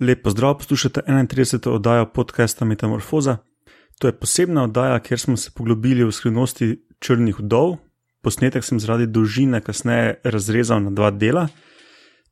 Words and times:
Lep 0.00 0.22
pozdrav, 0.22 0.58
poslušate 0.58 1.00
31. 1.08 1.68
oddajo 1.68 2.06
podcasta 2.06 2.64
Metamorfoza. 2.64 3.36
To 3.98 4.08
je 4.08 4.12
posebna 4.12 4.64
oddaja, 4.64 4.98
kjer 4.98 5.20
smo 5.20 5.36
se 5.36 5.50
poglobili 5.54 6.04
v 6.04 6.12
skrivnosti 6.12 6.82
črnih 7.00 7.38
vdov. 7.40 7.76
Posnetek 8.22 8.64
sem 8.64 8.80
zaradi 8.80 9.06
dolžine 9.06 9.60
kasneje 9.60 10.18
razrezal 10.24 10.82
na 10.82 10.90
dva 10.90 11.10
dela. 11.10 11.46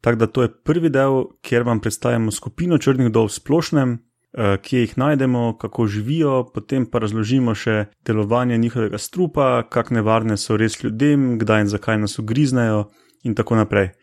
Tako 0.01 0.17
da 0.17 0.27
to 0.27 0.43
je 0.43 0.53
prvi 0.65 0.91
del, 0.91 1.25
kjer 1.41 1.63
vam 1.63 1.81
predstavljamo 1.81 2.31
skupino 2.31 2.79
črnih 2.79 3.09
vdov 3.09 3.31
v 3.31 3.33
splošnem, 3.33 3.97
eh, 3.97 4.57
kje 4.63 4.81
jih 4.81 4.99
najdemo, 4.99 5.57
kako 5.59 5.87
živijo, 5.87 6.45
potem 6.55 6.87
pa 6.87 6.99
razložimo 6.99 7.55
še 7.55 7.87
delovanje 8.05 8.59
njihovega 8.59 8.99
strupa, 8.99 9.63
kako 9.71 9.95
nevarne 9.95 10.37
so 10.37 10.57
res 10.57 10.85
ljudem, 10.85 11.39
kdaj 11.39 11.61
in 11.61 11.69
zakaj 11.69 11.99
nas 11.99 12.19
ugriznejo 12.19 12.91
in 13.23 13.35
tako 13.35 13.57
naprej. 13.57 13.95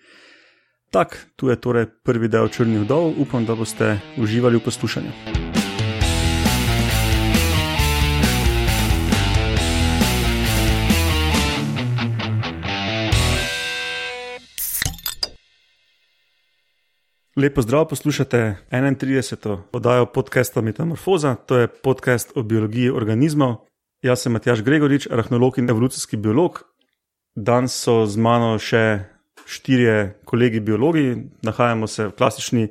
Tak, 0.91 1.15
tu 1.39 1.47
je 1.47 1.55
torej 1.55 1.85
prvi 2.03 2.27
del 2.27 2.51
črnih 2.51 2.83
vdov, 2.83 3.13
upam, 3.23 3.45
da 3.47 3.55
boste 3.55 4.01
uživali 4.19 4.59
v 4.59 4.63
poslušanju. 4.65 5.11
Lepo 17.39 17.61
zdrav, 17.61 17.87
poslušate 17.87 18.67
31. 18.71 19.71
oddajo 19.71 20.11
podcasta 20.11 20.61
Metamorfoza, 20.61 21.35
to 21.35 21.57
je 21.57 21.71
podcast 21.71 22.35
o 22.35 22.43
biologiji 22.43 22.91
organizmov. 22.91 23.63
Jaz 24.03 24.27
sem 24.27 24.35
Matjaš 24.35 24.59
Gregorič, 24.59 25.07
arheolog 25.07 25.55
in 25.55 25.69
evolucijski 25.69 26.17
biolog. 26.17 26.67
Danes 27.35 27.79
so 27.79 28.03
z 28.03 28.19
mano 28.19 28.59
še 28.59 29.10
štirje 29.51 30.21
kolegi 30.25 30.59
biologi, 30.63 31.17
nahajamo 31.43 31.87
se 31.87 32.07
v 32.07 32.15
klasični 32.15 32.67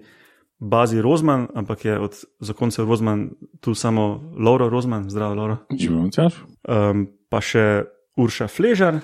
bazi 0.60 1.00
Rozman, 1.00 1.48
ampak 1.54 1.84
je 1.84 1.98
od 1.98 2.16
zakoncev 2.40 2.88
Rozman 2.88 3.30
tu 3.60 3.74
samo 3.74 4.32
Lauro 4.38 4.68
Rozman, 4.68 5.10
zdravo, 5.10 5.34
Lauro. 5.34 5.56
Živijo, 5.72 6.02
Matjaš. 6.02 6.34
Um, 6.68 7.06
pa 7.28 7.40
še 7.40 7.84
Urša 8.16 8.48
Fležar, 8.48 9.00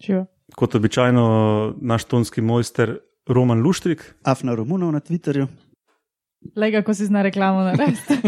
Živijo. 0.00 0.26
kot 0.56 0.74
običajno 0.74 1.24
naš 1.80 2.04
tonski 2.04 2.40
mojster 2.40 2.98
Roman 3.28 3.60
Luštrik. 3.62 4.04
Afna 4.24 4.54
Romunov 4.54 4.92
na 4.92 5.00
Twitterju. 5.00 5.46
Lega, 6.56 6.82
ko 6.82 6.94
si 6.96 7.06
zna 7.06 7.22
reklamo 7.22 7.64
narediti. 7.68 8.16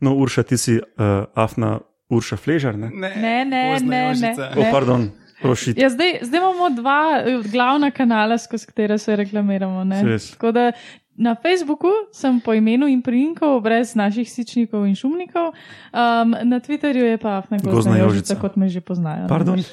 No, 0.00 0.14
Urša, 0.16 0.42
ti 0.48 0.56
si 0.56 0.78
uh, 0.80 1.28
Afna 1.36 1.74
Urša 2.08 2.36
Fležar, 2.40 2.72
ne? 2.72 2.88
Ne, 2.88 3.10
ne, 3.44 3.44
ne, 3.84 4.14
ne. 4.16 4.30
O, 4.56 4.64
pardon, 4.72 5.10
prošit. 5.42 5.78
Ja, 5.78 5.90
zdaj, 5.90 6.18
zdaj 6.22 6.40
imamo 6.40 6.70
dva 6.76 7.02
eh, 7.18 7.42
glavna 7.52 7.90
kanala, 7.90 8.38
skozi 8.38 8.66
katera 8.66 8.98
se 8.98 9.16
reklamiramo. 9.16 9.84
Tako 10.30 10.52
da 10.52 10.72
na 11.16 11.36
Facebooku 11.42 11.88
sem 12.12 12.40
po 12.40 12.54
imenu 12.54 12.88
in 12.88 13.02
priimkov, 13.02 13.60
brez 13.60 13.94
naših 13.94 14.32
sičnikov 14.32 14.86
in 14.86 14.94
šumnikov, 14.96 15.52
um, 15.52 16.36
na 16.42 16.60
Twitterju 16.60 17.04
je 17.04 17.18
pa 17.18 17.38
Afna 17.38 17.58
Gozdna 17.62 17.98
Jožica. 17.98 18.34
Kot 18.40 18.56
me 18.56 18.68
že 18.68 18.80
poznajo. 18.80 19.28
Pardon. 19.28 19.62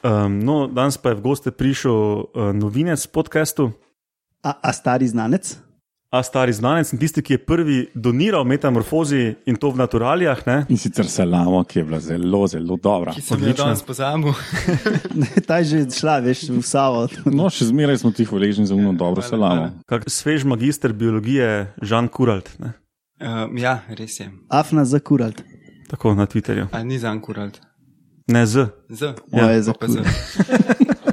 Um, 0.00 0.40
no, 0.40 0.64
danes 0.64 0.96
pa 0.96 1.12
je 1.12 1.20
v 1.20 1.20
goste 1.20 1.50
prišel 1.52 1.92
uh, 1.92 2.56
novinec 2.56 3.04
podcastu, 3.12 3.76
A, 4.40 4.56
a 4.56 4.72
stari 4.72 5.04
znanec? 5.04 5.60
A 6.10 6.22
stari 6.22 6.52
znanec 6.52 6.92
in 6.92 6.98
tisti, 6.98 7.22
ki 7.22 7.32
je 7.32 7.38
prvi 7.38 7.76
doniral 7.94 8.44
metamorfozi 8.44 9.34
in 9.46 9.56
to 9.56 9.70
v 9.70 9.76
naturalijah. 9.76 10.40
Ne? 10.46 10.56
In 10.68 10.76
sicer 10.76 11.06
salamo, 11.06 11.62
ki 11.64 11.78
je 11.78 11.84
bila 11.84 12.00
zelo, 12.00 12.46
zelo 12.46 12.76
dobra. 12.76 13.12
Ki 13.12 13.20
sem 13.20 13.36
jo 13.36 13.42
Odlično. 13.44 13.64
danes 13.64 13.82
pozabil. 13.82 14.32
Ta 15.46 15.58
je 15.58 15.64
že 15.64 15.90
šla, 15.90 16.18
veš, 16.18 16.48
v 16.50 16.62
Savo. 16.62 17.06
No, 17.24 17.46
še 17.46 17.64
zmeraj 17.64 17.98
smo 17.98 18.10
ti 18.10 18.24
hvaležni 18.24 18.66
za 18.66 18.74
uno 18.74 18.90
dobro 18.92 19.22
Hvala, 19.22 19.30
salamo. 19.30 19.54
hvala. 19.62 19.72
Kak 19.86 20.10
svež 20.10 20.44
magister 20.44 20.92
biologije 20.92 21.50
Žan 21.80 22.08
Kuralt, 22.08 22.50
ne? 22.58 22.72
Um, 23.20 23.54
ja, 23.54 23.82
res 23.88 24.18
je. 24.18 24.30
Afna 24.48 24.84
za 24.84 24.98
kuralt. 24.98 25.42
tako 25.88 26.14
na 26.14 26.26
Twitterju. 26.26 26.66
A 26.72 26.82
ni 26.82 26.98
za 26.98 27.10
Ankuralt. 27.10 27.60
Ne 28.26 28.46
z. 28.46 28.66
Z. 28.88 29.14
Ja, 29.30 29.62
za 29.62 29.72
Pa, 29.72 29.86
z. 29.86 29.94
kuralt. 29.96 30.08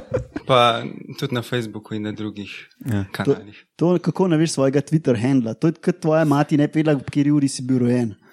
pa 0.48 0.80
tudi 1.20 1.34
na 1.36 1.42
Facebooku 1.44 1.94
in 1.94 2.02
na 2.08 2.12
drugih 2.12 2.48
Ja. 2.86 3.04
kanalih. 3.12 3.64
To, 3.76 3.98
kako 4.00 4.28
naviš 4.28 4.52
svojega 4.56 4.80
Twitter 4.80 5.20
handla. 5.20 5.54
To 5.54 5.68
je 5.68 5.72
kot 5.76 6.00
tvoja 6.00 6.24
mati 6.24 6.56
ne 6.56 6.66
vedela, 6.66 6.96
v 6.96 7.04
kateri 7.04 7.30
uri 7.30 7.48
si 7.48 7.62
bil 7.62 7.78
rojen. 7.84 8.14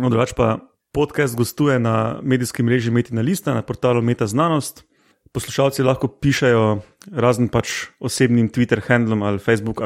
No, 0.00 0.08
drugač 0.08 0.32
pa 0.32 0.64
podcast 0.96 1.36
gostuje 1.36 1.76
na 1.78 2.20
medijskem 2.22 2.66
mreži 2.66 2.90
Metina 2.90 3.20
Lista, 3.20 3.54
na 3.54 3.62
portalu 3.62 4.02
Meta 4.02 4.26
Znanost. 4.26 4.84
Poslušalci 5.32 5.82
lahko 5.82 6.08
pišejo 6.08 6.80
razen 7.12 7.48
pač 7.52 7.68
osebnim 8.00 8.48
Twitter 8.48 8.80
handlom 8.86 9.22
ali 9.22 9.38
Facebook 9.38 9.82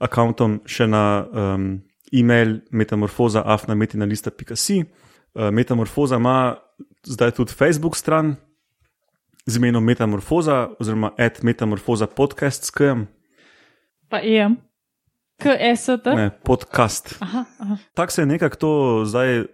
akauntom 0.00 0.60
še 0.66 0.86
na 0.86 1.26
um, 1.30 1.80
e-mail 2.12 2.58
metamorfoza.afnametinalista.si. 2.74 4.82
Uh, 4.82 4.86
Metamorfoza 5.34 6.16
ima 6.16 6.56
zdaj 7.04 7.30
tudi 7.30 7.52
Facebook 7.52 7.96
stran 7.96 8.34
z 9.46 9.56
imenom 9.56 9.84
Metamorfoza 9.84 10.68
oziroma 10.80 11.10
ad 11.18 11.38
Metamorfoza 11.42 12.06
podcast 12.06 12.64
s 12.64 12.70
KM, 12.70 13.02
Pa 14.08 14.18
EM, 14.18 14.56
KST. 15.36 16.06
ne 16.06 16.30
podcast. 16.38 17.16
Aha, 17.20 17.44
aha. 17.58 17.76
Tako 17.94 18.12
se 18.12 18.22
je 18.22 18.26
nekako 18.26 18.56
to 18.56 18.70
zdaj 19.04 19.44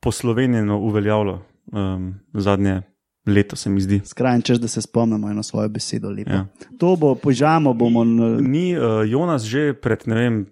poslovenjeno 0.00 0.78
uveljavilo 0.78 1.42
um, 1.66 2.14
zadnje 2.34 2.82
leto, 3.26 3.56
se 3.56 3.70
mi 3.70 3.80
zdi. 3.80 4.00
Skrajen 4.04 4.42
čas, 4.42 4.60
da 4.60 4.68
se 4.68 4.82
spomnimo 4.82 5.30
eno 5.30 5.42
svojo 5.42 5.68
besedo. 5.68 6.10
lepo. 6.10 6.30
Ja. 6.30 6.46
To 6.78 6.96
bo, 6.96 7.14
požamo 7.14 7.72
bomo. 7.74 8.02
n- 8.02 8.38
Ni 8.42 8.78
uh, 8.78 8.82
Jonas 9.06 9.42
že 9.42 9.72
pred 9.74 10.02
ne 10.06 10.14
vem, 10.14 10.46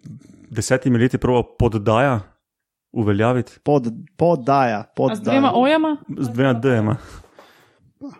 desetimi 0.50 0.98
leti 0.98 1.18
proval 1.18 1.44
poddaja 1.58 2.20
uveljaviti 2.96 3.52
Pod, 3.64 3.92
poddaja, 4.16 4.84
A 5.10 5.14
z 5.14 5.20
dvema 5.20 5.52
ojama? 5.54 5.96
z 6.18 6.28
dvema 6.28 6.52
D-jema? 6.52 6.96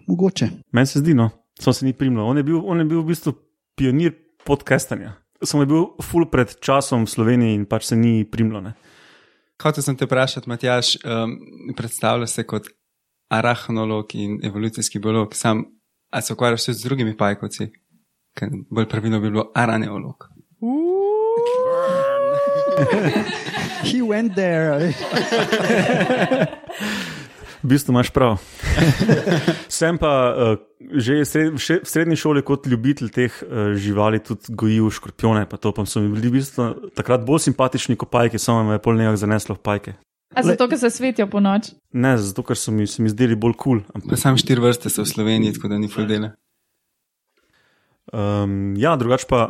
Mogoče. 0.07 0.49
Meni 0.73 0.87
se 0.87 0.99
zdi, 0.99 1.15
no, 1.15 1.31
samo 1.61 1.75
se 1.75 1.87
ni 1.87 1.93
primlo. 1.93 2.25
On 2.25 2.37
je 2.37 2.43
bil, 2.43 2.61
on 2.65 2.79
je 2.79 2.85
bil 2.85 3.01
v 3.01 3.07
bistvu 3.07 3.33
pionir 3.77 4.13
podcastanja. 4.45 5.13
Je 5.41 5.67
bil 5.67 5.85
full 6.03 6.27
pred 6.31 6.61
časom 6.61 7.05
v 7.05 7.11
Sloveniji 7.11 7.55
in 7.55 7.67
pač 7.67 7.85
se 7.93 7.97
ni 7.97 8.25
primlo. 8.25 8.61
Ne? 8.61 8.73
Hotel 9.63 9.83
sem 9.83 9.97
te 9.97 10.05
vprašati, 10.05 10.49
Matjaš, 10.49 10.97
um, 11.05 11.39
predstavlja 11.77 12.27
se 12.27 12.45
kot 12.45 12.69
arahnolog 13.33 14.15
in 14.15 14.41
evolucijski 14.45 14.99
biolog, 14.99 15.35
sam, 15.35 15.65
a 16.13 16.21
se 16.21 16.33
ukvarjaš 16.33 16.65
tudi 16.65 16.79
z 16.79 16.89
drugimi 16.89 17.17
pajkovci? 17.17 17.71
Ker 18.37 18.49
bolj 18.71 18.89
pravilno 18.89 19.21
bi 19.21 19.31
bilo 19.31 19.51
araneolog. 19.55 20.29
He 23.83 24.03
went 24.03 24.35
there. 24.35 24.93
V 27.67 27.69
bistvu 27.69 27.93
imaš 27.93 28.11
prav. 28.15 28.39
Sem 29.79 29.99
pa 29.99 30.13
uh, 30.31 30.59
že 30.79 31.25
sred, 31.27 31.57
še, 31.59 31.81
v 31.83 31.89
srednji 31.89 32.19
šoli 32.21 32.45
kot 32.47 32.69
ljubitelj 32.71 33.11
teh 33.11 33.33
uh, 33.43 33.75
živali 33.75 34.21
tudi 34.23 34.55
gojil 34.55 34.87
škorpione, 34.95 35.49
pa 35.51 35.59
to 35.59 35.73
pa 35.75 35.83
so 35.89 35.99
mi 36.05 36.13
bili 36.15 36.31
v 36.31 36.39
bistvu 36.39 36.93
takrat 36.95 37.25
bolj 37.27 37.49
simpatični 37.49 37.99
kot 37.99 38.13
pajke, 38.13 38.39
samo 38.39 38.63
me 38.69 38.79
je 38.79 38.85
pol 38.85 38.95
nekaj 39.01 39.19
zaneslo 39.25 39.59
v 39.59 39.65
pajke. 39.67 39.97
A 40.37 40.43
zato, 40.47 40.69
ker 40.69 40.79
se 40.79 40.91
svetijo 40.91 41.27
po 41.33 41.41
noč? 41.41 41.73
Ne, 41.97 42.15
zato 42.21 42.45
ker 42.45 42.59
so 42.61 42.71
mi, 42.71 42.87
se 42.87 43.03
mi 43.03 43.11
zdeli 43.11 43.35
bolj 43.35 43.57
kul. 43.57 43.83
Cool. 43.89 44.09
Pa 44.11 44.19
sam 44.21 44.37
štiri 44.39 44.61
vrste 44.61 44.93
so 44.93 45.03
v 45.03 45.09
Sloveniji, 45.09 45.57
tako 45.57 45.73
da 45.73 45.79
ni 45.81 45.89
full 45.89 46.07
dela. 46.07 46.35
Um, 48.13 48.77
ja, 48.79 48.95
drugače 49.01 49.27
pa, 49.31 49.47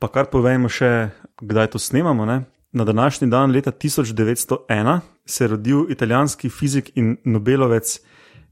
pa 0.00 0.08
kar 0.10 0.30
povejmo 0.32 0.70
še, 0.72 1.10
kdaj 1.44 1.74
to 1.74 1.82
snemamo. 1.82 2.24
Ne? 2.26 2.42
Na 2.72 2.84
današnji 2.84 3.28
dan, 3.28 3.50
leta 3.50 3.72
1901, 3.72 5.00
se 5.26 5.44
je 5.44 5.48
rodil 5.48 5.90
italijanski 5.90 6.48
fizik 6.48 6.90
in 6.94 7.16
Nobelovec 7.24 8.00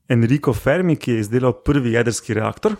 Enrico 0.09 0.53
Fermi, 0.53 0.97
ki 0.97 1.11
je 1.11 1.21
izdelal 1.21 1.53
prvi 1.53 1.93
jedrski 1.93 2.35
reaktor. 2.35 2.77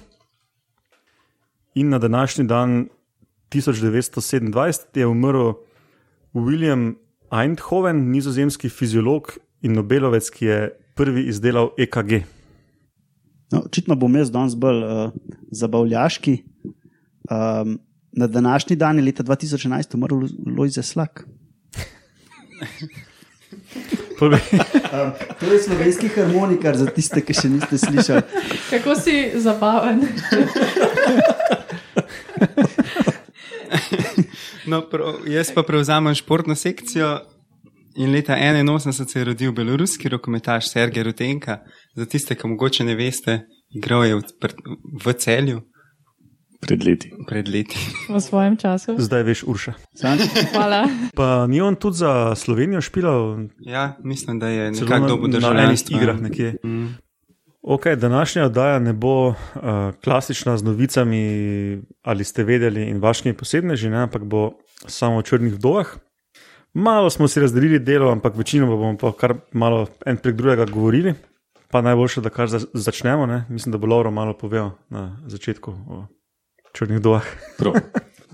In 1.75 1.89
na 1.89 1.99
današnji 1.99 2.45
dan, 2.45 2.89
1927, 3.51 4.87
je 4.95 5.07
umrl 5.07 5.53
William 6.35 6.95
Eindhoven, 7.31 8.11
nizozemski 8.11 8.69
fiziolog 8.69 9.39
in 9.63 9.73
Nobelovec, 9.73 10.31
ki 10.31 10.45
je 10.45 10.71
prvi 10.95 11.29
izdelal 11.29 11.71
EKG. 11.79 12.13
No, 13.53 13.61
očitno 13.67 13.95
bom 13.95 14.17
jaz 14.17 14.31
danes 14.33 14.57
bolj 14.57 14.85
uh, 14.85 15.11
zabavljaški. 15.51 16.39
Um, 17.31 17.79
na 18.17 18.27
današnji 18.27 18.77
dan 18.77 18.99
je 18.99 19.05
leta 19.05 19.23
2011 19.23 19.95
umrl 19.95 20.27
Lojze 20.59 20.83
Slak. 20.83 21.25
Povej. 24.19 24.41
Um, 24.87 25.13
to 25.41 25.53
je 25.53 25.63
slovenski 25.63 26.09
harmonikar 26.09 26.77
za 26.77 26.87
tiste, 26.87 27.21
ki 27.21 27.35
še 27.35 27.49
niste 27.53 27.77
slišali. 27.79 28.23
Kako 28.71 28.95
si 28.95 29.33
zabaven? 29.35 30.01
No, 34.67 34.81
prav, 34.91 35.21
jaz 35.31 35.53
pa 35.55 35.63
prevzamem 35.63 36.15
športno 36.15 36.55
sekcijo 36.55 37.21
in 37.97 38.11
leta 38.13 38.35
81 38.35 38.93
se 38.93 39.19
je 39.19 39.25
rodil 39.25 39.53
beloruski 39.53 40.09
rokometaš 40.09 40.71
Sergej 40.71 41.03
Rutenka. 41.03 41.59
Za 41.95 42.07
tiste, 42.07 42.35
ki 42.35 42.49
mogoče 42.49 42.85
ne 42.85 42.95
veste, 42.95 43.41
igral 43.71 44.05
je 44.05 44.17
v, 44.17 44.23
v 45.05 45.15
celju, 45.19 45.61
Pred 46.61 46.85
leti. 46.85 47.13
pred 47.29 47.49
leti. 47.49 47.77
v 48.09 48.21
svojem 48.21 48.57
času. 48.57 48.97
Zdaj 48.99 49.23
veš, 49.23 49.45
Urša. 49.45 49.73
Sam, 49.95 50.19
Hvala. 50.53 50.89
Pa 51.15 51.47
ni 51.47 51.61
on 51.61 51.77
tudi 51.77 51.97
za 51.97 52.35
Slovenijo 52.35 52.81
špilal, 52.81 53.49
Ja, 53.61 53.97
mislim, 54.05 54.39
da 54.39 54.49
je 54.49 54.71
nekako 54.71 54.99
na, 54.99 55.07
dobil 55.07 55.41
na 55.41 55.63
enih 55.65 55.91
igrah 55.91 56.21
nekje. 56.21 56.57
Mm. 56.65 56.87
Ok, 57.63 57.87
današnja 57.87 58.45
oddaja 58.45 58.79
ne 58.79 58.93
bo 58.93 59.29
uh, 59.29 59.35
klasična 60.05 60.57
z 60.57 60.63
novicami, 60.63 61.23
ali 62.03 62.25
ste 62.25 62.45
vedeli, 62.45 62.89
in 62.89 63.01
vaškimi 63.01 63.35
posebneži, 63.35 63.91
ne, 63.91 63.97
ampak 64.07 64.25
bo 64.25 64.53
samo 64.87 65.17
o 65.17 65.23
črnih 65.23 65.55
vdovah. 65.55 65.97
Malo 66.75 67.11
smo 67.11 67.29
si 67.29 67.41
razdelili 67.41 67.79
delo, 67.79 68.13
ampak 68.13 68.37
večino 68.37 68.67
bomo 68.67 68.97
pa 69.01 69.13
kar 69.13 69.35
malo 69.53 69.87
en 70.07 70.17
prek 70.17 70.37
drugega 70.37 70.65
govorili. 70.65 71.15
Pa 71.71 71.81
najboljše, 71.81 72.21
da 72.21 72.31
kar 72.31 72.49
za, 72.49 72.61
začnemo. 72.73 73.27
Ne. 73.27 73.45
Mislim, 73.49 73.73
da 73.73 73.79
bo 73.79 73.87
Lauro 73.87 74.11
malo 74.11 74.37
povedal 74.39 74.71
na 74.89 75.19
začetku 75.27 75.71
o 75.71 76.05
črnih. 76.77 77.01
Prav. 77.57 77.81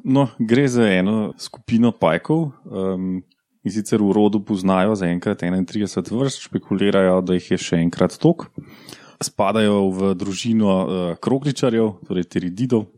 No, 0.04 0.26
gre 0.38 0.66
za 0.68 0.82
eno 0.90 1.32
skupino 1.38 1.92
pajkov, 1.94 2.50
um, 2.66 3.22
in 3.62 3.70
sicer 3.70 4.02
v 4.02 4.10
rodu 4.10 4.40
poznajo 4.42 4.96
zaenkrat 4.98 5.44
31 5.46 6.10
vrst, 6.10 6.48
špekulirajo, 6.48 7.20
da 7.22 7.38
jih 7.38 7.52
je 7.54 7.58
še 7.62 7.78
enkrat 7.84 8.18
tok. 8.18 8.48
Spadajo 9.22 9.86
v 9.94 10.10
družino 10.18 10.72
uh, 10.74 11.04
krogličarjev, 11.22 11.92
torej 12.08 12.26
terididov. 12.26 12.88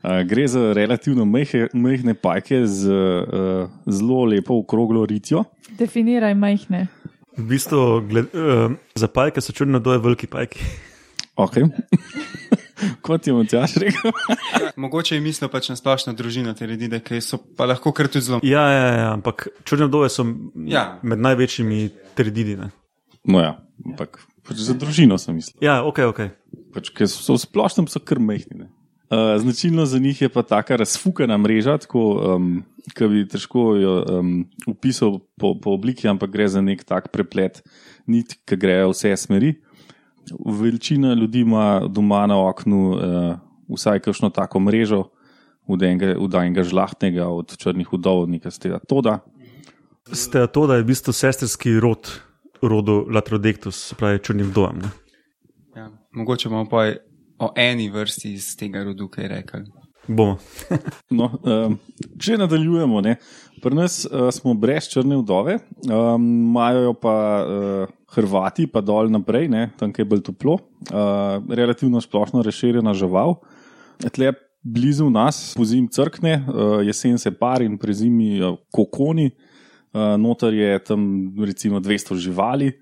Uh, 0.00 0.24
gre 0.24 0.48
za 0.48 0.72
relativno 0.72 1.28
majhe, 1.28 1.68
majhne 1.76 2.16
pajke 2.16 2.64
z 2.64 2.88
uh, 2.88 3.68
zelo 3.84 4.24
lepo 4.32 4.56
okroglo 4.64 5.04
ritjo. 5.04 5.44
Definiraj 5.76 6.32
majhne. 6.32 6.86
V 7.36 7.44
bistvu 7.52 8.00
gled, 8.08 8.32
uh, 8.32 8.72
za 8.96 9.12
pajke 9.12 9.44
so 9.44 9.52
črne 9.52 9.84
vdove 9.84 10.00
veliki 10.08 10.32
pajki. 10.32 10.64
Okay. 11.36 11.68
Kot 13.04 13.26
je 13.26 13.32
Matjaš 13.36 13.76
rekel. 13.82 14.12
Mogoče 14.76 15.14
je 15.16 15.20
mislil 15.24 15.50
pač 15.52 15.68
na 15.72 15.76
splošno 15.76 16.12
družino 16.18 16.54
te 16.58 16.66
ljudi, 16.66 16.88
ki 17.04 17.20
so 17.24 17.38
pa 17.56 17.66
lahko 17.70 17.92
kar 17.92 18.08
tudi 18.08 18.26
zelo. 18.26 18.40
Ja, 18.46 18.64
ja, 18.72 18.86
ja, 18.96 19.08
ampak 19.14 19.48
črne 19.68 19.86
vdove 19.90 20.10
so 20.12 20.26
Ja. 20.66 20.98
med 21.02 21.18
največjimi 21.22 21.90
terididi. 22.18 22.56
ne. 22.56 22.70
No, 23.24 23.38
ja, 23.40 23.56
ampak 23.86 24.18
pač 24.46 24.56
za 24.66 24.74
družino 24.74 25.18
sem 25.18 25.36
mislil. 25.38 25.58
Ja, 25.62 25.82
ok, 25.86 25.98
ok. 26.10 26.20
Pač, 26.74 26.90
ker 26.90 27.06
so 27.10 27.36
v 27.36 27.42
splošnem 27.42 27.86
so 27.88 28.00
kar 28.02 28.18
mehni. 28.18 28.66
Uh, 29.12 29.36
značilno 29.36 29.84
za 29.86 29.98
njih 30.00 30.22
je 30.24 30.28
pa 30.32 30.40
taka 30.42 30.76
razfukana 30.80 31.36
mreža, 31.36 31.76
tako 31.84 32.16
um, 32.32 32.64
ki 32.96 33.08
bi 33.12 33.26
težko 33.28 33.76
jo 33.76 33.92
um, 34.08 34.30
opisal 34.66 35.18
po, 35.36 35.52
po 35.60 35.74
obliki, 35.76 36.08
ampak 36.08 36.32
gre 36.32 36.48
za 36.48 36.62
nek 36.64 36.80
tak 36.88 37.10
preplet 37.12 37.60
nit, 38.08 38.32
ki 38.48 38.56
grejo 38.56 38.88
v 38.88 38.96
vse 38.96 39.12
smeri. 39.20 39.50
Večina 40.46 41.14
ljudi 41.14 41.40
ima 41.40 41.82
doma 41.88 42.26
na 42.26 42.38
oknu 42.48 42.90
uh, 42.90 42.98
vsaj 43.68 44.00
kakšno 44.00 44.30
tako 44.30 44.60
mrežo, 44.60 45.04
od 45.66 45.82
enega, 45.82 46.14
od 46.18 46.34
enega 46.34 46.64
žlahtnega, 46.64 47.28
od 47.28 47.56
črnih 47.56 47.92
udov, 47.92 48.26
nekaj 48.30 48.50
z 48.50 48.58
tega 48.58 48.78
toda. 48.88 49.18
Ste 50.12 50.46
to, 50.46 50.66
da 50.66 50.76
je 50.76 50.82
v 50.82 50.90
bistvu 50.90 51.12
sestrski 51.14 51.78
rod 51.80 52.10
rodu 52.62 53.06
Latrodectus, 53.10 53.88
se 53.88 53.94
pravi 53.94 54.18
črnim 54.18 54.50
vdovam. 54.50 54.78
ne? 54.78 54.90
Ja. 55.76 55.90
Mogoče 56.12 56.48
bomo 56.48 56.68
pa 56.68 56.92
o 57.38 57.52
eni 57.56 57.90
vrsti 57.90 58.32
iz 58.32 58.56
tega 58.56 58.84
rodu 58.84 59.08
kaj 59.08 59.28
rekli. 59.28 59.64
Bomo. 60.08 60.38
No, 61.12 61.28
um, 61.44 61.74
če 62.18 62.38
nadaljujemo, 62.40 63.02
pri 63.62 63.76
nas 63.76 64.02
uh, 64.08 64.30
smo 64.34 64.54
brez 64.58 64.88
črne 64.90 65.18
vdove, 65.20 65.58
um, 65.86 66.24
imajo 66.48 66.86
jo 66.88 66.94
pa 66.98 67.16
uh, 67.42 67.92
Hrvati, 68.12 68.66
pa 68.68 68.82
dol 68.84 69.10
naprej, 69.12 69.48
ne, 69.52 69.66
tam 69.80 69.92
je 69.96 70.04
bolj 70.08 70.24
toplo, 70.26 70.58
uh, 70.88 71.38
relativno 71.52 72.00
splošno 72.00 72.42
razširjena 72.44 72.94
žival. 72.96 73.38
Tle 74.12 74.32
blizu 74.62 75.10
nas, 75.10 75.52
po 75.56 75.64
zim 75.68 75.86
crkne, 75.88 76.38
uh, 76.40 76.80
jesen 76.86 77.18
se 77.18 77.32
par 77.36 77.62
in 77.62 77.78
pri 77.78 77.94
zimi 77.94 78.34
uh, 78.40 78.56
kokoni, 78.72 79.30
uh, 79.30 80.16
noter 80.20 80.54
je 80.54 80.78
tam 80.84 81.04
recimo 81.44 81.80
200 81.80 82.18
živali. 82.20 82.72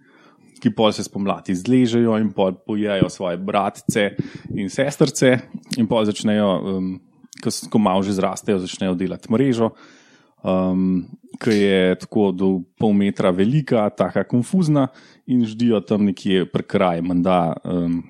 Ki 0.60 0.68
pol 0.76 0.90
se 0.92 1.00
spomladi 1.06 1.54
zležejo 1.56 2.18
in 2.20 2.26
pojejo 2.36 3.06
svoje 3.08 3.38
bratce 3.40 4.10
in 4.52 4.68
sestrce, 4.68 5.38
in 5.80 5.86
pol 5.88 6.04
začnejo, 6.04 6.50
um, 6.68 6.90
ko, 7.38 7.78
malo 7.78 8.02
že 8.02 8.16
zrastejo, 8.18 8.58
začnejo 8.58 8.94
delati 8.98 9.30
mrežo, 9.32 9.70
um, 10.42 11.06
ki 11.40 11.54
je 11.54 11.82
tako 12.04 12.30
do 12.32 12.48
pol 12.78 12.92
metra 12.96 13.30
velika, 13.30 13.88
tako 13.90 14.24
konfuzna 14.28 14.88
in 15.26 15.44
ždijo 15.46 15.80
tam 15.80 16.04
nekje 16.10 16.48
pri 16.50 16.66
kraju, 16.66 17.06
menda, 17.06 17.54
um, 17.64 18.02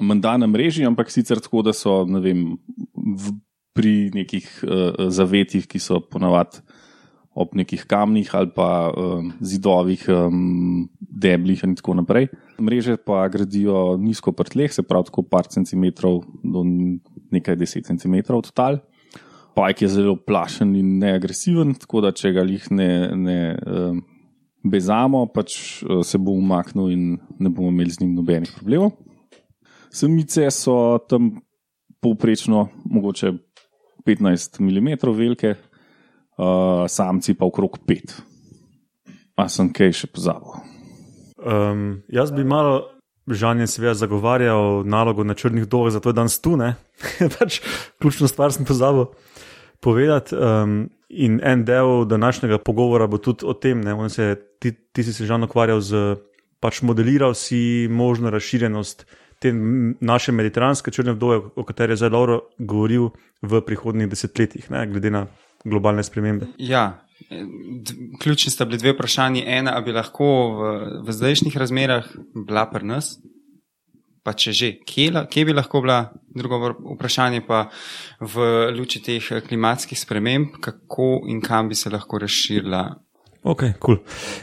menda 0.00 0.36
na 0.36 0.46
mreži, 0.46 0.84
ampak 0.86 1.10
sicer 1.10 1.40
tako, 1.40 1.62
da 1.62 1.72
so 1.72 2.02
ne 2.04 2.20
vem, 2.20 2.44
v, 2.92 3.34
pri 3.72 4.12
nekih 4.12 4.46
uh, 4.62 5.08
zavetih, 5.08 5.66
ki 5.66 5.80
so 5.80 6.02
ponavadi 6.04 6.60
ob 7.34 7.54
nekih 7.56 7.84
kamnih 7.88 8.28
ali 8.36 8.50
pa 8.52 8.92
um, 8.92 9.32
zidovih, 9.40 10.04
um, 10.12 10.88
deblih 11.00 11.64
in 11.64 11.74
tako 11.78 11.96
naprej. 11.96 12.28
Mreže 12.60 12.98
pa 13.00 13.24
gradijo 13.32 13.96
nizko 13.96 14.34
pri 14.36 14.52
tleh, 14.52 14.72
se 14.72 14.84
pravi 14.84 15.08
tako 15.08 15.24
par 15.24 15.48
centimetrov 15.48 16.22
do 16.44 16.64
nekaj 17.32 17.56
deset 17.56 17.88
centimetrov 17.88 18.44
od 18.44 18.52
tal. 18.52 18.80
Pajk 19.56 19.82
je 19.82 19.88
zelo 19.88 20.16
plašen 20.16 20.76
in 20.76 20.98
neagresiven, 21.00 21.74
tako 21.76 22.00
da 22.04 22.12
če 22.12 22.32
ga 22.32 22.44
jih 22.48 22.68
ne, 22.72 22.90
ne 23.16 23.38
um, 23.56 24.02
bezamo, 24.64 25.26
pač 25.32 25.82
uh, 25.84 26.00
se 26.04 26.20
bo 26.20 26.36
umaknil 26.36 26.92
in 26.92 27.08
ne 27.38 27.50
bomo 27.50 27.72
imeli 27.72 27.92
z 27.92 28.04
njim 28.04 28.14
nobenih 28.20 28.52
problemov. 28.56 28.94
Samice 29.92 30.48
so 30.50 30.98
tam 31.08 31.34
povprečno 32.00 32.68
mogoče 32.84 33.32
15 34.06 34.60
mm 34.60 35.12
velike, 35.12 35.54
uh, 36.42 36.90
samci 36.90 37.34
pa 37.38 37.46
okrog 37.46 37.78
5. 37.86 38.18
A 39.38 39.48
sem 39.48 39.70
kaj 39.72 39.94
še 40.02 40.10
pozabil? 40.12 40.58
Um, 41.42 42.02
jaz 42.12 42.34
bi 42.34 42.44
malo 42.44 42.82
žaljen, 43.30 43.70
seveda, 43.70 43.94
zagovarjal 43.94 44.82
nalogo 44.86 45.24
na 45.24 45.34
črnih 45.38 45.66
dolgih, 45.70 45.94
zato 45.94 46.10
je 46.10 46.18
danes 46.18 46.40
tu. 46.42 46.56
ne. 46.56 46.74
pač, 47.38 47.60
ključno 48.02 48.28
stvar 48.28 48.52
sem 48.52 48.66
pozabil 48.66 49.06
povedati. 49.82 50.36
Um, 50.36 50.90
in 51.08 51.40
en 51.44 51.64
del 51.64 52.06
današnjega 52.08 52.58
pogovora 52.58 53.06
bo 53.06 53.18
tudi 53.18 53.44
o 53.46 53.54
tem, 53.54 53.82
on 53.86 54.10
se, 54.10 54.36
ti, 54.58 54.72
ti 54.72 55.04
si 55.04 55.12
se 55.12 55.26
že 55.26 55.34
ukvarjal 55.34 55.80
z, 55.80 56.16
pač 56.60 56.82
modeliral 56.82 57.34
si 57.34 57.88
možno 57.90 58.30
razširjenost 58.30 59.06
te 59.42 59.52
naše 60.00 60.32
mediteranske 60.32 60.90
črne 60.90 61.12
vdove, 61.12 61.40
o 61.56 61.64
kateri 61.66 61.92
je 61.92 61.96
zdaj 61.96 62.10
Lauro 62.14 62.40
govoril 62.58 63.10
v 63.42 63.60
prihodnjih 63.66 64.08
desetletjih, 64.08 64.70
ne, 64.70 64.86
glede 64.86 65.10
na 65.10 65.26
globalne 65.64 66.04
spremembe. 66.04 66.46
Ja, 66.58 67.02
ključni 68.22 68.50
sta 68.50 68.64
bili 68.64 68.78
dve 68.78 68.92
vprašanji. 68.92 69.44
Ena, 69.46 69.74
ali 69.74 69.84
bi 69.84 69.92
lahko 69.92 70.24
v, 70.58 70.72
v 71.06 71.12
zdajšnjih 71.12 71.56
razmerah 71.56 72.08
bila 72.46 72.66
pri 72.70 72.86
nas, 72.86 73.14
pa 74.22 74.34
če 74.38 74.52
že, 74.52 74.72
kje, 74.86 75.26
kje 75.30 75.44
bi 75.44 75.54
lahko 75.54 75.82
bila, 75.82 76.12
drugo 76.34 76.74
vprašanje 76.94 77.42
pa 77.46 77.66
v 78.20 78.48
luči 78.76 79.02
teh 79.02 79.30
eh, 79.32 79.40
klimatskih 79.42 79.98
sprememb, 79.98 80.58
kako 80.62 81.24
in 81.28 81.40
kam 81.42 81.68
bi 81.68 81.78
se 81.78 81.90
lahko 81.90 82.22
razširila. 82.22 82.82
Ok, 83.42 83.64
cool. 83.82 83.98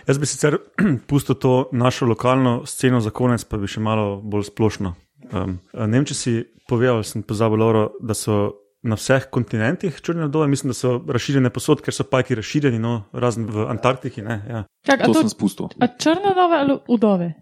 Jaz 0.08 0.20
bi 0.20 0.28
sicer 0.28 0.58
pustil 1.10 1.36
to 1.40 1.70
našo 1.72 2.06
lokalno 2.06 2.66
sceno 2.66 3.00
za 3.00 3.14
konec, 3.16 3.46
pa 3.48 3.58
bi 3.58 3.68
še 3.68 3.80
malo 3.80 4.20
bolj 4.20 4.50
splošno. 4.52 4.96
Um, 5.30 5.60
ne 5.74 5.94
vem, 5.94 6.08
če 6.08 6.16
si 6.16 6.34
povedal, 6.68 7.04
sem 7.08 7.24
pozabil, 7.24 7.62
Lauro, 7.62 7.90
da 8.04 8.16
so 8.18 8.60
na 8.82 8.96
vseh 8.96 9.26
kontinentih 9.28 10.02
črne 10.02 10.28
vdove, 10.28 10.48
mislim, 10.48 10.70
da 10.70 10.74
so 10.74 11.02
razširjene 11.04 11.50
posod, 11.50 11.82
ker 11.82 11.92
so 11.92 12.04
pajki 12.04 12.36
razširjeni, 12.36 12.80
no, 12.80 13.04
razen 13.12 13.46
v 13.46 13.66
Antarktiki. 13.68 14.22
Ne, 14.22 14.38
ja. 14.48 14.62
Čak, 14.86 15.02
a, 15.02 15.06
To 15.06 15.14
to, 15.14 15.20
sem 15.20 15.30
spustil. 15.30 15.68
a 15.80 15.88
črne 15.90 16.32
dove 16.34 16.56
ali 16.58 16.78
udove? 16.88 17.34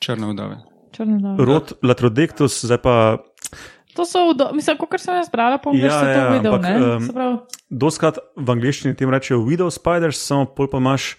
Črne 0.00 0.32
vdove. 0.32 0.56
Črne 0.90 1.18
dove. 1.18 1.44
Rod 1.44 1.72
Latrodectus, 1.82 2.64
zdaj 2.64 2.78
pa 2.78 2.94
To 3.92 4.06
so, 4.08 4.24
udo, 4.26 4.48
mislim, 4.52 4.76
kot 4.80 4.96
sem 4.96 5.14
jaz 5.14 5.28
brala, 5.28 5.58
pa 5.60 5.70
Ja, 5.70 5.84
ja, 5.84 6.00
to 6.16 6.32
videl. 6.32 6.54
ampak, 6.54 6.62
ne? 6.64 6.72
em, 6.96 7.02
Se 7.04 7.12
pravi, 7.12 7.36
doskrat 7.70 8.18
v 8.36 8.48
angleščini 8.50 8.96
tem 8.96 9.10
rečejo 9.12 9.44
widow 9.44 9.68
spiders, 9.68 10.16
samo 10.16 10.46
pol 10.48 10.64
pa 10.66 10.80
imaš 10.80 11.16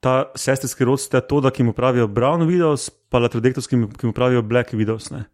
ta 0.00 0.32
sestrski 0.34 0.84
rod, 0.84 1.00
sta 1.00 1.20
to, 1.20 1.40
da 1.40 1.52
ki 1.52 1.62
mu 1.62 1.72
pravijo 1.76 2.08
brown 2.08 2.40
widows, 2.48 2.88
pa 3.08 3.20
Latrodectus, 3.20 3.68
ki 3.68 3.76
mu, 3.76 3.88
ki 3.88 4.06
mu 4.08 4.12
pravijo 4.16 4.40
black 4.42 4.72
widows. 4.72 5.12
Ne. 5.12 5.24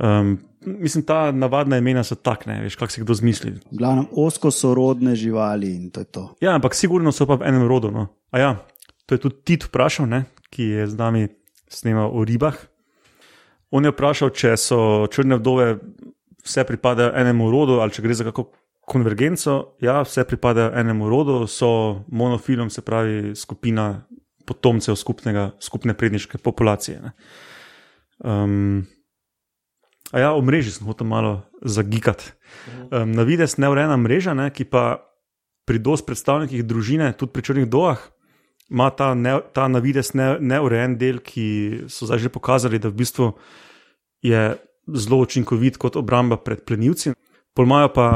Um, 0.00 0.38
mislim, 0.66 1.04
ta 1.04 1.32
navadna 1.32 1.78
imena 1.78 2.04
so 2.04 2.14
takne, 2.14 2.60
veš, 2.64 2.76
kako 2.76 2.92
si 2.92 3.00
kdo 3.00 3.14
zmisli. 3.14 3.50
v 3.50 3.78
glavnem, 3.78 4.06
osko 4.12 4.50
sorodne 4.50 5.16
živali 5.16 5.74
in 5.76 5.90
to 5.90 6.00
je 6.00 6.04
to. 6.04 6.24
Ja, 6.40 6.54
ampak 6.54 6.74
sigurno 6.74 7.12
so 7.12 7.26
pa 7.26 7.36
v 7.36 7.48
enem 7.48 7.68
rodu. 7.68 7.90
No. 7.90 8.08
A 8.30 8.38
ja, 8.38 8.50
to 9.06 9.14
je 9.14 9.18
tudi 9.18 9.36
Tit 9.44 9.64
vprašal, 9.64 10.06
ne, 10.06 10.24
ki 10.50 10.62
je 10.62 10.86
z 10.86 10.96
nami 10.98 11.28
snemal 11.68 12.10
o 12.12 12.24
ribah. 12.24 12.56
On 13.70 13.84
je 13.84 13.90
vprašal, 13.90 14.30
če 14.30 14.56
so 14.56 15.06
črne 15.10 15.38
vdove 15.40 15.78
vse 16.44 16.64
pripadajo 16.64 17.14
enemu 17.16 17.50
rodu 17.50 17.80
ali 17.80 17.92
če 17.92 18.02
gre 18.04 18.14
za 18.14 18.24
kako 18.28 18.50
konvergenco. 18.84 19.76
Ja, 19.80 20.02
vse 20.04 20.24
pripadajo 20.28 20.74
enemu 20.76 21.08
rodu, 21.08 21.46
so 21.46 22.04
monofilom, 22.08 22.70
se 22.70 22.84
pravi 22.84 23.34
skupina 23.36 24.04
potomcev 24.44 24.96
skupnega, 24.96 25.50
skupne 25.60 25.94
predniške 25.96 26.38
populacije. 26.38 27.00
ne. 27.00 27.12
Um, 28.24 28.86
A 30.14 30.20
ja, 30.22 30.30
o 30.30 30.42
mreži 30.46 30.70
sem 30.70 30.86
hotel 30.86 31.08
malo 31.10 31.40
zagikati. 31.66 32.30
Um, 32.86 33.10
na 33.16 33.24
vides 33.26 33.56
neurejena 33.58 33.96
mreža, 33.98 34.34
ne, 34.38 34.46
ki 34.54 34.68
pa 34.70 35.02
pri 35.66 35.80
dosti 35.82 36.06
predstavnikih 36.06 36.62
družine, 36.62 37.08
tudi 37.18 37.34
pri 37.34 37.42
črnih 37.42 37.66
doah, 37.66 37.98
ima 38.70 38.92
ta, 38.94 39.10
ne, 39.18 39.40
ta 39.50 39.66
na 39.68 39.82
vides 39.82 40.12
ne, 40.14 40.36
neurejen 40.38 40.94
del, 41.00 41.18
ki 41.18 41.88
so 41.90 42.06
zdaj 42.06 42.22
že 42.22 42.30
pokazali, 42.30 42.78
da 42.78 42.94
v 42.94 43.00
bistvu 43.02 43.32
je 44.22 44.54
zelo 44.94 45.20
učinkovit 45.24 45.82
kot 45.82 45.98
obramba 45.98 46.38
pred 46.38 46.62
plenilci. 46.62 47.16
Polmajo 47.54 47.90
pa 47.94 48.08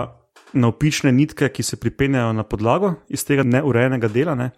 navpične 0.55 1.13
nitke, 1.13 1.51
ki 1.51 1.63
se 1.63 1.83
pripenjajo 1.83 2.33
na 2.33 2.47
podlago 2.47 2.95
iz 3.11 3.27
tega 3.27 3.43
neurejenega 3.43 4.09
dela. 4.09 4.39
Ne. 4.39 4.51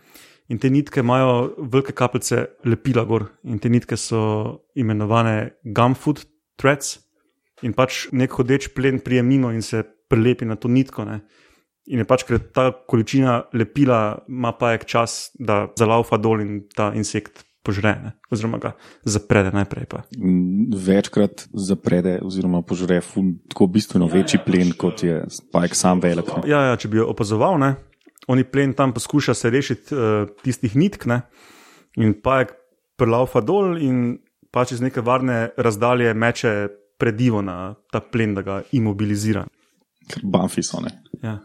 In 0.52 0.58
te 0.58 0.70
nitke 0.70 1.00
imajo 1.00 1.54
velike 1.58 1.96
kapljice 1.96 2.44
lepila 2.68 3.04
gor, 3.08 3.30
in 3.44 3.58
te 3.58 3.70
nitke 3.72 3.96
so 3.96 4.66
imenovane 4.74 5.54
gumfoot 5.64 6.26
threads. 6.60 6.98
In 7.66 7.74
pač 7.76 8.06
nek 8.12 8.32
hodeč 8.38 8.70
plen 8.74 9.00
prije 9.04 9.22
mimo 9.22 9.50
in 9.52 9.62
se 9.62 9.82
prelepi 10.08 10.48
na 10.48 10.56
to 10.56 10.68
nitko. 10.68 11.04
Ne. 11.04 11.20
In 11.90 12.02
je 12.02 12.06
pač, 12.08 12.24
ker 12.28 12.40
ta 12.40 12.70
količina 12.72 13.50
lepila 13.56 14.24
ima 14.28 14.52
pa 14.56 14.74
ek 14.76 14.86
čas, 14.88 15.30
da 15.38 15.68
zalaufa 15.78 16.20
dol 16.20 16.42
in 16.44 16.60
ta 16.74 16.90
insekt 16.96 17.44
požre, 17.66 17.92
ne. 18.00 18.12
oziroma 18.32 18.58
ga 18.60 18.72
zaprede 19.04 19.52
najprej. 19.52 19.86
Pa. 19.90 20.02
Večkrat 20.86 21.44
zaprede, 21.52 22.18
oziroma 22.24 22.62
požre 22.64 23.00
fun, 23.04 23.34
tako 23.52 23.68
bistveno 23.72 24.08
večji 24.08 24.40
plen, 24.46 24.72
kot 24.72 25.04
je 25.04 25.20
spajk 25.28 25.76
sam 25.76 26.00
velik. 26.00 26.32
no. 26.36 26.44
Ja, 26.48 26.70
ja, 26.70 26.78
če 26.80 26.88
bi 26.88 27.02
jo 27.02 27.10
opazoval, 27.12 27.58
ne, 27.60 27.74
oni 28.32 28.46
plen 28.48 28.72
tam 28.76 28.94
poskuša 28.96 29.34
se 29.36 29.50
rešiti 29.52 29.96
uh, 29.96 30.30
tistih 30.44 30.76
nitk, 30.76 31.04
ne, 31.10 31.22
in 32.00 32.14
pa 32.16 32.40
je 32.42 32.52
prelaufa 33.00 33.42
dol 33.44 33.76
in 33.80 34.20
pač 34.52 34.74
iz 34.76 34.80
neke 34.82 35.02
varne 35.04 35.50
razdalje 35.60 36.14
meče 36.14 36.52
predivo 37.00 37.42
na 37.42 37.74
ta 37.92 38.02
plen, 38.04 38.36
da 38.36 38.44
ga 38.46 38.60
imobilizira. 38.76 39.46
Ker 40.10 40.24
Banfi 40.24 40.62
so 40.66 40.82
ne. 40.84 40.92
Ja. 41.24 41.38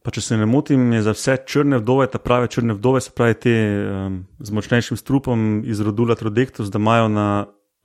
Pa 0.00 0.12
če 0.14 0.22
se 0.24 0.36
ne 0.40 0.46
motim, 0.48 0.92
je 0.96 1.02
za 1.04 1.12
vse 1.12 1.36
črne 1.48 1.80
vdove, 1.82 2.06
ta 2.08 2.20
prave 2.22 2.48
črne 2.52 2.76
vdove, 2.78 3.02
se 3.04 3.12
pravi 3.12 3.36
te 3.36 3.54
um, 3.84 4.22
z 4.40 4.56
močnejšim 4.56 4.96
strupom 4.96 5.62
iz 5.68 5.82
rodu 5.84 6.06
Latrodectus, 6.08 6.70
da 6.72 6.80
imajo 6.80 7.10
na 7.12 7.28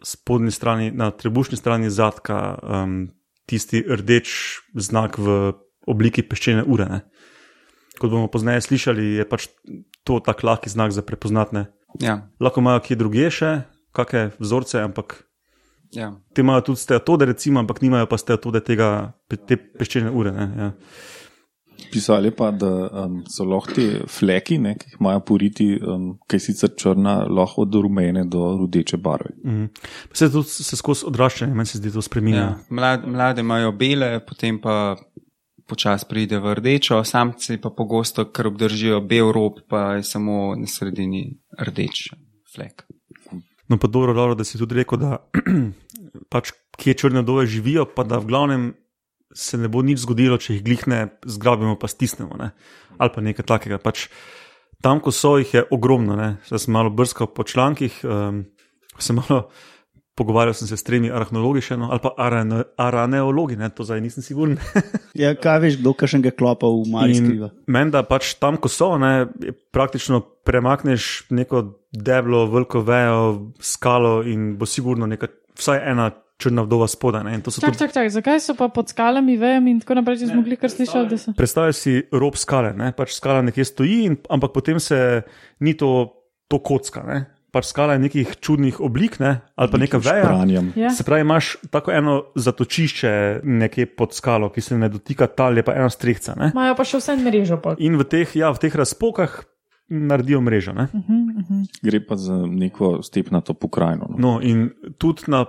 spodnji 0.03 0.53
strani, 0.55 0.91
na 0.95 1.09
trebušni 1.11 1.59
strani 1.59 1.91
zadka 1.91 2.39
um, 2.63 2.95
tisti 3.49 3.83
rdeč 3.83 4.31
znak 4.73 5.19
v 5.19 5.53
obliki 5.87 6.23
peščene 6.23 6.63
ure. 6.63 6.87
Ne. 6.89 7.01
Kot 7.99 8.11
bomo 8.11 8.31
pozneje 8.31 8.63
slišali, 8.63 9.11
je 9.19 9.27
pač 9.27 9.49
to 10.07 10.21
tak 10.23 10.43
lahki 10.43 10.71
znak 10.71 10.95
za 10.95 11.03
prepoznatne. 11.05 11.67
Ja, 12.03 12.27
Lahko 12.43 12.63
imajo 12.63 12.83
kje 12.83 12.97
druge 12.99 13.29
še, 13.31 13.51
kakšne 13.95 14.35
vzorce, 14.39 14.81
ampak 14.83 15.21
ja. 15.91 16.13
te 16.33 16.41
imajo 16.41 16.61
tudi 16.61 16.79
steatode, 16.79 17.25
recimo, 17.25 17.59
ampak 17.59 17.81
nimajo 17.81 18.07
pa 18.09 18.17
steatode 18.17 18.61
tega, 18.65 18.89
te 19.27 19.57
peščene 19.57 20.11
ure. 20.11 20.31
Ne, 20.31 20.47
ja. 20.57 20.71
Pisali 21.91 22.31
pa, 22.31 22.49
da 22.51 22.69
um, 22.87 23.17
so 23.29 23.45
lahko 23.47 23.75
ti 23.75 23.85
fleki, 24.09 24.57
ne, 24.63 24.73
ki 24.79 24.89
jih 24.89 24.99
imajo 24.99 25.21
poriti, 25.27 25.67
um, 25.79 26.07
ki 26.27 26.39
je 26.39 26.43
sicer 26.47 26.71
črna, 26.79 27.17
lahko 27.29 27.65
od 27.65 27.75
rumene 27.83 28.25
do 28.31 28.53
rdeče 28.63 28.97
barve. 28.97 29.35
Mhm. 29.45 29.65
Se 30.13 30.31
tudi 30.31 30.49
se 30.49 30.79
skozi 30.79 31.05
odraščanje, 31.11 31.53
meni 31.53 31.71
se 31.71 31.81
zdi 31.81 31.91
to 31.93 32.01
spremenja. 32.01 32.41
Ja. 32.41 32.55
Mlade, 32.69 33.11
mlade 33.11 33.45
imajo 33.45 33.71
bele, 33.75 34.17
potem 34.25 34.59
pa 34.61 34.95
počasi 35.65 36.05
pride 36.09 36.39
v 36.39 36.55
rdečo, 36.59 37.01
samci 37.03 37.57
pa 37.61 37.71
pogosto, 37.73 38.27
ker 38.29 38.51
obdržijo 38.51 39.01
bel 39.01 39.31
rob, 39.33 39.63
pa 39.69 39.97
je 39.97 40.03
samo 40.05 40.53
na 40.55 40.69
sredini 40.69 41.27
rdeč 41.59 42.09
flek. 42.55 42.85
No, 43.67 43.77
pa 43.81 43.87
dobro, 43.87 44.13
dobro, 44.13 44.35
da 44.35 44.43
si 44.43 44.59
tudi 44.61 44.77
rekel, 44.77 45.01
da 45.01 45.17
pač 46.33 46.53
kje 46.77 46.93
črne 46.93 47.23
dove 47.25 47.47
živijo, 47.49 47.87
pa 47.89 48.03
da 48.03 48.19
v 48.21 48.29
glavnem 48.29 48.73
se 49.35 49.57
ne 49.57 49.67
bo 49.67 49.81
nič 49.83 50.03
zgodilo, 50.05 50.37
če 50.39 50.57
jih 50.57 50.63
glihne, 50.63 50.99
zgrabimo 51.27 51.75
pa 51.79 51.89
stisnemo. 51.91 52.37
Ne? 52.39 52.51
Ali 52.97 53.11
pa 53.11 53.23
nekaj 53.25 53.47
takega. 53.47 53.79
Pač, 53.81 54.07
tam, 54.85 55.01
ko 55.03 55.11
so 55.11 55.35
jih, 55.41 55.53
je 55.53 55.63
ogromno. 55.75 56.15
ne. 56.15 56.35
Zdaj 56.47 56.67
sem 56.67 56.75
malo 56.77 56.93
brskal 56.93 57.27
po 57.33 57.43
člankih, 57.43 57.99
um, 58.05 58.45
sem 58.99 59.17
malo 59.21 59.49
pogovarjal 60.15 60.53
sem 60.55 60.67
se 60.67 60.77
s 60.77 60.85
tremi 60.87 61.09
arahnologi, 61.11 61.61
še 61.65 61.75
eno, 61.75 61.89
ali 61.91 61.99
pa 61.99 62.13
arane, 62.23 62.61
araneologi, 62.79 63.57
ne? 63.59 63.67
to 63.75 63.83
zdaj 63.83 63.99
nisem 64.03 64.23
siguren. 64.25 64.55
Ja, 65.15 65.29
kaj 65.31 65.61
veš, 65.63 65.75
kdo 65.79 65.93
kakšnega 65.95 66.33
klopa 66.35 66.67
v 66.67 66.87
mali 66.91 67.13
In 67.15 67.23
skriva. 67.23 67.47
Meni, 67.71 67.91
da 67.93 68.01
pač 68.03 68.33
tam, 68.35 68.57
ko 68.59 68.67
so, 68.67 68.89
ne, 68.99 69.29
je 69.39 69.53
praktično 69.71 70.19
premakneš 70.43 71.29
neko 71.31 71.61
deblo, 71.95 72.45
veliko 72.51 72.83
vejo, 72.85 73.51
skalo 73.59 74.19
in 74.27 74.53
bo 74.59 74.67
sigurno 74.69 75.07
neka, 75.09 75.31
vsaj 75.57 75.81
ena 75.91 76.11
črna 76.37 76.65
vdova 76.65 76.87
spodaj. 76.87 77.23
Ne, 77.23 77.35
in 77.35 77.41
to 77.41 77.51
so 77.51 77.63
Čak, 77.63 77.77
čak, 77.79 77.93
čak, 77.95 78.09
zakaj 78.11 78.41
so 78.43 78.55
pa 78.59 78.67
pod 78.73 78.91
skalami, 78.91 79.37
vem 79.39 79.71
in 79.71 79.79
tako 79.83 79.99
naprej, 80.01 80.23
če 80.23 80.31
smo 80.31 80.41
mogli 80.41 80.59
kar 80.59 80.71
slišati, 80.71 81.07
da 81.11 81.19
so. 81.19 81.35
Predstavljaj 81.37 81.77
si 81.77 81.95
rob 82.15 82.35
skale, 82.39 82.73
ne? 82.77 82.91
pač 82.95 83.15
skala 83.15 83.45
nekje 83.45 83.67
stoji, 83.71 84.01
in, 84.09 84.19
ampak 84.29 84.55
potem 84.55 84.81
se 84.83 85.23
ni 85.63 85.75
to, 85.79 86.11
to 86.51 86.59
kocka. 86.59 87.05
Ne? 87.07 87.21
Pač 87.55 87.69
skala 87.71 87.95
je 87.95 88.03
nekih 88.03 88.35
čudnih 88.43 88.81
oblik, 88.83 89.15
ne? 89.23 89.37
ali 89.55 89.71
pa 89.71 89.79
neka 89.79 90.01
veja. 90.03 90.27
Špranjem. 90.27 90.73
Ja. 90.75 90.91
Se 90.91 91.07
pravi, 91.07 91.23
imaš 91.23 91.55
tako 91.71 91.95
eno 91.95 92.17
zatočišče 92.35 93.11
nekje 93.47 93.87
pod 93.95 94.17
skalo, 94.17 94.51
ki 94.51 94.61
se 94.61 94.75
ne 94.79 94.91
dotika 94.91 95.31
tal, 95.31 95.55
je 95.55 95.63
pa 95.63 95.77
ena 95.79 95.87
strehca. 95.93 96.35
Ne? 96.35 96.51
Imajo 96.51 96.75
pa 96.75 96.87
še 96.87 96.99
vse 96.99 97.15
mrežo. 97.23 97.61
Pol. 97.63 97.79
In 97.79 97.95
v 97.95 98.09
teh, 98.11 98.35
ja, 98.35 98.51
v 98.51 98.59
teh 98.59 98.75
razpokah 98.75 99.39
naredijo 99.89 100.41
mrežo. 100.41 100.73
Ne? 100.73 100.87
Gre 101.83 102.01
pa 102.05 102.15
za 102.15 102.37
neko 102.45 103.01
stepnato 103.03 103.53
pokrajino. 103.53 104.09
No. 104.09 104.17
No, 104.17 104.33
in 104.41 104.69
tudi 104.97 105.29
na 105.31 105.45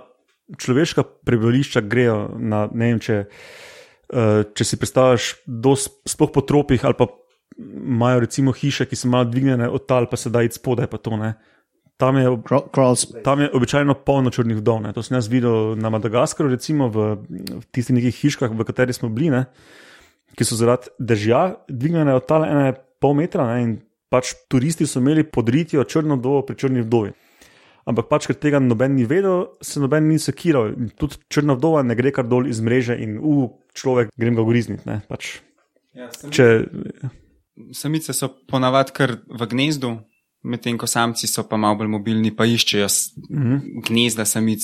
človeška 0.57 1.03
prebivališča 1.27 1.81
grejo, 1.81 2.37
na, 2.39 2.67
ne 2.71 2.91
vem, 2.93 2.99
če, 3.03 3.17
uh, 3.27 4.43
če 4.55 4.67
si 4.67 4.79
predstavljaš, 4.79 5.31
dos, 5.45 5.89
sploh 6.07 6.31
po 6.33 6.43
tropih 6.47 6.85
ali 6.87 6.97
pa 6.97 7.09
imajo 7.57 8.19
recimo 8.27 8.53
hiše, 8.53 8.85
ki 8.85 8.95
so 8.95 9.09
malo 9.09 9.27
dvignjene 9.31 9.69
od 9.69 9.87
tal, 9.89 10.07
pa 10.09 10.17
se 10.17 10.29
da 10.29 10.43
iti 10.45 10.59
spodaj, 10.59 10.87
pa 10.91 11.01
to 11.01 11.17
ne. 11.17 11.33
Tam 11.97 12.17
je, 12.17 12.29
tam 13.25 13.41
je 13.41 13.49
običajno 13.57 13.95
polno 14.05 14.29
črnih 14.29 14.59
vdov. 14.59 14.83
Ne. 14.85 14.91
To 14.93 15.01
sem 15.01 15.17
jaz 15.17 15.25
videl 15.33 15.73
na 15.81 15.89
Madagaskaru, 15.89 16.51
recimo 16.53 16.91
v, 16.93 17.07
v 17.25 17.63
tistih 17.73 17.97
nekih 17.97 18.13
hiškah, 18.13 18.53
v 18.53 18.67
katerih 18.67 18.93
smo 18.93 19.09
bili, 19.09 19.31
ne, 19.33 19.47
ki 20.37 20.45
so 20.45 20.59
zaradi 20.59 20.93
dežja 21.01 21.57
dvignjene 21.65 22.13
od 22.13 22.27
tal 22.29 22.45
ene 22.45 22.75
pol 23.01 23.17
metra. 23.17 23.49
Ne, 23.49 23.63
in 23.65 23.73
pač 24.09 24.33
turisti 24.47 24.85
so 24.85 24.99
imeli 24.99 25.23
podritijo 25.23 25.83
črno 25.83 26.15
vdovo 26.15 26.41
pri 26.41 26.55
črni 26.55 26.81
vdovi. 26.81 27.11
Ampak 27.85 28.09
pač, 28.09 28.27
ker 28.27 28.35
tega 28.35 28.59
noben 28.59 28.95
ni 28.95 29.05
vedel, 29.05 29.45
se 29.61 29.79
noben 29.79 30.07
ni 30.07 30.19
sekiral. 30.19 30.73
In 30.73 30.89
Tudi 30.91 31.15
črna 31.29 31.53
vdova 31.53 31.83
ne 31.83 31.95
gre 31.95 32.11
kar 32.11 32.27
dol 32.27 32.47
iz 32.47 32.59
mreže 32.59 32.97
in 32.97 33.17
u, 33.17 33.47
človek 33.73 34.11
grem 34.13 34.35
ga 34.35 34.41
ugrizniti. 34.41 34.83
ne, 34.85 35.01
Pač, 35.07 35.37
Ja, 35.95 36.09
če, 36.29 36.67
Samice 37.71 38.13
so 38.13 38.27
ponavadi 38.45 38.91
kar 38.93 39.15
v 39.25 39.47
gnezdu, 39.47 39.95
medtem 40.43 40.77
ko 40.77 40.85
samci 40.85 41.25
so 41.25 41.41
pa 41.43 41.57
malo 41.57 41.79
bolj 41.79 41.89
mobilni, 41.89 42.29
pa 42.31 42.45
iščejo 42.45 42.85
s- 42.85 43.15
gnezda 43.81 44.25
samic, 44.25 44.61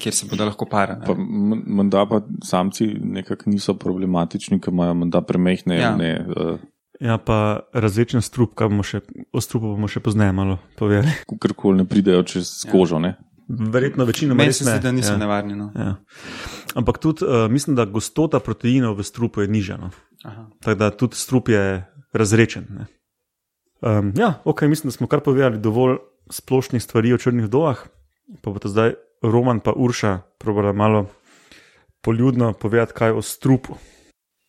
kjer 0.00 0.12
se 0.12 0.26
bodo 0.26 0.44
lahko 0.44 0.66
parali. 0.66 1.14
Menda 1.14 2.02
pa 2.06 2.18
samci 2.42 2.88
nekako 2.98 3.50
niso 3.50 3.74
problematični, 3.74 4.58
ker 4.58 4.72
imajo 4.72 4.94
menda 4.96 5.20
premehne. 5.20 5.78
Ja. 5.78 5.92
Ne, 5.94 6.26
uh, 6.26 6.58
ja, 7.00 7.18
pa 7.18 7.60
različen 7.72 8.22
strup, 8.22 8.54
kaj 8.58 8.70
bomo 8.70 8.84
še, 8.86 9.00
o 9.32 9.42
strupu 9.42 9.74
bomo 9.74 9.88
še 9.90 10.02
pozneje 10.04 10.32
malo 10.32 10.58
povedali. 10.78 11.12
Kakorkoli 11.30 11.82
ne 11.82 11.88
pridejo 11.88 12.22
čez 12.22 12.52
kožo. 12.70 13.00
Ne. 13.02 13.14
Verjetno 13.48 14.06
večino 14.08 14.34
zdi, 14.34 14.64
ne. 14.64 14.78
da 14.80 14.92
niso 14.92 15.12
ja. 15.12 15.20
nevarni. 15.20 15.56
No. 15.58 15.70
Ja. 15.76 15.96
Ampak 16.74 16.98
tudi 16.98 17.26
uh, 17.26 17.44
mislim, 17.52 17.76
da 17.76 17.84
gostota 17.84 18.40
proteinov 18.40 18.96
v 18.98 19.04
strupu 19.04 19.44
je 19.44 19.50
nižja. 19.52 19.76
No. 19.76 19.90
Aha. 20.24 20.46
Tako 20.64 20.78
da 20.80 20.90
tudi 20.90 21.20
strup 21.20 21.52
je 21.52 21.84
razrečen. 22.16 22.66
Ne. 22.70 22.86
Um, 23.84 24.14
ja, 24.16 24.40
ok, 24.48 24.64
mislim, 24.70 24.88
da 24.88 24.96
smo 24.96 25.10
kar 25.10 25.20
povedali 25.20 25.60
dovolj 25.60 25.98
splošnih 26.32 26.82
stvari 26.82 27.12
o 27.12 27.18
črnih 27.20 27.44
vdovah. 27.50 27.84
Pa 28.40 28.50
bo 28.50 28.58
to 28.58 28.72
zdaj 28.72 28.96
Roman 29.20 29.60
pa 29.60 29.74
Urša 29.76 30.18
probala 30.40 30.72
malo 30.72 31.06
poljudno 32.00 32.52
povedati 32.52 32.92
kaj 32.92 33.10
o 33.10 33.22
strupu. 33.22 33.76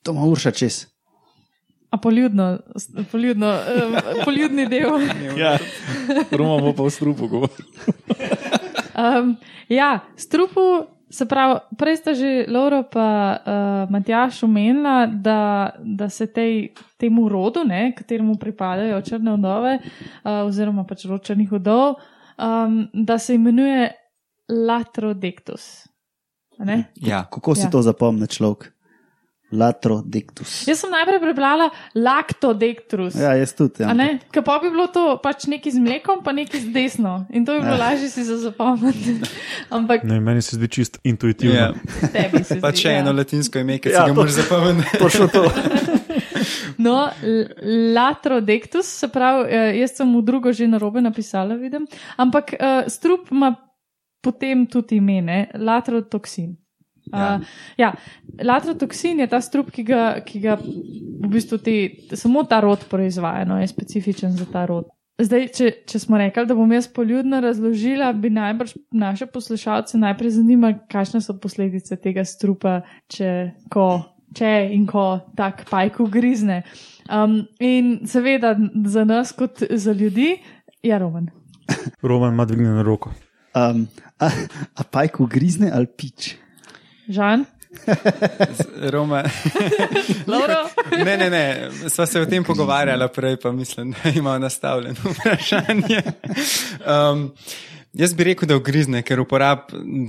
To 0.03 0.11
ima 0.11 0.21
urša 0.21 0.51
čez. 0.51 0.94
A 1.95 1.97
poljudno, 1.97 2.57
poljudno, 3.11 3.47
um, 3.55 3.93
poljudni 4.25 4.65
del. 4.67 4.99
Ja, 5.39 5.53
Roma 6.31 6.57
bo 6.59 6.73
pa 6.75 6.83
v 6.83 6.91
strupu 6.91 7.29
govoril. 7.31 7.69
Um, 8.95 9.37
ja, 9.71 9.99
strupu, 10.19 10.59
se 11.09 11.23
pravi, 11.27 11.55
prej 11.79 11.95
sta 12.01 12.13
že 12.13 12.45
Laura 12.51 12.83
pa 12.83 13.07
uh, 13.39 13.91
Matjaš 13.91 14.43
omenila, 14.43 15.07
da, 15.07 15.71
da 15.79 16.09
se 16.09 16.27
tej, 16.27 16.73
temu 16.99 17.29
rodu, 17.29 17.63
ne, 17.63 17.93
kateremu 17.95 18.35
pripadajo 18.35 19.01
črne 19.01 19.37
vdove, 19.37 19.79
uh, 19.79 20.43
oziroma 20.43 20.83
pač 20.83 21.05
rod 21.07 21.23
črnih 21.23 21.51
vdov, 21.51 21.95
um, 21.95 22.81
da 22.93 23.19
se 23.19 23.35
imenuje 23.39 23.91
Ne? 26.59 26.83
Ja, 26.95 27.23
Kako 27.31 27.55
si 27.55 27.67
Ja. 27.67 27.71
to 27.71 27.81
zapomni 27.81 28.27
človek? 28.27 28.74
Latrodectus. 29.55 30.65
Jaz 30.65 30.79
sem 30.79 30.91
najprej 30.91 31.19
prebrala 31.19 31.69
laktodektrus. 31.95 33.15
Ja, 33.15 33.33
jaz 33.33 33.53
tudi. 33.53 33.79
Ja. 33.79 33.89
A 33.89 33.93
ne? 33.93 34.19
Ker 34.29 34.43
pa 34.43 34.59
bi 34.59 34.69
bilo 34.69 34.87
to 34.87 35.17
pač 35.17 35.47
neki 35.47 35.71
z 35.71 35.79
mlekom, 35.79 36.21
pa 36.21 36.31
neki 36.31 36.59
z 36.59 36.69
desno. 36.69 37.25
In 37.29 37.41
to 37.41 37.53
bi 37.53 37.61
bilo 37.61 37.77
lažje 37.77 38.09
si 38.09 38.23
za 38.23 38.37
zapomniti. 38.39 39.15
Ampak 39.71 40.03
Ne, 40.03 40.19
meni 40.19 40.41
se 40.41 40.55
zdi 40.55 40.67
čist 40.69 40.99
intuitivno. 41.03 41.55
Ja. 41.55 41.71
tebi 42.13 42.43
se 42.43 42.59
Pa 42.59 42.69
zdi. 42.69 42.77
še 42.79 42.91
ja. 42.91 42.99
eno 42.99 43.13
latinsko 43.13 43.59
ime, 43.59 43.77
ki 43.77 43.89
Ja, 43.89 43.93
si 43.97 44.01
ga 44.01 44.07
to- 44.07 44.15
moraš 44.15 44.31
zapomniti. 44.33 44.97
Točno 44.97 45.27
to. 45.29 45.43
No, 46.77 46.93
l- 47.23 47.47
latrodektus, 47.95 48.85
se 48.85 49.07
pravi, 49.07 49.45
eh, 49.49 49.77
jaz 49.79 49.95
sem 49.95 50.11
v 50.11 50.21
drugo 50.21 50.51
že 50.51 50.67
narobe 50.67 51.01
napisala, 51.01 51.55
vidim. 51.55 51.87
Ampak 52.17 52.51
uh, 52.53 52.83
strup 52.85 53.31
ima 53.31 53.55
potem 54.21 54.65
tudi 54.67 54.95
ime, 54.95 55.21
ne? 55.21 55.39
Latrotoksin. 57.11 57.41
Uh, 57.41 57.77
ja, 57.77 57.93
latrotoksin 58.43 59.19
je 59.19 59.27
ta 59.27 59.41
strup, 59.41 59.71
ki 59.71 59.85
ga, 59.87 60.03
ki 60.25 60.41
ga 60.43 60.57
v 60.59 61.29
bistvu 61.31 61.59
ti, 61.63 61.77
samo 62.13 62.43
ta 62.49 62.59
rod 62.63 62.85
proizvaja, 62.89 63.45
no, 63.45 63.59
je 63.61 63.67
specifičen 63.71 64.35
za 64.37 64.47
ta 64.51 64.65
rod. 64.69 64.89
Zdaj, 65.15 65.45
če, 65.55 65.69
če 65.87 65.99
smo 66.03 66.19
rekli, 66.19 66.43
da 66.43 66.57
bom 66.57 66.71
jaz 66.75 66.89
poljudno 66.91 67.39
razložila, 67.43 68.09
bi 68.19 68.33
najbrž 68.35 68.73
naše 68.91 69.29
poslušalce 69.31 69.99
najprej 70.01 70.33
zanimalo, 70.35 70.81
kakšne 70.91 71.21
so 71.23 71.37
posledice 71.39 71.95
tega 72.03 72.25
strupa, 72.27 72.81
če, 73.07 73.29
ko, 73.71 73.87
če 74.35 74.51
in 74.75 74.83
ko 74.89 75.05
tak 75.39 75.63
pajk 75.69 76.01
ugrizne. 76.03 76.65
Um, 77.07 77.45
in 77.63 78.01
seveda 78.11 78.57
za 78.91 79.05
nas, 79.07 79.31
kot 79.31 79.63
za 79.63 79.95
ljudi, 79.95 80.33
je 80.83 80.99
roman. 80.99 81.31
Roman 82.03 82.35
ima 82.35 82.45
dvignjeno 82.45 82.83
roko. 82.83 83.13
Um, 83.55 83.87
a, 84.19 84.29
a 84.75 84.83
pajk 84.83 85.21
ugrizne 85.23 85.71
ali 85.71 85.87
pič? 85.87 86.33
Žan, 87.07 87.45
Roma. 88.91 89.23
Lauro, 90.27 90.69
Ne, 91.05 91.17
ne, 91.17 91.29
ne, 91.29 91.45
sva 91.89 92.05
se 92.05 92.21
o 92.21 92.25
tem 92.25 92.43
pogovarjala 92.43 93.07
prej, 93.07 93.37
pa 93.37 93.51
mislim, 93.51 93.91
da 93.93 94.09
ima 94.09 94.37
nastavljeno 94.39 94.95
vprašanje. 95.11 96.01
Um, 97.11 97.31
jaz 97.93 98.13
bi 98.13 98.23
rekel, 98.23 98.47
da 98.47 98.55
ugrizne, 98.55 99.01
ker 99.01 99.19
uporab 99.19 99.59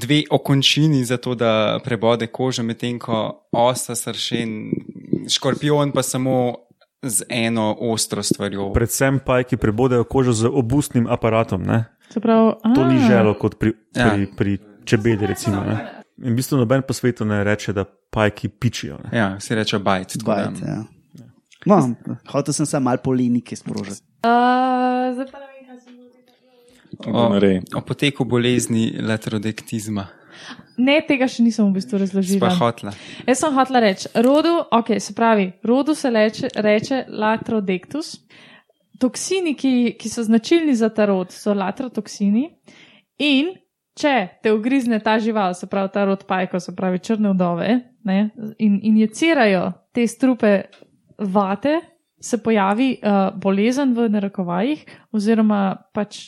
dve 0.01 0.23
okončini 0.31 1.05
za 1.05 1.17
to, 1.17 1.35
da 1.35 1.81
prebode 1.85 2.27
kožo, 2.27 2.63
medtem 2.63 2.99
ko 2.99 3.49
osa, 3.53 3.95
sršen, 3.95 4.71
škorpion 5.29 5.93
pa 5.93 6.03
samo 6.03 6.55
z 7.03 7.23
eno 7.29 7.77
ostro 7.81 8.23
stvarjo. 8.23 8.73
Predvsem 8.73 9.19
pajki 9.19 9.57
prebodejo 9.57 10.05
kožo 10.05 10.33
z 10.33 10.47
obustnim 10.47 11.07
aparatom. 11.07 11.63
Ne? 11.63 11.85
se 12.09 12.21
pravi, 12.21 12.53
To 12.75 12.85
ni 12.85 13.01
želo 13.01 13.35
kot 13.35 13.59
pri, 13.59 13.73
Ja. 13.95 14.11
pri, 14.11 14.27
pri 14.37 14.59
čebeli. 14.85 15.27
Recimo, 15.27 15.61
ne. 15.61 15.96
In 16.19 16.33
v 16.33 16.37
bistvu 16.37 16.57
noben 16.57 16.83
po 16.83 16.93
svetu 16.93 17.25
ne 17.25 17.45
reče, 17.45 17.73
da 17.73 17.85
pajki 17.85 18.49
pičijo. 18.51 18.99
Ne. 19.05 19.19
Ja, 19.19 19.41
se 19.41 19.55
reče 19.55 19.79
bajt. 19.79 20.17
tako 20.19 20.31
da- 20.31 20.37
Bajt, 20.47 20.63
ja. 20.63 20.85
No, 21.67 21.95
hotel 22.29 22.55
sem 22.55 22.67
se 22.67 22.81
malo 22.81 22.99
polemike 22.99 23.57
sprožiti. 23.57 24.01
Uh, 24.23 24.31
zdaj 25.13 25.27
pa 25.27 25.39
ne 25.39 25.47
vem, 25.47 25.67
kaj 25.67 25.79
se 25.79 25.91
zgodi. 25.91 27.61
O, 27.75 27.79
o 27.79 27.81
poteku 27.81 28.25
bolezni 28.25 28.95
latrodektizma. 29.03 30.07
Ne, 30.79 31.01
tega 31.01 31.27
še 31.27 31.43
nisem 31.43 31.65
v 31.67 31.75
bistvu 31.75 31.99
razložila. 31.99 32.51
hotla. 32.55 32.93
Jaz 33.27 33.39
sem 33.39 33.55
hotela 33.55 33.81
reči, 33.81 34.09
rodu, 34.15 34.53
ok, 34.71 34.95
se 35.01 35.15
pravi, 35.15 35.53
rodu 35.65 35.95
se 35.95 36.11
leče, 36.11 36.49
reče 36.57 37.05
latrodektus. 37.09 38.15
Toksini, 38.99 39.55
ki, 39.55 39.97
ki 39.99 40.09
so 40.09 40.23
značilni 40.23 40.75
za 40.77 40.89
ta 40.89 41.05
rod, 41.07 41.33
so 41.33 41.53
latrotoksini. 41.55 42.47
In 43.19 43.51
če 43.97 44.15
te 44.45 44.53
ugrizne 44.53 45.01
ta 45.03 45.17
žival, 45.23 45.55
se 45.57 45.69
pravi 45.71 45.93
ta 45.95 46.05
rod 46.09 46.25
pajkov, 46.29 46.61
se 46.61 46.75
pravi 46.77 47.01
črne 47.03 47.33
vdove, 47.35 47.69
ne, 48.07 48.19
in 48.63 48.79
injicirajo 48.83 49.71
te 49.97 50.07
strupe 50.07 50.53
vate, 51.19 51.81
se 52.21 52.39
pojavi 52.43 52.97
uh, 52.97 53.29
bolezen 53.41 53.95
v 53.97 54.09
narekovajih, 54.13 54.87
oziroma 55.17 55.69
pač. 55.95 56.27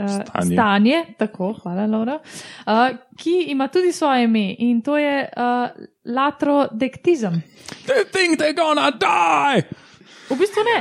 Uh, 0.00 0.06
Stanje. 0.08 0.54
stanje, 0.56 0.98
tako, 1.20 1.50
hvala, 1.60 1.84
Laura, 1.84 2.14
uh, 2.16 2.86
ki 3.20 3.50
ima 3.52 3.66
tudi 3.68 3.90
svoje 3.92 4.24
ime 4.24 4.54
in 4.64 4.78
to 4.80 4.94
je 4.96 5.26
uh, 5.28 5.74
latrodektizem. 6.08 7.42
They 7.84 8.06
think 8.08 8.40
they're 8.40 8.56
gonna 8.56 8.88
die! 8.96 9.66
V 10.30 10.38
bistvu 10.38 10.64
ne. 10.64 10.78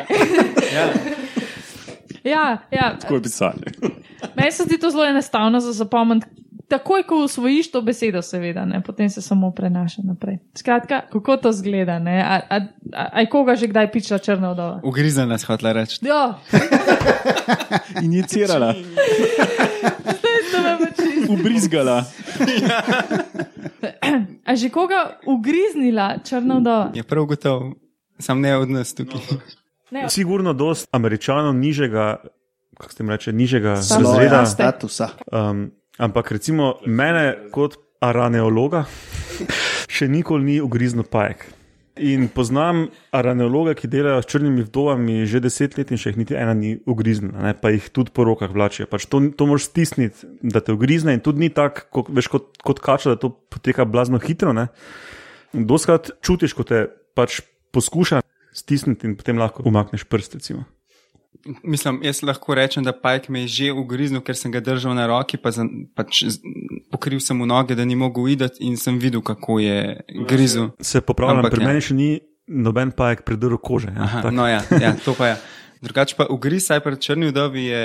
ja, 2.23 2.57
ja. 2.79 2.95
Tako 3.01 3.15
je 3.15 3.21
pisali. 3.21 3.99
Meni 4.35 4.51
se 4.51 4.63
zdi 4.63 4.77
to 4.77 4.89
zelo 4.89 5.05
enostavno 5.05 5.59
za 5.59 5.71
zapomniti. 5.73 6.27
Takoj, 6.69 7.03
ko 7.03 7.15
usvojiš 7.25 7.71
to 7.71 7.81
besedo, 7.81 8.21
seveda, 8.21 8.65
ne, 8.65 8.83
potem 8.83 9.09
se 9.09 9.21
samo 9.21 9.51
prenaša 9.51 10.01
naprej. 10.05 10.37
Skratka, 10.57 11.01
kako 11.11 11.37
to 11.37 11.51
zgleda? 11.51 11.99
ne? 11.99 12.21
A, 12.21 12.41
a, 12.49 12.59
a, 12.93 13.07
a 13.13 13.19
je 13.19 13.29
koga 13.29 13.55
že 13.55 13.67
kdaj 13.67 13.91
pičila 13.91 14.19
črna 14.19 14.51
vdova? 14.53 14.79
Ugrizena 14.83 15.37
si 15.37 15.45
hotla 15.45 15.71
reči. 15.73 15.97
Ja, 16.05 16.37
Inicirala, 18.05 18.75
ubrizgala. 21.29 22.05
A 24.45 24.55
že 24.55 24.69
koga 24.69 25.17
ugriznila 25.25 26.17
črna 26.23 26.57
vdova? 26.59 26.91
Je 26.93 27.03
prav 27.03 27.25
gotovo, 27.25 27.73
sam 28.19 28.41
ne 28.41 28.57
od 28.57 28.69
nas 28.69 28.93
tukaj. 28.93 29.21
Ne, 29.91 30.09
Sigurno 30.09 30.53
dost 30.53 30.87
američanov 30.91 31.55
nižjega, 31.55 32.15
kako 32.79 32.93
se 32.93 33.03
jim 33.03 33.09
reče, 33.09 33.33
nižjega 33.33 33.75
Statusa. 33.75 34.09
razreda. 34.09 34.35
Ja. 34.35 34.45
statusa. 34.45 35.09
Um, 35.31 35.71
ampak 35.97 36.31
recimo 36.31 36.73
mene 36.85 37.35
kot 37.51 37.75
araneologa 37.99 38.85
še 39.95 40.07
nikoli 40.07 40.43
ni 40.43 40.59
ugriznil 40.63 41.03
pajek. 41.03 41.45
In 41.99 42.29
poznam 42.31 42.85
araneologe, 43.11 43.73
ki 43.75 43.89
delajo 43.91 44.21
s 44.23 44.29
črnimi 44.31 44.63
vdovami 44.63 45.25
že 45.27 45.41
deset 45.43 45.75
let 45.75 45.91
in 45.91 45.99
še 45.99 46.13
jih 46.13 46.21
niti 46.21 46.37
ena 46.39 46.53
ni 46.55 46.77
ugriznila, 46.87 47.49
ne, 47.49 47.51
pa 47.51 47.73
jih 47.73 47.89
tudi 47.91 48.13
po 48.15 48.23
rokah 48.23 48.53
vlačijo. 48.55 48.87
Pač 48.87 49.09
to, 49.11 49.19
to 49.35 49.49
moraš 49.49 49.67
stisniti, 49.67 50.29
da 50.39 50.63
te 50.63 50.71
ugrizne 50.71 51.17
in 51.17 51.23
tudi 51.25 51.43
ni 51.43 51.51
tako, 51.51 51.83
kot, 51.91 52.13
veš, 52.15 52.31
kot, 52.31 52.47
kot 52.63 52.79
kača, 52.79 53.17
da 53.17 53.19
to 53.19 53.33
poteka 53.51 53.83
blazno 53.83 54.21
hitro. 54.23 54.55
Ne. 54.55 54.69
Doskrat 55.51 56.13
čutiš, 56.23 56.55
ko 56.55 56.63
te 56.63 56.85
pač 57.19 57.41
poskuša 57.75 58.23
stisniti 58.55 59.09
in 59.09 59.19
potem 59.19 59.35
lahko 59.41 59.67
umakneš 59.67 60.07
prst. 60.07 60.39
Recimo. 60.39 60.63
Mislim, 61.63 62.01
jaz 62.03 62.19
lahko 62.21 62.55
rečem, 62.55 62.83
da 62.83 62.91
pajk 62.91 63.29
me 63.29 63.41
je 63.41 63.47
že 63.47 63.67
ugriznil, 63.71 64.19
ker 64.21 64.35
sem 64.35 64.51
ga 64.51 64.59
držal 64.59 64.91
na 64.93 65.07
roki, 65.07 65.37
pa 65.37 65.51
za, 65.51 65.63
pač 65.95 66.23
pokril 66.91 67.19
sem 67.19 67.37
mu 67.37 67.45
noge, 67.45 67.75
da 67.75 67.85
ni 67.85 67.95
mogel 67.95 68.27
videti 68.27 68.59
in 68.61 68.75
sem 68.77 68.99
videl, 68.99 69.21
kako 69.21 69.59
je 69.59 69.77
grizel. 70.27 70.69
Se 70.81 71.01
popravljam, 71.01 71.39
Ampak 71.39 71.55
pri 71.55 71.63
ja. 71.63 71.67
meni 71.67 71.81
še 71.81 71.95
ni 71.95 72.09
noben 72.47 72.91
pajek 72.91 73.23
predrl 73.23 73.55
kože. 73.55 73.87
Ja, 73.87 74.03
Aha, 74.03 74.21
tako. 74.21 74.35
no, 74.35 74.47
ja, 74.47 74.59
ja, 74.81 74.91
to 74.99 75.13
pa 75.13 75.27
je. 75.27 75.39
Drugače 75.85 76.17
pa 76.19 76.25
ugriz, 76.27 76.65
saj 76.67 76.81
pri 76.83 76.99
črni 76.99 77.29
vdovi 77.31 77.61
je 77.65 77.83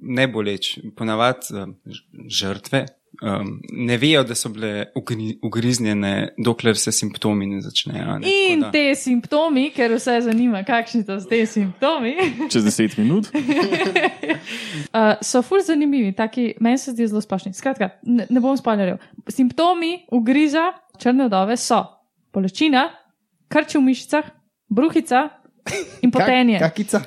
neboleč. 0.00 0.78
Ponavadi 0.96 1.52
ž- 1.84 2.04
žrtve 2.32 2.86
um, 3.22 3.60
ne 3.72 3.96
vejo, 3.96 4.24
da 4.24 4.34
so 4.34 4.48
bile 4.48 4.86
ugri, 4.96 5.38
ugriznjene, 5.42 6.34
dokler 6.38 6.76
se 6.76 6.92
simptomi 6.92 7.46
ne 7.46 7.60
začnejo. 7.60 8.18
Ne, 8.18 8.28
In 8.28 8.60
tako 8.60 8.64
da- 8.64 8.70
te 8.72 8.94
simptomi, 8.94 9.70
ker 9.70 9.94
vse 9.94 10.20
zanima, 10.20 10.64
kakšni 10.64 11.04
so 11.04 11.18
te 11.28 11.46
simptomi, 11.46 12.14
Čez 12.52 12.64
deset 12.64 12.96
minut. 12.98 13.28
uh, 13.34 15.14
so 15.22 15.42
ful 15.42 15.60
zanimivi, 15.60 16.12
taki, 16.12 16.54
meni 16.60 16.78
se 16.78 16.92
zdi 16.92 17.06
zelo 17.06 17.20
splošni. 17.20 17.52
Skratka, 17.52 17.90
ne, 18.02 18.26
ne 18.30 18.40
bom 18.40 18.56
spoileril. 18.56 18.96
Simptomi 19.28 20.06
ugriza 20.12 20.72
črne 20.98 21.26
vdove 21.26 21.56
so 21.56 21.82
bolečina, 22.34 22.88
krči 23.48 23.78
v 23.78 23.82
mišicah, 23.82 24.24
bruhica 24.68 25.28
in 26.04 26.10
potenje. 26.10 26.58
Kak, 26.58 26.72
kakica? 26.72 27.02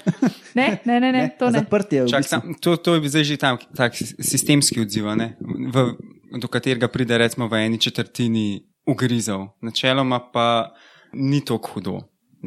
Ne, 0.57 0.79
ne, 0.85 0.99
ne, 0.99 1.11
ne, 1.11 1.23
to 1.39 1.51
ne. 1.53 1.59
Zaprtje. 1.61 2.03
v 2.03 2.09
Čak, 2.09 2.21
bistvu. 2.25 2.29
sam, 2.29 2.41
to, 2.57 2.77
to 2.81 2.97
je 2.97 3.09
zdaj 3.09 3.23
že 3.23 3.37
tam 3.37 3.55
tak 3.77 3.93
sistemski 4.17 4.81
odziv, 4.81 5.05
a 5.05 5.13
ne? 5.13 5.37
v, 5.45 5.93
do 6.41 6.47
katerega 6.49 6.89
pride 6.89 7.17
recimo 7.17 7.45
v 7.45 7.61
eni 7.61 7.77
četrtini 7.77 8.65
ugrizov. 8.89 9.53
Načeloma 9.61 10.19
pa 10.33 10.73
ni 11.13 11.45
tako 11.45 11.77
hudo. 11.77 11.95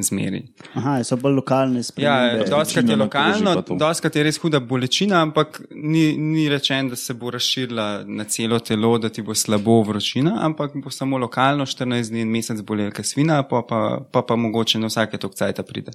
Zmeri. 0.03 0.41
Aha, 0.75 1.03
so 1.03 1.15
bolj 1.17 1.35
lokalne 1.35 1.79
Ja, 1.79 1.83
spremembe. 1.83 2.49
doskrat 2.49 2.89
je 2.89 2.95
lokalno, 2.95 3.55
doskrat 3.79 4.15
je 4.15 4.23
res 4.23 4.37
huda 4.37 4.59
bolečina, 4.59 5.21
ampak 5.21 5.61
ni, 5.71 6.17
ni 6.17 6.49
rečeno, 6.49 6.89
da 6.89 6.95
se 6.95 7.13
bo 7.13 7.31
razširila 7.31 8.03
na 8.07 8.23
celo 8.23 8.59
telo, 8.59 8.97
da 8.97 9.09
ti 9.09 9.21
bo 9.21 9.35
slabo 9.35 9.81
vročina, 9.83 10.37
ampak 10.41 10.71
bo 10.75 10.89
samo 10.89 11.17
lokalno 11.17 11.65
14 11.65 12.09
dni 12.09 12.21
in 12.21 12.29
mesec 12.31 12.61
bolelka 12.61 13.03
svina, 13.03 13.43
pa 13.43 13.61
pa, 13.69 14.01
pa, 14.11 14.21
pa 14.21 14.35
mogoče 14.35 14.79
na 14.79 14.87
vsake 14.87 15.17
tok 15.17 15.35
cajta 15.35 15.63
pride. 15.63 15.91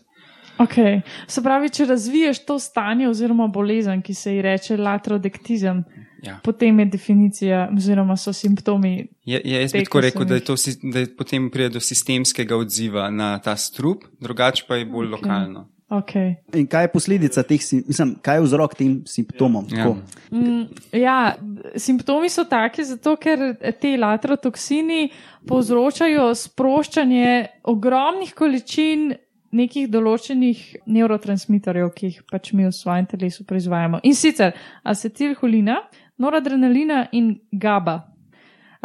Okay. 0.58 1.00
Se 1.26 1.42
pravi, 1.42 1.68
če 1.70 1.84
razviješ 1.84 2.44
to 2.46 2.58
stanje 2.58 3.08
oziroma 3.08 3.46
bolezen, 3.46 4.02
ki 4.02 4.14
se 4.14 4.34
ji 4.34 4.42
reče 4.42 4.76
latrodektizem, 4.76 5.84
Ja. 6.22 6.38
potem 6.42 6.78
je 6.80 6.86
definicija 6.86 7.68
oziroma 7.76 8.16
so 8.16 8.32
simptomi. 8.32 9.06
Je, 9.24 9.40
je, 9.44 9.60
jaz 9.62 9.72
bi 9.72 9.84
tako 9.84 10.00
rekel, 10.00 10.24
da, 10.24 10.40
to, 10.40 10.56
si- 10.56 10.78
da 10.82 10.98
je 11.04 11.16
potem 11.16 11.50
pride 11.50 11.68
do 11.76 11.80
sistemskega 11.80 12.56
odziva 12.56 13.10
na 13.10 13.38
ta 13.38 13.56
strup, 13.56 14.04
drugače 14.20 14.64
pa 14.68 14.76
je 14.76 14.86
bolj 14.86 15.06
okay. 15.06 15.12
lokalno. 15.12 15.68
Okay. 15.88 16.34
In 16.54 16.66
kaj 16.66 16.84
je 16.84 16.90
posledica 16.90 17.42
teh, 17.46 17.60
mislim, 17.86 18.16
kaj 18.22 18.36
je 18.36 18.42
vzrok 18.42 18.74
tem 18.74 18.94
simptomom? 19.06 19.68
Ja. 19.70 19.92
Mm, 20.32 20.64
ja, 20.92 21.36
simptomi 21.76 22.30
so 22.32 22.42
taki, 22.44 22.82
zato 22.84 23.14
ker 23.16 23.52
te 23.80 23.92
laterotoksini 23.96 25.10
povzročajo 25.46 26.32
sproščanje 26.34 27.46
ogromnih 27.70 28.34
količin 28.34 29.12
nekih 29.56 29.88
določenih 29.90 30.62
neurotransmiterjev, 30.86 31.92
ki 31.96 32.10
jih 32.10 32.20
pač 32.30 32.52
mi 32.56 32.66
v 32.66 32.74
svojem 32.74 33.08
telesu 33.10 33.46
proizvajamo. 33.48 34.02
In 34.04 34.16
sicer 34.18 34.54
acetilholina, 34.84 35.80
noradrenalina 36.22 37.06
in 37.16 37.34
GABA. 37.52 37.96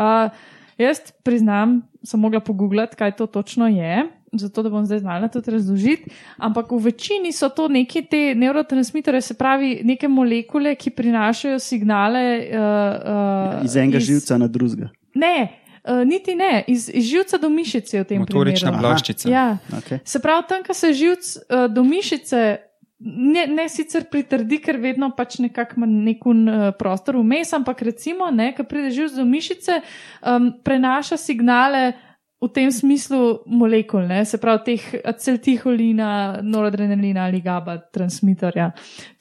Uh, 0.01 0.31
jaz 0.79 1.03
priznam, 1.25 1.81
sem 2.03 2.19
mogla 2.19 2.41
pogooglati, 2.43 2.97
kaj 2.99 3.15
to 3.19 3.27
točno 3.27 3.69
je. 3.71 4.07
Zato, 4.31 4.63
da 4.63 4.69
bom 4.71 4.85
zdaj 4.87 5.01
znala 5.03 5.27
tudi 5.27 5.51
razložiti. 5.51 6.11
Ampak 6.39 6.71
v 6.71 6.77
večini 6.85 7.33
so 7.35 7.49
to 7.51 7.67
neke 7.67 8.01
te 8.07 8.31
neurotransmitere, 8.35 9.19
se 9.21 9.35
pravi, 9.35 9.81
neke 9.83 10.07
molekule, 10.07 10.75
ki 10.79 10.93
prinašajo 10.95 11.59
signale. 11.59 12.23
Uh, 12.47 13.59
uh, 13.59 13.65
Iz 13.67 13.75
enega 13.75 13.99
živca 13.99 14.39
na 14.39 14.47
drugega. 14.47 14.87
Ne, 15.19 15.60
uh, 15.83 16.01
niti 16.07 16.35
ne, 16.35 16.63
iz, 16.67 16.89
iz 16.93 17.05
živca 17.05 17.37
do 17.37 17.49
mišice 17.49 18.01
v 18.01 18.07
tem 18.07 18.19
Motorična 18.19 18.71
primeru. 18.71 18.87
ploščica. 18.87 19.29
Ja. 19.29 19.57
Okay. 19.81 19.99
Se 20.05 20.19
pravi, 20.19 20.45
tam, 20.49 20.63
ko 20.63 20.73
se 20.73 20.93
živc 20.93 21.37
uh, 21.37 21.65
do 21.71 21.83
mišice. 21.83 22.67
Ne, 23.01 23.47
ne 23.49 23.63
sicer 23.65 24.03
pritrdi, 24.11 24.59
ker 24.61 24.77
vedno 24.77 25.07
pač 25.17 25.39
nekako 25.41 25.79
ima 25.79 25.87
nek 25.89 26.25
uh, 26.25 26.35
prostor 26.77 27.17
vmes, 27.17 27.49
ampak 27.57 27.81
recimo, 27.81 28.27
ko 28.57 28.63
pride 28.63 28.91
živc 28.93 29.15
do 29.17 29.25
mišice, 29.25 29.79
um, 30.21 30.51
prenaša 30.63 31.17
signale 31.17 31.93
v 32.41 32.49
tem 32.49 32.71
smislu 32.71 33.43
molekul, 33.45 34.07
ne? 34.09 34.23
se 34.25 34.39
pravi 34.41 34.63
teh 34.65 34.85
acetilholina, 35.05 36.41
noradrenalina 36.41 37.27
ali 37.29 37.41
GABA 37.41 37.77
transmiterja. 37.93 38.71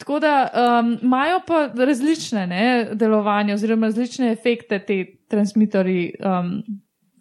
Tako 0.00 0.20
da 0.24 0.34
um, 0.48 0.94
imajo 1.02 1.42
pa 1.46 1.66
različne 1.74 2.46
ne, 2.46 2.64
delovanja 2.94 3.54
oziroma 3.54 3.90
različne 3.92 4.32
efekte 4.32 4.78
te 4.78 5.04
transmiterji. 5.28 6.14
Um, 6.24 6.62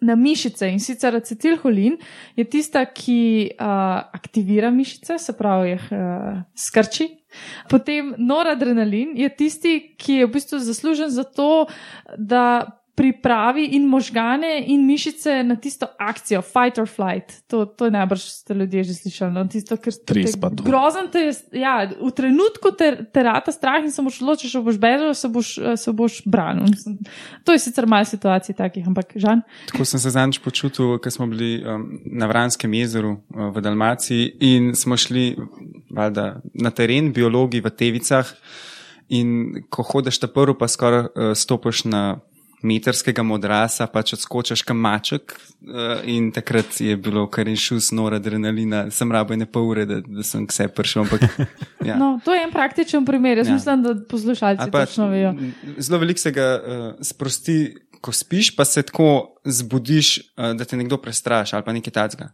Na 0.00 0.14
mišice 0.16 0.64
in 0.72 0.78
sicer 0.80 1.12
acetilholin 1.12 1.98
je 2.32 2.44
tista, 2.48 2.86
ki 2.88 3.50
uh, 3.52 3.66
aktivira 4.16 4.70
mišice, 4.72 5.18
se 5.20 5.34
pravi, 5.36 5.74
jih 5.74 5.90
uh, 5.92 6.38
skrči. 6.56 7.04
Potem 7.68 8.14
noradrenalin 8.16 9.12
je 9.20 9.28
tisti, 9.28 9.74
ki 10.00 10.22
je 10.22 10.26
v 10.26 10.32
bistvu 10.32 10.62
zaslužen 10.64 11.12
za 11.12 11.26
to, 11.28 11.66
da 12.16 12.79
pripravi 13.00 13.64
in 13.72 13.86
možgane 13.88 14.64
in 14.66 14.84
mišice 14.86 15.42
na 15.44 15.56
tisto 15.56 15.86
akcijo, 15.98 16.42
fight 16.42 16.78
or 16.78 16.88
flight. 16.88 17.32
To, 17.48 17.64
to 17.64 17.88
je 17.88 17.90
najbrž 17.90 18.20
ste 18.20 18.54
ljudje 18.54 18.84
že 18.84 18.94
slišali. 18.94 19.32
No? 19.32 19.46
Tisto, 19.48 19.78
ker 19.80 19.94
Stres 19.94 20.36
pa 20.36 20.50
to. 20.52 20.66
Grozen 20.66 21.08
te 21.08 21.22
je, 21.24 21.32
ja, 21.62 21.88
v 21.88 22.10
trenutku 22.12 22.74
te, 22.76 22.90
te 23.08 23.24
rata 23.24 23.54
strah 23.56 23.80
in 23.80 23.88
se 23.88 24.04
boš 24.04 24.20
odločil, 24.20 24.52
če 24.52 24.60
boš 24.66 24.80
bežal, 24.82 25.14
se 25.16 25.32
boš, 25.32 25.54
se 25.80 25.96
boš 25.96 26.20
branil. 26.28 26.68
To 27.48 27.56
je 27.56 27.64
sicer 27.64 27.88
malo 27.88 28.04
situacij 28.04 28.58
takih, 28.60 28.84
ampak 28.84 29.16
žan. 29.16 29.46
Tako 29.72 29.88
sem 29.88 30.02
se 30.02 30.12
zadnjič 30.12 30.44
počutil, 30.44 30.98
ko 31.00 31.10
smo 31.10 31.30
bili 31.32 31.54
um, 31.64 31.88
na 32.04 32.28
Vranskem 32.28 32.74
jezeru 32.76 33.16
uh, 33.16 33.48
v 33.54 33.64
Dalmaciji 33.64 34.34
in 34.44 34.74
smo 34.76 35.00
šli 35.00 35.30
valjda, 35.88 36.42
na 36.52 36.70
teren, 36.76 37.14
biologi 37.16 37.64
v 37.64 37.72
Tevicah. 37.72 38.28
In 39.10 39.64
ko 39.72 39.82
hodiš 39.82 40.20
ta 40.22 40.28
prvi, 40.30 40.54
pa 40.54 40.68
skoraj 40.68 41.08
uh, 41.08 41.32
stopiš 41.34 41.88
na 41.88 42.20
metrskega 42.62 43.22
modrasa, 43.22 43.86
pač 43.86 44.12
odskočiš 44.16 44.62
kam 44.62 44.76
maček. 44.82 45.34
Uh, 45.60 46.00
in 46.08 46.30
takrat 46.32 46.80
je 46.80 46.96
bilo 46.96 47.26
kar 47.30 47.48
in 47.48 47.56
šus, 47.56 47.90
nora 47.92 48.16
adrenalina, 48.16 48.86
sem 48.90 49.12
rabo 49.12 49.36
ne 49.36 49.46
pol 49.46 49.68
ure, 49.70 49.84
da, 49.86 50.00
da 50.00 50.22
sem 50.24 50.46
k 50.46 50.52
sebi 50.56 50.74
prišel. 50.74 51.04
Ampak, 51.04 51.24
ja. 51.88 51.96
No, 52.00 52.18
to 52.24 52.34
je 52.34 52.42
en 52.44 52.52
praktičen 52.52 53.04
primer. 53.04 53.38
Jaz 53.38 53.46
Ja. 53.46 53.50
ja. 53.50 53.54
mislim, 53.54 53.82
da 53.82 53.94
poslušalci 54.08 54.62
Ali 54.62 54.70
pa, 54.70 54.86
točno 54.86 55.08
vejo. 55.08 55.34
Zelo 55.78 55.98
veliko 55.98 56.20
se 56.20 56.32
ga 56.32 56.48
uh, 56.56 56.94
sprosti, 57.04 57.74
ko 58.00 58.12
spiš, 58.12 58.54
pa 58.56 58.64
se 58.64 58.82
tako 58.82 59.36
zbudiš, 59.44 60.18
uh, 60.36 60.52
da 60.56 60.64
te 60.64 60.76
nekdo 60.76 60.96
prestraši 60.96 61.56
ali 61.56 61.64
pa 61.64 61.72
nekaj 61.72 61.92
tacga. 61.92 62.30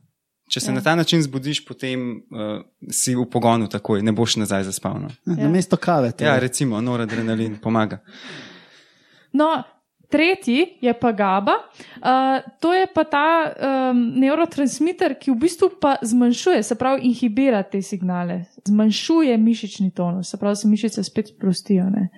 Če 0.51 0.61
se 0.61 0.71
Ja. 0.71 0.73
ja. 0.73 0.75
na 0.79 0.83
ta 0.83 0.95
način 0.95 1.23
zbudiš, 1.23 1.65
potem 1.67 2.11
uh, 2.31 2.63
si 2.91 3.17
v 3.19 3.25
pogonu 3.31 3.67
takoj, 3.69 4.03
ne 4.03 4.13
boš 4.15 4.37
nazaj 4.37 4.63
zaspal. 4.71 5.01
No. 5.03 5.11
Ja. 5.27 5.43
Na 5.43 5.49
mesto 5.51 5.77
kave. 5.77 6.13
to 6.13 6.25
Ja, 6.25 6.35
je. 6.35 6.41
recimo, 6.47 6.79
noradrenalin 6.81 7.57
pomaga. 7.59 7.99
No, 9.33 9.63
tretji 10.17 10.79
je 10.81 10.95
pa 10.97 11.13
GABA. 11.13 11.55
Uh, 11.97 12.41
to 12.61 12.73
je 12.75 12.87
pa 12.95 13.05
ta 13.05 13.27
um, 13.45 14.01
neurotransmiter, 14.17 15.19
ki 15.21 15.35
v 15.35 15.37
bistvu 15.45 15.71
pa 15.81 15.97
zmanjšuje, 16.03 16.63
se 16.65 16.79
pravi, 16.81 17.05
inhibira 17.11 17.61
te 17.63 17.83
signale, 17.85 18.45
zmanjšuje 18.65 19.37
mišični 19.37 19.91
tonus, 19.95 20.33
se 20.33 20.41
pravi, 20.41 20.57
se 20.57 20.69
mišice 20.69 21.05
spet 21.05 21.35
sprostijo. 21.35 21.91
Ne? 21.93 22.09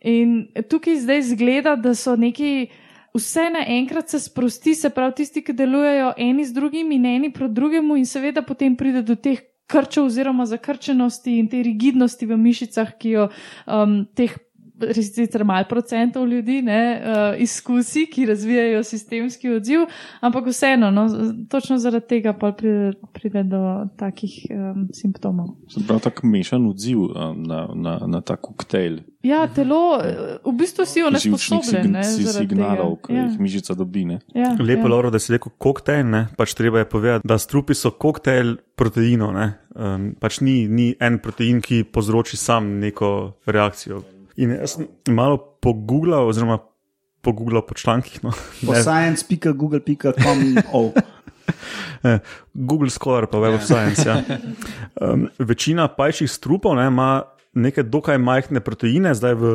In 0.00 0.46
tukaj 0.68 1.00
zdaj 1.06 1.26
zgleda, 1.32 1.76
da 1.76 1.94
so 1.94 2.16
neki. 2.16 2.70
Vse 3.10 3.48
naenkrat 3.50 4.12
se 4.12 4.20
sprosti, 4.22 4.70
se 4.78 4.86
pravi, 4.94 5.16
tisti, 5.18 5.40
ki 5.42 5.50
delujejo 5.58 6.12
eni 6.14 6.44
z 6.46 6.54
drugimi 6.54 6.94
in 6.94 7.08
eni 7.10 7.32
proti 7.34 7.56
drugemu, 7.56 7.96
in 7.98 8.04
seveda 8.06 8.44
potem 8.46 8.76
pride 8.78 9.02
do 9.02 9.16
teh 9.18 9.40
krčev 9.66 10.04
oziroma 10.06 10.46
zakrčenosti 10.46 11.34
in 11.38 11.48
te 11.50 11.62
rigidnosti 11.66 12.26
v 12.26 12.38
mišicah, 12.38 12.92
ki 13.02 13.16
jo 13.16 13.26
um, 13.66 13.96
teh 14.14 14.36
sicer 14.94 15.44
malo 15.44 15.66
procentov 15.68 16.28
ljudi 16.28 16.62
ne, 16.62 17.02
uh, 17.02 17.40
izkusi, 17.42 18.06
ki 18.06 18.26
razvijajo 18.26 18.82
sistemski 18.84 19.50
odziv, 19.50 19.80
ampak 20.20 20.46
vseeno, 20.46 20.90
no, 20.90 21.06
točno 21.48 21.78
zaradi 21.78 22.06
tega 22.06 22.32
pa 22.32 22.52
pride, 22.52 22.92
pride 23.12 23.42
do 23.42 23.62
takih 23.96 24.34
um, 24.50 24.88
simptomov. 24.92 25.54
Se 25.68 25.80
pravi, 25.86 26.02
tako 26.02 26.26
mešan 26.26 26.66
odziv 26.66 26.98
um, 26.98 27.42
na, 27.42 27.68
na, 27.74 27.98
na 28.06 28.20
ta 28.20 28.36
koktejl 28.36 29.00
Ja, 29.22 29.44
telo, 29.52 30.00
eh, 30.00 30.40
v 30.44 30.52
bistvu 30.56 30.86
si 30.88 31.00
živčnih 31.00 31.12
onesposobljen. 31.12 31.92
ne, 31.92 32.04
sign- 32.04 32.24
zaradi 32.24 32.48
signalov, 32.48 32.96
ki 33.04 33.12
jih 33.12 33.40
mišica 33.40 33.74
dobi. 33.76 34.04
Ne? 34.04 34.20
Ja, 34.34 34.40
ja, 34.40 34.56
Lepo, 34.56 34.88
ja. 34.88 34.94
Lauro, 34.94 35.10
da 35.10 35.18
si 35.18 35.32
rekel 35.32 35.52
koktejl, 35.58 36.08
ne? 36.08 36.28
pač 36.36 36.54
treba 36.54 36.78
je 36.78 36.88
povedati, 36.88 37.28
da 37.28 37.36
strupi 37.38 37.74
so 37.74 37.90
koktejl 37.90 38.56
proteinov. 38.76 39.34
Ne? 39.36 39.58
Um, 39.76 40.14
pač 40.16 40.40
ni, 40.40 40.64
ni 40.68 40.94
en 41.00 41.18
protein, 41.20 41.60
ki 41.60 41.84
povzroči 41.84 42.36
sam 42.36 42.80
neko 42.80 43.36
reakcijo. 43.44 44.00
In 44.36 44.54
jaz 44.54 44.76
sem 44.76 44.88
malo 45.14 45.38
pogooglal, 45.62 46.28
oziroma 46.28 46.60
pogooglal 47.24 47.62
po 47.66 47.74
člankih. 47.74 48.22
No? 48.24 48.32
Po 48.66 48.74
science.google.com. 48.74 50.38
Oh. 50.72 50.92
Google 52.68 52.90
Scholar, 52.90 53.26
pa 53.26 53.38
Web 53.38 53.54
of 53.54 53.64
Science. 53.64 54.08
Ja. 54.08 54.22
Um, 55.00 55.28
večina 55.38 55.88
pajčjih 55.88 56.30
strupov 56.30 56.76
ne, 56.76 56.86
ima 56.86 57.22
neke 57.54 57.82
dokaj 57.82 58.18
majhne 58.18 58.60
proteine, 58.60 59.14
zdaj 59.14 59.34
v, 59.34 59.54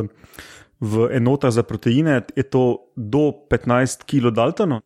v 0.79 1.07
enotah 1.15 1.53
za 1.53 1.63
proteine 1.63 2.21
je 2.35 2.43
to 2.43 2.91
do 2.95 3.31
15 3.51 4.05
kilodaltonov. 4.05 4.83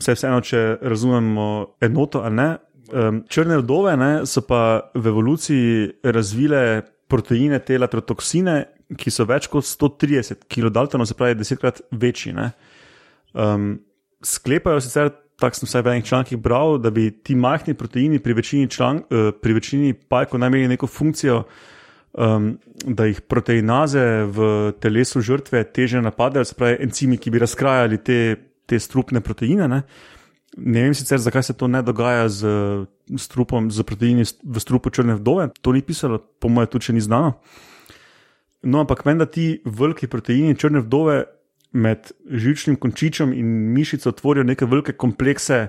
Vse 0.00 0.16
vseeno, 0.16 0.40
če 0.40 0.78
razumemo 0.82 1.76
enoto 1.82 2.22
ali 2.22 2.38
ne. 2.38 2.50
Um, 2.92 3.22
črne 3.28 3.58
vdove 3.62 3.96
ne, 3.96 4.12
so 4.26 4.42
pa 4.44 4.90
v 4.94 5.06
evoluciji 5.08 5.90
razvile 6.04 6.82
proteine, 7.08 7.60
te 7.60 7.78
latrotoksine, 7.78 8.56
ki 8.98 9.12
so 9.12 9.26
več 9.28 9.48
kot 9.52 9.66
130 9.66 10.46
kilodaltonov, 10.50 11.08
se 11.08 11.16
pravi 11.18 11.38
desetkrat 11.38 11.82
večji. 11.90 12.34
Ne. 12.36 12.50
Um, 13.32 13.74
sklepajo 14.24 14.80
sicer, 14.84 15.12
tako 15.40 15.58
sem 15.58 15.70
vsaj 15.70 15.82
v 15.82 15.94
enih 15.96 16.08
člankih 16.08 16.40
bral, 16.42 16.78
da 16.82 16.92
bi 16.94 17.08
ti 17.10 17.34
majhni 17.38 17.74
proteini 17.78 18.20
pri 18.22 18.36
večini, 18.38 18.70
člank, 18.70 19.10
uh, 19.10 19.32
pri 19.34 19.58
večini 19.58 19.92
pajkov 19.94 20.40
naj 20.40 20.52
imeli 20.52 20.72
neko 20.74 20.86
funkcijo, 20.86 21.42
um, 22.12 22.52
da 22.84 23.08
jih 23.08 23.22
proteinaze 23.28 24.06
v 24.28 24.48
telesu 24.80 25.20
žrtve 25.24 25.64
teže 25.72 26.02
napadajo, 26.02 26.44
se 26.44 26.58
pravi 26.58 26.80
encimi, 26.86 27.18
ki 27.18 27.30
bi 27.30 27.42
razkrajali 27.42 28.02
te, 28.04 28.18
te 28.66 28.80
strupne 28.80 29.20
proteine. 29.20 29.68
Ne. 29.68 29.82
Ne 30.56 30.82
vem 30.84 30.94
sicer, 30.94 31.16
zakaj 31.18 31.42
se 31.48 31.54
to 31.56 31.66
ne 31.68 31.80
dogaja 31.82 32.28
z, 32.28 32.48
z 33.08 33.28
trupom, 33.32 33.70
z 33.72 33.84
proteini 33.88 34.24
v 34.44 34.60
strupu 34.60 34.90
črne 34.92 35.16
vdove, 35.16 35.48
to 35.64 35.72
ni 35.72 35.80
pisalo, 35.80 36.18
po 36.20 36.52
mojem, 36.52 36.68
tudi 36.68 36.90
če 36.90 36.96
ni 36.98 37.00
znano. 37.00 37.38
No, 38.62 38.82
ampak 38.84 39.04
meni, 39.04 39.18
da 39.18 39.26
ti 39.26 39.62
veliki 39.64 40.06
proteini 40.06 40.56
črne 40.58 40.82
vdove 40.84 41.24
med 41.72 42.12
žilčnim 42.30 42.76
končičem 42.76 43.32
in 43.32 43.46
mišico 43.72 44.12
tvorijo 44.12 44.44
neke 44.44 44.68
velike 44.68 44.92
komplekse 44.92 45.66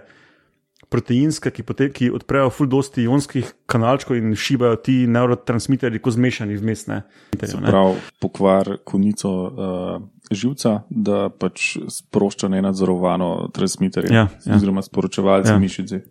proteinske, 0.93 1.49
ki, 1.49 1.63
pote, 1.65 1.87
ki 1.95 2.11
odprejo 2.13 2.51
ful 2.53 2.67
dosti 2.69 3.07
ionskih 3.07 3.49
kanalčkov 3.71 4.19
in 4.19 4.35
šibajo 4.37 4.77
ti 4.85 5.03
neurotransmiterji, 5.09 6.01
ko 6.03 6.13
zmešani 6.13 6.57
vmes. 6.59 6.85
Ne, 6.91 7.01
Se 7.39 7.57
pravi, 7.57 7.95
pokvar 8.21 8.75
konico 8.85 9.31
uh, 9.33 9.95
živca, 10.29 10.81
da 10.89 11.27
pač 11.33 11.77
sprošča 11.89 12.51
nenadzorovano 12.53 13.49
transmiterje 13.55 14.13
Ja, 14.13 14.27
ja. 14.45 14.57
oziroma 14.59 14.83
sporočevalce 14.85 15.55
ja. 15.55 15.59
mišice. 15.59 16.03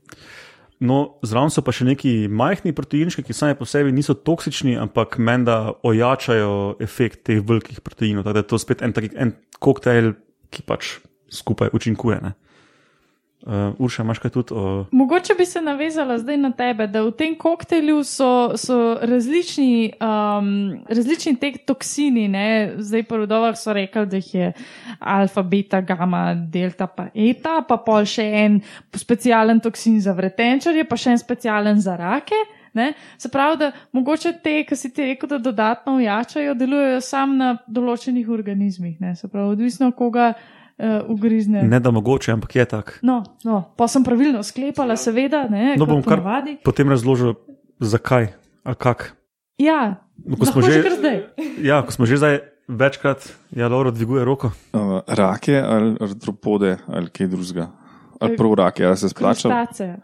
No, 0.83 0.99
zraven 1.23 1.53
so 1.55 1.63
pa 1.63 1.71
še 1.75 1.87
neki 1.87 2.13
majhni 2.27 2.73
proteinčki, 2.75 3.23
ki 3.23 3.37
sami 3.37 3.55
po 3.55 3.67
sebi 3.69 3.93
niso 3.95 4.17
toksični, 4.19 4.75
ampak 4.83 5.15
menda 5.23 5.77
ojačajo 5.87 6.83
efekt 6.83 7.23
teh 7.29 7.39
velikih 7.39 7.79
proteinov. 7.87 8.25
Tako 8.27 8.35
da 8.35 8.43
je 8.43 8.49
to 8.51 8.59
spet 8.59 8.83
en, 8.83 8.95
en 9.15 9.35
koktejl, 9.63 10.17
ki 10.51 10.65
pač 10.67 10.97
skupaj 11.31 11.71
učinkuje. 11.77 12.19
Ne? 12.25 12.35
Uh, 13.47 13.75
Urša, 13.79 14.03
imaš 14.03 14.19
kaj 14.23 14.31
tudi 14.31 14.55
o. 14.55 14.85
Mogoče 14.91 15.35
bi 15.39 15.47
se 15.47 15.61
navezala 15.61 16.19
zdaj 16.19 16.37
na 16.37 16.53
tebe, 16.55 16.87
da 16.87 17.03
v 17.03 17.11
tem 17.11 17.35
koktejlu 17.35 18.05
so, 18.07 18.53
so 18.57 18.77
različni, 19.03 19.93
um, 19.99 20.79
različni 20.87 21.35
te 21.41 21.51
toksini. 21.67 22.29
Ne? 22.29 22.47
Zdaj 22.79 23.03
pa 23.09 23.19
v 23.19 23.27
dovah 23.27 23.59
so 23.59 23.75
rekli, 23.75 24.07
da 24.07 24.21
jih 24.23 24.35
je 24.35 24.53
alfa, 24.99 25.43
beta, 25.43 25.81
gamma, 25.81 26.23
delta, 26.35 26.87
pa 26.87 27.09
eta, 27.15 27.59
pa 27.67 27.81
pol 27.83 28.07
še 28.07 28.29
en 28.45 28.61
specialen 28.95 29.59
toksin 29.61 29.99
za 30.01 30.15
vretenčarje, 30.15 30.87
pa 30.87 30.97
še 30.97 31.17
en 31.17 31.19
specialen 31.19 31.83
za 31.83 31.99
rake. 31.99 32.39
Ne? 32.79 32.93
Se 33.19 33.29
pravi, 33.29 33.59
da 33.59 33.73
mogoče 33.93 34.37
te, 34.39 34.61
ki 34.65 34.77
si 34.79 34.95
ti 34.95 35.11
rekel, 35.11 35.35
da 35.35 35.43
dodatno 35.43 35.99
ujačajo, 35.99 36.55
delujejo 36.55 37.03
sam 37.03 37.37
na 37.43 37.57
določenih 37.67 38.31
organizmih. 38.31 39.01
Ne? 39.03 39.17
Se 39.19 39.27
pravi, 39.29 39.59
odvisno 39.59 39.91
koga 39.91 40.33
uh, 40.79 41.03
ugrizne. 41.07 41.63
Ne 41.63 41.81
da 41.81 41.91
mogoče, 41.91 42.33
ampak 42.33 42.57
je 42.57 42.65
tak. 42.65 42.99
No, 43.03 43.23
no, 43.45 43.63
pa 43.77 43.89
sem 43.89 44.05
pravilno 44.05 44.43
sklepala, 44.43 44.97
seveda, 44.97 45.49
ne, 45.49 45.77
No, 45.77 45.87
bom 45.87 46.03
kar 46.03 46.19
ponavadi. 46.19 46.59
potem 46.61 46.89
razložil, 46.89 47.35
zakaj 47.81 48.33
ali 48.63 48.77
kak. 48.77 49.17
Ja, 49.59 50.01
ko 50.39 50.47
smo 50.47 50.63
že- 50.63 50.83
že. 50.83 51.13
Ja, 51.61 51.83
ko 51.83 51.91
smo 51.91 52.07
že 52.07 52.17
zdaj 52.17 52.41
večkrat, 52.69 53.27
ja, 53.51 53.69
Laura 53.69 53.91
dviguje 53.91 54.25
roko. 54.25 54.51
Uh, 54.73 55.01
rake 55.07 55.57
ali 55.57 55.97
artropode 56.01 56.79
ali 56.87 57.11
kaj 57.11 57.27
drugega. 57.27 57.71
Ali 58.21 58.37
prav 58.37 58.55
rake, 58.55 58.87
ali 58.87 58.97
se 58.97 59.09
splača. 59.09 59.49
Krustace. 59.49 59.97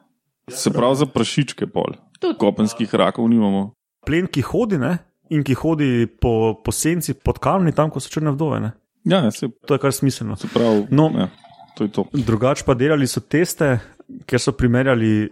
Se 0.48 0.70
pravi 0.70 0.96
za 0.96 1.06
prašičke 1.06 1.66
pol. 1.66 1.94
Tudi. 2.18 2.38
Kopenskih 2.38 2.94
rakov 2.94 3.28
nimamo. 3.28 3.72
Plen, 4.06 4.26
ki 4.26 4.42
hodi 4.42 4.78
ne? 4.78 4.98
in 5.30 5.44
ki 5.44 5.54
hodi 5.54 6.06
po, 6.20 6.56
po 6.64 6.72
senci, 6.72 7.12
pod 7.14 7.38
kamni, 7.38 7.72
tam, 7.72 7.90
ko 7.90 8.00
so 8.00 8.08
črne 8.08 8.32
vdove. 8.32 8.60
Ne? 8.60 8.70
Ja, 9.08 9.24
ja, 9.24 9.30
se, 9.32 9.48
To 9.66 9.74
je 9.74 9.82
kar 9.82 9.92
smiselno. 9.92 10.36
se 10.36 10.48
pravi. 10.52 10.86
No. 10.90 11.10
ja, 11.16 11.28
to 11.76 11.84
je 11.84 11.92
to. 11.92 12.04
Drugače 12.12 12.64
pa 12.66 12.74
delali 12.74 13.06
so 13.06 13.20
teste, 13.20 13.78
kjer 14.28 14.40
so 14.40 14.52
primerjali 14.52 15.30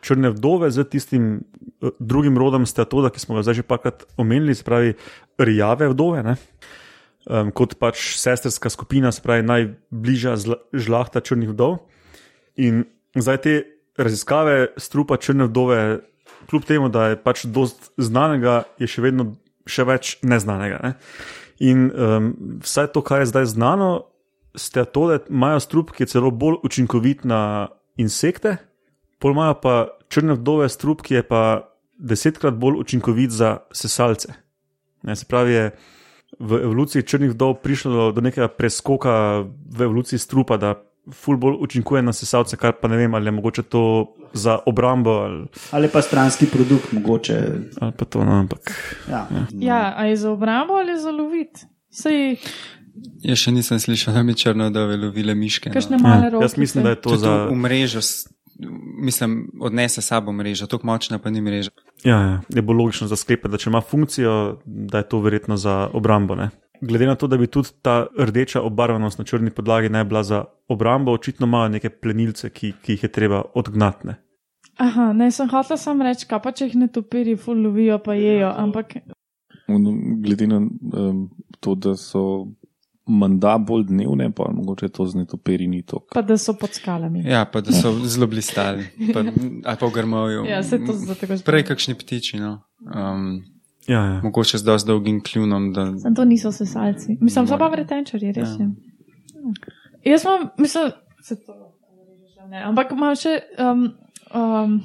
črne 0.00 0.30
vdove 0.32 0.70
z 0.70 0.84
tistim 0.88 1.32
eh, 1.36 1.92
drugim 1.98 2.38
rodom 2.38 2.66
steatoda, 2.66 3.10
ki 3.10 3.20
smo 3.20 3.36
ga 3.36 3.44
zdaj 3.44 3.60
že 3.60 3.66
parkrat 3.66 4.04
omenili, 4.16 4.54
se 4.54 4.64
pravi 4.64 4.94
rjave 5.38 5.90
vdove. 5.92 6.22
Ne? 6.24 6.36
Um, 7.28 7.50
kot 7.52 7.76
pač 7.76 8.16
sestrska 8.16 8.70
skupina, 8.72 9.12
se 9.12 9.20
pravi 9.22 9.44
najbližja 9.44 10.38
žlahta 10.72 11.20
črnih 11.20 11.52
vdov. 11.52 11.82
In 12.56 12.86
zdaj 13.14 13.38
te 13.44 13.54
raziskave 14.00 14.72
strupa 14.80 15.20
črne 15.20 15.44
vdove, 15.50 16.00
kljub 16.48 16.64
temu, 16.64 16.88
da 16.88 17.10
je 17.12 17.20
pač 17.20 17.44
dost 17.44 17.92
znanega, 18.00 18.64
je 18.80 18.88
še 18.88 19.04
vedno 19.04 19.34
še 19.68 19.84
več 19.84 20.16
neznanega. 20.26 20.80
Ne? 20.82 20.92
In 21.60 21.90
um, 21.92 22.32
vse 22.64 22.86
to, 22.92 23.02
kar 23.04 23.20
je 23.20 23.30
zdaj 23.32 23.52
znano, 23.52 24.06
steatode 24.56 25.20
imajo 25.28 25.60
strup, 25.60 25.92
ki 25.92 26.02
je 26.02 26.12
celo 26.16 26.30
bolj 26.30 26.56
učinkovit 26.64 27.24
na 27.28 27.68
insekte, 28.00 28.56
pol 29.20 29.36
imajo 29.36 29.54
pa 29.62 29.74
črne 30.08 30.34
vdove 30.38 30.68
strup, 30.72 31.04
ki 31.04 31.20
je 31.20 31.22
pa 31.26 31.42
desetkrat 32.00 32.56
bolj 32.56 32.80
učinkovit 32.80 33.30
za 33.30 33.58
sesalce. 33.72 34.32
Ne, 35.02 35.16
se 35.16 35.28
pravi, 35.28 35.52
je 35.52 35.70
v 36.40 36.62
evoluciji 36.62 37.02
črnih 37.02 37.34
vdov 37.34 37.58
prišlo 37.60 38.12
do 38.12 38.20
nekega 38.20 38.48
preskoka 38.48 39.44
v 39.44 39.84
evoluciji 39.84 40.18
strupa, 40.18 40.56
da 40.56 40.74
ful 41.12 41.36
bolj 41.36 41.56
učinkuje 41.60 42.02
na 42.02 42.12
sesalce, 42.12 42.56
kar 42.56 42.72
pa 42.72 42.88
ne 42.88 42.96
vem, 42.96 43.14
ali 43.14 43.26
je 43.26 43.32
mogoče 43.32 43.62
to 43.62 43.82
za 44.32 44.58
obrambo 44.66 45.10
ali, 45.10 45.46
Ali 45.70 45.88
pa 45.88 46.02
stranski 46.02 46.46
produkt, 46.46 46.92
mogoče. 46.92 47.38
ali 47.80 47.92
pa 47.92 48.04
to, 48.04 48.24
no, 48.24 48.32
ampak 48.32 48.70
Ja. 49.08 49.26
Ja, 49.52 49.94
a 49.96 50.04
je 50.04 50.16
za 50.16 50.30
obrambo 50.30 50.74
ali 50.74 51.00
za 51.00 51.10
lovit? 51.10 51.64
Sej, 51.90 52.36
Jaz 53.22 53.38
še 53.38 53.52
nisem 53.52 53.78
slišal, 53.78 54.14
da 54.14 54.22
bi 54.22 54.34
črno 54.34 54.70
dove 54.70 54.96
lovile 54.96 55.34
miške. 55.34 55.70
No. 55.70 55.98
ja, 56.04 56.28
roke. 56.28 56.44
jaz 56.44 56.56
mislim, 56.56 56.84
da 56.84 56.90
je 56.90 56.96
to 56.96 57.10
Tudi 57.10 57.20
za. 57.20 57.44
v 57.46 57.54
mrežo, 57.56 58.00
mislim, 58.98 59.48
odnese 59.60 60.02
sabo 60.02 60.32
mrežo, 60.32 60.66
tako 60.66 60.86
močna 60.86 61.18
pa 61.18 61.30
ni 61.30 61.40
mreža. 61.40 61.70
Ja, 62.04 62.20
ja, 62.20 62.40
je 62.48 62.62
bolj 62.62 62.76
logično 62.76 63.06
za 63.06 63.16
sklepati, 63.16 63.52
da 63.52 63.58
če 63.58 63.70
ima 63.70 63.80
funkcijo, 63.80 64.34
da 64.64 64.98
je 64.98 65.08
to 65.08 65.20
verjetno 65.20 65.56
za 65.56 65.88
obrambo. 65.92 66.34
Ne? 66.34 66.50
Glede 66.80 67.06
na 67.06 67.14
to, 67.14 67.26
da 67.26 67.36
bi 67.36 67.46
tudi 67.46 67.68
ta 67.82 68.06
rdeča 68.18 68.62
obarvanost 68.62 69.18
na 69.18 69.24
črni 69.24 69.50
podlagi 69.50 69.88
naj 69.88 70.04
bila 70.04 70.22
za 70.22 70.44
obrambo, 70.68 71.12
očitno 71.12 71.46
imajo 71.46 71.68
neke 71.68 71.90
plenilce, 71.90 72.50
ki, 72.50 72.72
ki 72.82 72.92
jih 72.92 73.02
je 73.04 73.12
treba 73.12 73.42
odgnati. 73.54 74.08
Aha, 74.80 75.12
ne, 75.12 75.30
sem 75.30 75.48
hotel 75.48 75.76
sam 75.76 76.02
reči, 76.02 76.24
kaj 76.26 76.40
pa 76.40 76.52
če 76.56 76.70
jih 76.70 76.76
ne 76.80 76.88
topiri, 76.88 77.36
ful 77.36 77.58
lovijo, 77.62 77.98
pa 77.98 78.14
jejo, 78.14 78.52
ampak 78.56 78.96
Un- 79.70 80.22
Glede 80.22 80.46
na 80.46 80.56
um, 80.56 81.28
to, 81.60 81.74
da 81.74 81.92
so 81.96 82.46
menda 83.06 83.58
bolj 83.58 83.84
dnevne, 83.86 84.30
pa 84.34 84.48
mogoče 84.52 84.88
to 84.88 85.06
z 85.06 85.14
netoperi 85.14 85.66
ni 85.66 85.82
to. 85.82 86.00
pa 86.14 86.22
da 86.22 86.38
so 86.38 86.54
pod 86.58 86.74
skalami. 86.74 87.22
Ja, 87.26 87.44
pa 87.44 87.60
da 87.60 87.72
so 87.72 87.92
zelo 88.06 88.26
blistali, 88.26 88.86
pa, 89.14 89.20
ali 89.20 89.76
pa 89.80 89.86
v 89.86 89.92
grmovju. 89.94 90.44
Ja, 90.48 90.62
se 90.62 90.78
to 90.86 90.92
za 90.92 91.14
tako 91.14 91.38
Prej 91.44 91.64
kakšni 91.64 91.94
ptiči, 91.94 92.40
no. 92.40 92.60
Um, 92.94 93.42
Ja, 93.88 94.04
ja. 94.04 94.20
mogoče 94.22 94.58
z 94.58 94.64
dosti 94.64 94.86
dolgim 94.86 95.22
kljunom. 95.24 95.72
Da, 95.72 95.98
Sem 95.98 96.14
to 96.14 96.24
niso 96.24 96.52
sesalci. 96.52 97.16
Mislim, 97.20 97.46
so 97.46 97.58
pa 97.58 97.68
vretenčarji, 97.72 98.32
res 98.32 98.48
je. 98.58 98.68
Ja. 98.68 100.10
Jaz 100.12 100.24
imam, 100.24 100.48
mislim, 100.58 100.92
se 101.22 101.36
to 101.44 101.52
lahko 101.52 101.76
reže, 101.96 102.32
že 102.34 102.48
ne, 102.48 102.62
ampak 102.64 102.92
imam 102.92 103.16
še, 103.16 103.38
um, 103.58 103.86
um, 104.34 104.76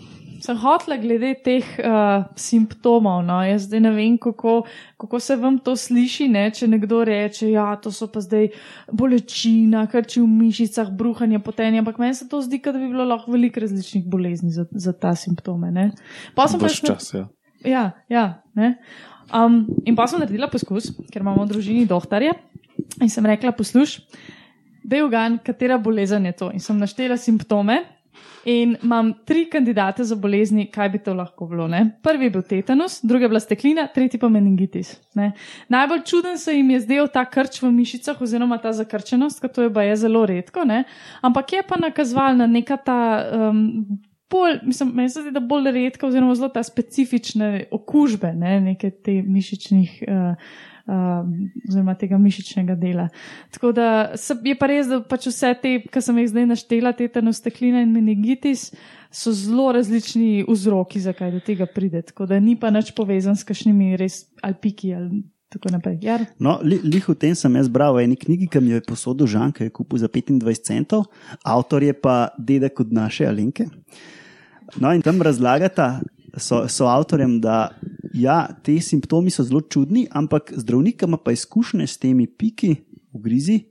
sem 0.44 0.58
hotla 0.60 0.98
glede 1.00 1.34
teh 1.44 1.68
uh, 1.80 2.26
simptomov. 2.40 3.22
No. 3.28 3.40
Jaz 3.44 3.68
zdaj 3.70 3.84
ne 3.84 3.92
vem, 3.96 4.18
kako, 4.22 4.64
kako 5.02 5.20
se 5.20 5.36
vam 5.40 5.60
to 5.60 5.76
sliši, 5.80 6.28
ne? 6.32 6.50
če 6.56 6.68
nekdo 6.72 7.04
reče, 7.08 7.50
ja, 7.52 7.68
to 7.82 7.92
so 7.92 8.08
pa 8.12 8.24
zdaj 8.24 8.50
bolečina, 8.92 9.86
krči 9.92 10.22
v 10.24 10.28
mišicah, 10.28 10.92
bruhanje, 10.92 11.40
potenje, 11.40 11.80
ampak 11.84 12.00
meni 12.02 12.16
se 12.16 12.28
to 12.32 12.42
zdi, 12.42 12.60
da 12.64 12.76
bi 12.76 12.92
bilo 12.92 13.08
lahko 13.08 13.32
veliko 13.36 13.64
različnih 13.64 14.08
bolezni 14.08 14.52
za, 14.52 14.68
za 14.72 14.94
ta 14.94 15.16
simptome. 15.16 15.72
Ne. 15.72 15.92
Pa 16.36 16.48
sem 16.48 16.60
pa 16.60 16.72
na- 16.72 16.94
čas, 16.96 17.14
ja. 17.14 17.28
Ja, 17.66 17.92
ja. 18.10 18.44
Um, 19.34 19.66
in 19.86 19.98
pa 19.98 20.06
sem 20.08 20.22
naredila 20.22 20.50
poskus, 20.52 20.92
ker 21.12 21.24
imamo 21.26 21.44
v 21.46 21.52
družini 21.54 21.88
dohtarje. 21.90 22.36
In 23.02 23.10
sem 23.10 23.26
rekla, 23.26 23.52
posluš, 23.56 24.00
da 24.86 25.00
je 25.00 25.06
ugan, 25.06 25.40
katera 25.44 25.78
bolezen 25.82 26.26
je 26.30 26.36
to. 26.38 26.52
In 26.54 26.62
sem 26.64 26.78
naštela 26.80 27.18
simptome. 27.18 27.82
In 28.46 28.76
imam 28.84 29.10
tri 29.26 29.48
kandidate 29.50 30.04
za 30.06 30.16
bolezni, 30.16 30.68
kaj 30.72 30.90
bi 30.94 31.00
to 31.02 31.16
lahko 31.18 31.48
bilo. 31.50 31.66
Ne? 31.68 31.82
Prvi 32.06 32.28
je 32.28 32.34
bil 32.36 32.44
tetanus, 32.46 33.00
drugi 33.04 33.26
je 33.26 33.30
bila 33.32 33.42
steklina, 33.42 33.88
tretji 33.94 34.20
pa 34.22 34.30
meningitis. 34.30 34.94
Ne? 35.18 35.32
Najbolj 35.74 36.04
čuden 36.06 36.38
se 36.38 36.54
jim 36.54 36.70
je 36.76 36.84
zdel 36.86 37.10
ta 37.14 37.26
krč 37.26 37.58
v 37.64 37.72
mišicah, 37.74 38.22
oziroma 38.22 38.60
ta 38.62 38.72
zakrčenost, 38.78 39.42
ker 39.42 39.50
to 39.50 39.66
je, 39.66 39.74
baje 39.74 39.98
zelo 40.06 40.22
redko, 40.30 40.64
ne? 40.64 40.84
ampak 41.26 41.58
je 41.58 41.64
pa 41.66 41.82
nakazoval 41.82 42.38
na 42.38 42.48
neka 42.48 42.78
ta. 42.78 43.00
Um, 43.50 43.98
Bolj, 44.32 44.60
mislim, 44.64 44.92
meni 44.96 45.10
se 45.10 45.22
zdi, 45.22 45.32
da 45.32 45.40
bolj 45.40 45.72
redka, 45.72 46.08
oziroma 46.08 46.36
zelo 46.36 46.50
ta 46.50 46.64
specifične 46.64 47.68
okužbe, 47.72 48.34
ne, 48.34 48.58
neke 48.62 48.90
te 48.90 49.20
mišičnih, 49.22 50.00
uh, 50.08 50.48
uh, 50.88 51.28
oziroma 51.70 51.94
tega 52.00 52.18
mišičnega 52.18 52.76
dela. 52.76 53.08
Tako 53.54 53.72
da 53.72 53.88
je 54.44 54.56
pa 54.58 54.70
res, 54.72 54.90
da 54.90 55.00
pač 55.06 55.30
vse 55.30 55.54
te, 55.62 55.76
ki 55.92 56.02
sem 56.02 56.24
jih 56.24 56.32
zdaj 56.34 56.50
naštela, 56.56 56.96
tetanus, 56.98 57.44
steklina 57.44 57.86
in 57.86 57.94
meningitis, 57.94 58.72
so 59.14 59.32
zelo 59.32 59.70
različni 59.78 60.44
vzroki, 60.50 61.00
zakaj 61.06 61.32
do 61.38 61.46
tega 61.46 61.70
pride. 61.70 62.02
Tako 62.10 62.26
da 62.26 62.42
ni 62.42 62.58
pa 62.60 62.74
nič 62.74 62.96
povezan 62.98 63.38
s 63.38 63.46
kakšnimi 63.48 63.94
res 64.02 64.24
ali 64.42 64.58
piki 64.62 64.94
ali 64.98 65.22
tako 65.50 65.72
naprej. 65.72 66.00
Jar? 66.02 66.26
No, 66.40 66.58
li, 66.64 66.80
lih 66.84 67.06
v 67.10 67.16
tem 67.20 67.36
sem 67.38 67.56
jaz 67.56 67.70
bral 67.72 67.96
v 67.96 68.06
eni 68.06 68.18
knjigi, 68.20 68.50
ki 68.52 68.62
mi 68.64 68.74
jo 68.74 68.82
je 68.82 68.88
posodil 68.88 69.30
Žan, 69.30 69.54
ki 69.56 69.70
je 69.70 69.76
kupil 69.76 70.02
za 70.02 70.10
25 70.12 70.66
centov, 70.66 71.08
avtor 71.44 71.84
je 71.86 71.94
pa 71.94 72.34
dedek 72.38 72.80
od 72.84 72.94
naše 72.94 73.28
Alenke. 73.30 73.70
No, 74.82 74.92
in 74.92 75.02
tam 75.06 75.22
razlagata 75.22 76.02
so, 76.38 76.66
so 76.68 76.90
avtorjem, 76.90 77.40
da 77.42 77.70
ja, 78.14 78.48
ti 78.64 78.80
simptomi 78.82 79.32
so 79.32 79.44
zelo 79.44 79.62
čudni, 79.62 80.08
ampak 80.12 80.54
zdravnik 80.56 81.04
ima 81.04 81.18
pa 81.18 81.32
izkušnje 81.32 81.88
s 81.88 81.98
temi 81.98 82.28
piki, 82.28 82.76
ugrizi, 83.14 83.62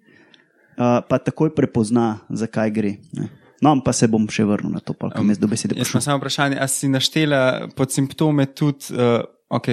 uh, 0.79 1.01
pa 1.09 1.19
takoj 1.19 1.55
prepozna, 1.55 2.19
zakaj 2.31 2.71
gre. 2.71 2.97
Ne. 3.13 3.29
No, 3.65 3.77
pa 3.85 3.95
se 3.97 4.09
bom 4.11 4.27
še 4.29 4.45
vrnil 4.45 4.75
na 4.75 4.83
to, 4.85 4.93
pa 4.97 5.09
kam 5.13 5.31
jaz 5.33 5.39
do 5.41 5.49
besede 5.49 5.77
Jaz 5.79 5.93
sem 5.95 6.03
samo 6.05 6.21
vprašanje, 6.21 6.59
ali 6.61 6.73
si 6.73 6.91
naštela 6.93 7.71
pod 7.77 7.95
simptome 7.95 8.47
tudi, 8.53 8.93
uh, 8.93 9.25
ok, 9.55 9.67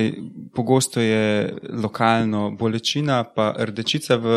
pogosto 0.54 1.02
je 1.02 1.50
lokalno 1.74 2.52
bolečina, 2.52 3.24
pa 3.26 3.56
rdečica 3.60 4.16
v 4.16 4.28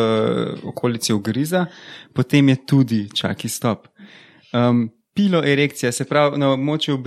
okolici 0.63 1.13
ugriza, 1.13 1.65
potem 2.13 2.49
je 2.49 2.57
tudi, 2.65 3.01
čakaj, 3.11 3.49
stop. 3.49 3.87
Um, 4.51 4.87
Pilo 5.15 5.39
erekcija, 5.39 5.91
se 5.91 6.03
pravi, 6.03 6.35
na 6.37 6.49
območju 6.51 6.97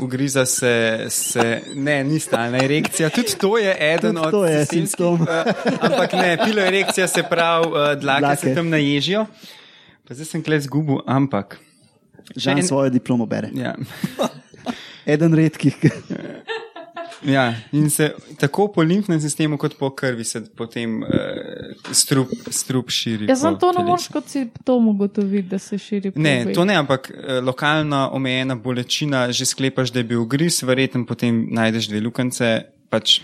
ugriza 0.00 0.44
se, 0.46 0.74
se 1.10 1.46
ne, 1.74 2.04
ni 2.04 2.20
stalna 2.20 2.60
erekcija. 2.62 3.08
Tudi 3.10 3.34
to 3.34 3.58
je 3.58 3.72
eden 3.80 4.14
Tudi 4.14 4.26
od 4.26 4.30
to 4.30 4.44
je 4.46 4.60
sistemskih, 4.60 5.06
simptom. 5.08 5.20
uh, 5.20 5.82
ampak 5.82 6.12
ne, 6.12 6.36
pilo 6.44 6.62
erekcija 6.62 7.08
se 7.08 7.22
pravi, 7.22 7.66
uh, 7.66 7.72
dlake, 7.98 8.20
dlake 8.20 8.40
se 8.40 8.54
tam 8.54 8.68
naježijo. 8.68 9.24
Pa 10.06 10.14
zdaj 10.14 10.26
sem 10.26 10.42
kle 10.42 10.60
zgubil, 10.60 11.00
ampak. 11.06 11.58
Žan 12.36 12.58
en- 12.58 12.66
svojo 12.66 12.90
diplomo 12.90 13.26
bere. 13.26 13.50
Ja. 13.54 13.74
Eden 15.14 15.34
redkih. 15.34 15.74
Ja, 17.26 17.54
in 17.72 17.90
se 17.90 18.12
tako 18.38 18.68
po 18.72 18.82
limfnem 18.82 19.20
sistemu, 19.20 19.58
kot 19.58 19.74
po 19.78 19.90
krvi, 19.90 20.24
se 20.24 20.44
potem 20.56 21.02
uh, 21.02 21.08
strup, 21.92 22.28
strup 22.50 22.90
širi. 22.90 23.26
Jaz 23.28 23.40
sem 23.42 23.58
to 23.58 23.72
ne 23.72 23.84
moreš 23.84 24.08
kot 24.14 24.28
simptom 24.30 24.88
ugotoviti, 24.88 25.48
da 25.48 25.58
se 25.58 25.78
širi 25.78 26.12
Ne, 26.14 26.42
obeh. 26.42 26.54
to 26.54 26.64
ne, 26.64 26.76
ampak 26.78 27.10
eh, 27.10 27.40
lokalna 27.40 28.10
omejena 28.14 28.54
bolečina, 28.54 29.32
že 29.32 29.44
sklepaš, 29.46 29.90
da 29.90 29.98
je 29.98 30.04
bil 30.04 30.24
gris, 30.24 30.62
verjetno 30.62 31.06
potem 31.06 31.46
najdeš 31.50 31.88
dve 31.88 32.00
lukance. 32.00 32.52
Pač, 32.88 33.18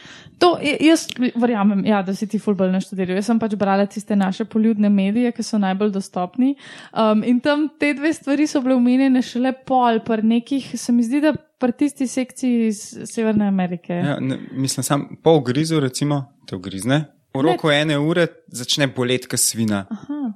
To, 0.45 0.51
jaz 0.61 1.07
verjamem, 1.41 1.85
ja, 1.89 2.03
da 2.05 2.15
si 2.15 2.29
ti 2.29 2.39
fulbol 2.43 2.69
naštudiral. 2.75 3.17
Jaz 3.17 3.31
sem 3.31 3.41
pač 3.41 3.57
brala 3.59 3.87
tiste 3.89 4.17
naše 4.19 4.45
poljudne 4.45 4.91
medije, 4.93 5.33
ki 5.33 5.47
so 5.47 5.61
najbolj 5.63 5.95
dostopni. 5.95 6.53
Um, 6.93 7.25
in 7.25 7.41
tam 7.45 7.67
te 7.81 7.95
dve 7.97 8.13
stvari 8.13 8.47
so 8.51 8.61
bile 8.65 8.77
omenjene 8.77 9.23
šele 9.25 9.55
pol, 9.67 10.03
pa 10.05 10.21
nekih, 10.21 10.75
se 10.81 10.93
mi 10.93 11.07
zdi, 11.07 11.23
da 11.25 11.33
pri 11.35 11.73
tisti 11.73 12.07
sekciji 12.11 12.67
iz 12.69 12.83
Severne 13.09 13.49
Amerike. 13.49 13.95
ja, 13.95 14.19
ne, 14.21 14.39
mislim, 14.53 14.85
sam 14.85 15.09
po 15.23 15.39
grizu, 15.41 15.81
recimo, 15.81 16.25
te 16.47 16.57
ugrizne. 16.57 17.05
V 17.35 17.43
Ne. 17.43 17.51
roku 17.53 17.71
ene 17.71 17.99
ure 17.99 18.29
začne 18.47 18.87
boleti, 18.87 19.27
kot 19.27 19.41
svina. 19.41 19.87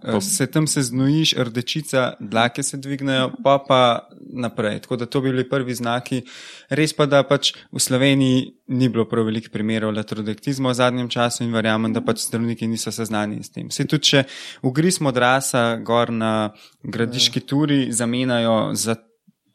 Eh, 0.03 0.21
Se 0.21 0.47
tam 0.47 0.67
se 0.67 0.83
znojiš, 0.83 1.35
rdečica, 1.39 2.15
dlake 2.21 2.63
se 2.63 2.77
dvignejo, 2.77 3.31
pa 3.45 3.59
pa 3.69 4.09
naprej. 4.33 4.81
Tako 4.81 4.97
da 4.97 5.07
to 5.07 5.21
bi 5.21 5.31
bili 5.31 5.49
prvi 5.49 5.75
znaki. 5.75 6.23
Res 6.71 6.93
pa, 6.93 7.07
da 7.07 7.23
pač 7.23 7.53
v 7.73 7.79
Sloveniji 7.79 8.55
ni 8.69 8.89
bilo 8.89 9.05
prav 9.09 9.25
veliko 9.25 9.49
primerov 9.53 9.95
letrodektizma 9.95 10.71
v 10.71 10.75
zadnjem 10.75 11.09
času 11.09 11.45
in 11.45 11.53
verjamem, 11.53 11.93
da 11.93 12.01
pač 12.01 12.27
zdravniki 12.27 12.67
niso 12.67 12.91
seznani 12.93 13.43
s 13.45 13.51
tem. 13.51 13.71
Se 13.71 13.85
tudi, 13.87 14.03
če 14.03 14.25
ugriz 14.63 14.99
modrasa 15.01 15.77
gor 15.77 16.11
na 16.11 16.51
gradiški 16.83 17.41
turi 17.41 17.93
zamenjajo 17.93 18.75
za 18.75 18.97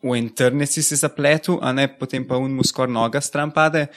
v 0.03 0.17
en 0.19 0.29
trne 0.29 0.65
si 0.67 0.83
se 0.83 0.95
zapletel, 0.95 1.59
a 1.61 1.71
ne 1.71 1.87
potem 1.87 2.25
pa 2.27 2.35
unmu 2.35 2.63
skoraj 2.63 2.91
noga 2.91 3.21
stran 3.21 3.51
pade. 3.51 3.87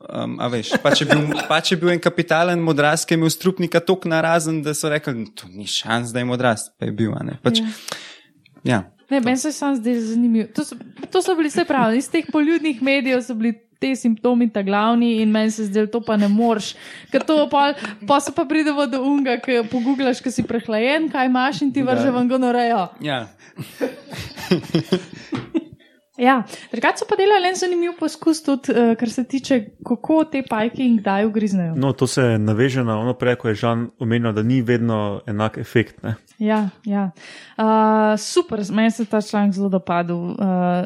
Um, 0.00 0.38
a 0.40 0.46
veš, 0.48 0.70
pa 0.80 0.94
če, 0.96 1.04
bil, 1.10 1.26
pa 1.50 1.58
če 1.60 1.76
bil 1.76 1.90
en 1.92 2.00
kapitalen 2.00 2.62
modras, 2.64 3.04
ki 3.04 3.12
je 3.12 3.18
imel 3.20 3.30
strupnika 3.32 3.82
tok 3.84 4.06
narazen, 4.08 4.62
da 4.64 4.72
so 4.74 4.88
rekli, 4.88 5.26
to 5.36 5.44
ni 5.52 5.66
šans, 5.68 6.14
da 6.14 6.18
je 6.22 6.28
modras, 6.30 6.70
pa 6.80 6.88
je 6.88 6.92
bil, 6.96 7.12
a 7.12 7.20
ne. 7.26 7.34
Pač, 7.44 7.60
ja. 8.64 8.86
Ne, 9.10 9.20
meni 9.20 9.36
se 9.36 9.50
je 9.50 9.58
sam 9.58 9.74
zdel 9.76 9.98
zanimiv. 10.00 10.46
To 10.56 10.64
so, 10.64 10.78
to 11.12 11.20
so 11.20 11.34
bili 11.36 11.50
vse 11.50 11.66
pravi. 11.68 11.98
Iz 12.00 12.08
teh 12.08 12.24
poljudnih 12.32 12.80
medijev 12.82 13.20
so 13.26 13.34
bili 13.36 13.52
te 13.80 13.96
simptomi 13.96 14.48
ta 14.52 14.62
glavni 14.62 15.20
in 15.20 15.30
meni 15.34 15.50
se 15.50 15.62
je 15.64 15.68
zdel, 15.68 15.86
to 15.92 16.00
pa 16.04 16.16
ne 16.16 16.28
moreš. 16.32 16.74
Ker 17.12 17.24
to 17.26 17.48
pa, 17.50 17.74
pa 18.06 18.20
se 18.24 18.32
pa 18.32 18.44
pridemo 18.48 18.86
do 18.86 19.02
unga, 19.04 19.36
ki 19.42 19.64
poguglaš, 19.72 20.20
ki 20.24 20.30
si 20.32 20.42
prehlajen, 20.46 21.10
kaj 21.12 21.26
imaš 21.28 21.62
in 21.66 21.72
ti 21.74 21.84
vrže 21.84 22.10
vam 22.14 22.28
gonorejo. 22.28 22.86
ja. 23.04 23.26
Ja, 26.20 26.42
drugače 26.72 27.00
so 27.00 27.06
pa 27.08 27.16
delali 27.16 27.48
en 27.48 27.56
zanimiv 27.56 27.94
poskus 27.98 28.42
tudi, 28.44 28.74
uh, 28.74 28.92
kar 29.00 29.10
se 29.10 29.24
tiče, 29.24 29.60
kako 29.86 30.24
te 30.32 30.42
pajke 30.48 30.82
in 30.84 30.98
kdaj 31.00 31.24
ugriznejo. 31.26 31.74
No, 31.80 31.92
to 31.92 32.06
se 32.06 32.22
naveže 32.38 32.84
na 32.84 32.98
ono 33.00 33.14
prej, 33.16 33.38
ko 33.40 33.48
je 33.48 33.54
Žan 33.62 33.86
omenil, 33.98 34.32
da 34.36 34.42
ni 34.42 34.60
vedno 34.62 35.22
enak 35.26 35.56
efekt. 35.58 36.02
Ne? 36.02 36.14
Ja, 36.40 36.70
ja. 36.88 37.10
Uh, 37.58 38.16
super, 38.16 38.62
meni 38.72 38.90
se 38.90 39.04
ta 39.04 39.20
članek 39.20 39.52
zelo 39.52 39.68
dopadel. 39.68 40.16
Uh, 40.16 40.36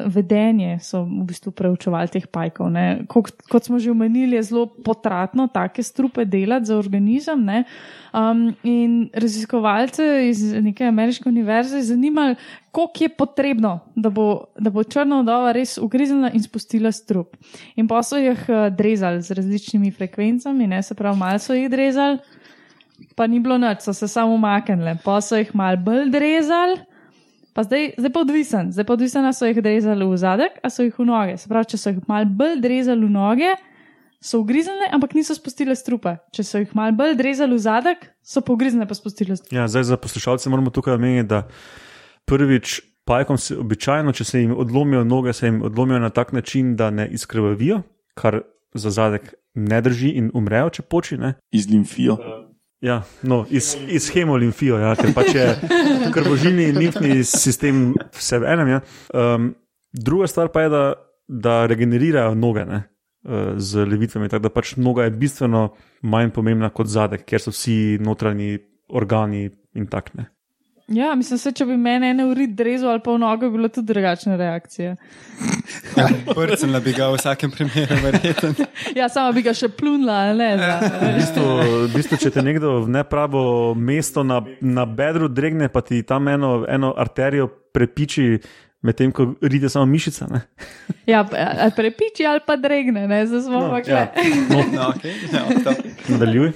vedenje 0.05 0.79
so 0.83 1.05
v 1.07 1.23
bistvu 1.29 1.51
preučevali 1.55 2.11
teh 2.11 2.27
pajkov. 2.27 2.69
ne. 2.75 3.05
Kot, 3.07 3.31
kot 3.47 3.63
smo 3.63 3.79
že 3.79 3.91
omenili, 3.91 4.35
je 4.35 4.43
zelo 4.43 4.65
potratno 4.67 5.47
take 5.47 5.83
strupe 5.83 6.25
delati 6.25 6.65
za 6.65 6.77
organizem. 6.77 7.45
ne. 7.45 7.63
Um, 8.11 8.55
in 8.63 9.09
raziskovalce 9.13 10.29
iz 10.29 10.43
neke 10.53 10.85
ameriške 10.85 11.29
univerze 11.29 11.77
je 11.77 11.83
zanimalo, 11.83 12.35
koliko 12.71 13.03
je 13.03 13.09
potrebno, 13.09 13.79
da 13.95 14.09
bo, 14.09 14.43
da 14.59 14.69
bo 14.69 14.83
črna 14.83 15.21
vdova 15.21 15.51
res 15.51 15.77
ugriznila 15.77 16.31
in 16.33 16.43
spustila 16.43 16.91
strup. 16.91 17.35
In 17.75 17.87
pa 17.87 18.03
so 18.03 18.17
jih 18.17 18.43
uh, 18.49 18.67
drezali 18.75 19.21
z 19.21 19.31
različnimi 19.31 19.91
frekvencami, 19.91 20.67
ne 20.67 20.83
se 20.83 20.95
pravi, 20.95 21.17
malo 21.17 21.39
so 21.39 21.53
jih 21.53 21.69
drezali 21.69 22.19
pa 23.15 23.27
ni 23.27 23.39
bilo 23.39 23.57
noč, 23.57 23.85
so 23.85 23.93
se 23.93 24.07
samo 24.07 24.35
umaknile, 24.35 24.97
pa 25.03 25.19
so 25.21 25.39
jih 25.39 25.53
mal 25.55 25.77
bolj 25.77 26.11
drezali. 26.13 26.81
Pa 27.55 27.63
zdaj, 27.63 27.93
zdaj 27.97 28.11
pa 28.11 28.19
odvisen, 28.25 28.71
zdaj 28.75 28.85
pa 28.85 28.93
odvisen, 28.97 29.23
ali 29.23 29.33
so 29.33 29.47
jih 29.47 29.61
drezali 29.63 30.05
v 30.09 30.17
zadek, 30.19 30.57
ali 30.63 30.75
so 30.75 30.83
jih 30.83 30.97
v 30.99 31.05
noge. 31.07 31.37
Se 31.39 31.47
pravi, 31.47 31.69
če 31.71 31.77
so 31.79 31.93
jih 31.93 32.01
mal 32.11 32.27
bolj 32.27 32.57
drezali 32.63 33.07
v 33.07 33.11
noge, 33.13 33.53
so 34.19 34.41
ugriznile, 34.41 34.89
ampak 34.91 35.13
niso 35.15 35.35
spustile 35.37 35.75
strupe. 35.79 36.17
Če 36.35 36.43
so 36.43 36.59
jih 36.59 36.73
mal 36.75 36.91
bolj 36.97 37.15
drezali 37.19 37.55
v 37.55 37.61
zadek, 37.63 38.09
so 38.19 38.43
pa 38.43 38.51
ugriznile, 38.55 38.87
pa 38.89 38.97
spustile 38.97 39.37
strupe. 39.39 39.55
Ja, 39.55 39.69
zdaj 39.71 39.87
za 39.91 39.97
poslušalce 40.01 40.51
moramo 40.51 40.73
tukaj 40.75 40.97
omeniti, 40.97 41.29
da 41.31 41.45
prvič 42.27 42.81
pajkom 43.05 43.37
se 43.37 43.55
običajno, 43.61 44.11
če 44.17 44.27
se 44.27 44.41
jim 44.41 44.55
odlomijo 44.57 45.05
noge, 45.07 45.33
se 45.33 45.47
jim 45.47 45.61
odlomijo 45.63 46.01
na 46.03 46.09
tak 46.09 46.33
način, 46.33 46.75
da 46.75 46.89
ne 46.89 47.07
izkrvavijo, 47.07 47.83
kar 48.19 48.41
za 48.73 48.91
zadek 48.91 49.31
ne 49.55 49.79
drži 49.81 50.11
in 50.19 50.31
umrejo, 50.33 50.69
če 50.69 50.83
počine. 50.91 51.35
Iz 51.55 51.69
limfijo. 51.71 52.17
Ja, 52.85 53.03
no, 53.23 53.45
iz, 53.49 53.71
iz 53.89 54.11
hemolimfijo, 54.13 54.77
ja, 54.77 54.91
ker 54.99 55.13
pač 55.15 55.31
je 55.33 55.45
krvožilni 56.15 56.67
in 56.69 56.77
limfni 56.77 57.23
sistem 57.25 57.87
vse 58.13 58.37
v 58.43 58.51
enem. 58.53 58.73
Ja. 58.75 58.81
Um, 59.09 59.47
druga 59.89 60.27
stvar 60.29 60.51
pa 60.53 60.65
je, 60.65 60.69
da, 60.73 60.83
da 61.27 61.55
regenerirajo 61.71 62.35
noge 62.37 62.67
ne, 62.69 62.83
uh, 63.25 63.55
z 63.57 63.87
levitvami, 63.89 64.29
tako 64.29 64.45
da 64.45 64.53
pač 64.53 64.75
noga 64.77 65.07
je 65.07 65.15
bistveno 65.17 65.65
manj 66.05 66.29
pomembna 66.35 66.69
kot 66.69 66.91
zadek, 66.91 67.25
ker 67.25 67.41
so 67.41 67.55
vsi 67.55 67.97
notranji 68.05 68.59
organi 68.93 69.47
in 69.73 69.89
tak 69.89 70.13
ne. 70.13 70.29
Ja, 70.87 71.15
mislim, 71.17 71.39
se, 71.41 71.49
če 71.51 71.65
bi 71.65 71.73
meni 71.81 72.11
ene 72.13 72.27
uri 72.29 72.45
drezal 72.47 72.91
ali 72.91 73.01
pa 73.01 73.15
v 73.15 73.17
nogo, 73.23 73.47
bi 73.49 73.57
bila 73.57 73.69
tudi 73.73 73.87
drugačna 73.89 74.35
reakcija. 74.37 74.91
Prcen 76.29 76.75
bi 76.85 76.93
ga 76.93 77.07
v 77.09 77.17
vsakem 77.17 77.49
primeru, 77.51 77.97
verjetno. 78.03 78.51
Ja, 78.93 79.07
sama 79.09 79.31
bi 79.33 79.41
ga 79.47 79.53
še 79.57 79.71
plunila, 79.73 80.19
ne. 80.37 80.51
V 80.53 80.61
Da, 80.61 80.75
bistvu, 81.17 81.45
v 81.87 81.89
bistvu, 81.95 82.19
če 82.21 82.31
te 82.37 82.43
nekdo 82.45 82.75
v 82.85 82.93
nepravo 82.99 83.41
mesto 83.73 84.21
na, 84.21 84.43
na 84.61 84.85
bedru 84.85 85.25
dregne, 85.25 85.71
pa 85.73 85.81
ti 85.81 86.03
tam 86.05 86.29
eno, 86.29 86.59
eno 86.69 86.93
arterijo 86.93 87.49
prepiči, 87.73 88.27
medtem 88.85 89.09
ko 89.09 89.31
ride 89.41 89.73
samo 89.73 89.89
mišica. 89.89 90.29
Ne? 90.29 90.45
ja, 91.09 91.25
ali 91.25 91.73
prepiči 91.73 92.29
ali 92.29 92.45
pa 92.45 92.61
dregne, 92.61 93.07
ne, 93.09 93.23
zdaj 93.25 93.47
smo 93.49 93.65
No, 93.65 93.73
pa 93.73 93.81
ja. 93.81 94.05
kle. 94.13 94.29
No, 94.69 94.91
okay. 94.93 95.17
no, 95.33 95.45
to. 95.65 95.73
Nadaljuj. 96.13 96.53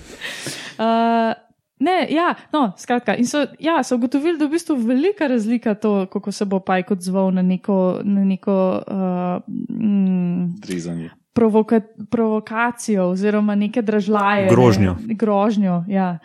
Uh, 0.77 1.33
ne, 1.79 2.07
ja, 2.09 2.35
no, 2.53 2.71
skratka. 2.77 3.15
In 3.15 3.27
so, 3.27 3.45
ja, 3.59 3.83
so 3.83 3.95
ugotovili, 3.95 4.37
da 4.37 4.45
je 4.45 4.49
v 4.49 4.51
bistvu 4.51 4.75
velika 4.75 5.27
razlika 5.27 5.75
to, 5.75 6.05
kako 6.11 6.31
se 6.31 6.45
bo 6.45 6.59
pajk 6.59 6.91
odzval 6.91 7.31
na 7.31 7.41
neko, 7.41 8.01
na 8.03 8.25
neko 8.25 8.83
uh, 8.87 9.55
mm, 9.69 10.59
Drezanje. 10.61 11.09
provoka, 11.33 11.81
provokacijo 12.11 13.09
oziroma 13.09 13.55
neke 13.55 13.81
dražljaje. 13.81 14.49
Grožnjo. 14.49 14.95
Ne, 15.07 15.13
grožnjo, 15.13 15.83
ja. 15.87 16.17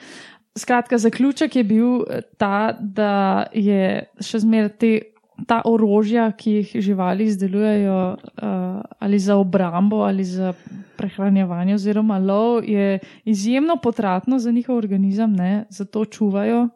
Skratka, 0.58 0.98
zaključek 0.98 1.56
je 1.56 1.64
bil 1.64 2.04
ta, 2.38 2.76
da 2.80 3.46
je 3.52 4.06
še 4.20 4.38
zmeraj 4.38 4.76
te. 4.78 5.00
Ta 5.48 5.62
orožja, 5.66 6.28
ki 6.38 6.50
jih 6.60 6.72
živali 6.80 7.24
izdelujejo 7.26 7.96
uh, 8.14 8.82
ali 8.98 9.18
za 9.18 9.36
obrambo 9.36 10.04
ali 10.06 10.24
za 10.24 10.52
prehranjevanje 10.96 11.74
oziroma 11.74 12.18
lov, 12.18 12.64
je 12.64 12.98
izjemno 13.24 13.76
potratno 13.82 14.38
za 14.38 14.50
njihov 14.50 14.76
organizem, 14.76 15.32
ne? 15.32 15.64
zato 15.70 16.04
čuvajo 16.04 16.68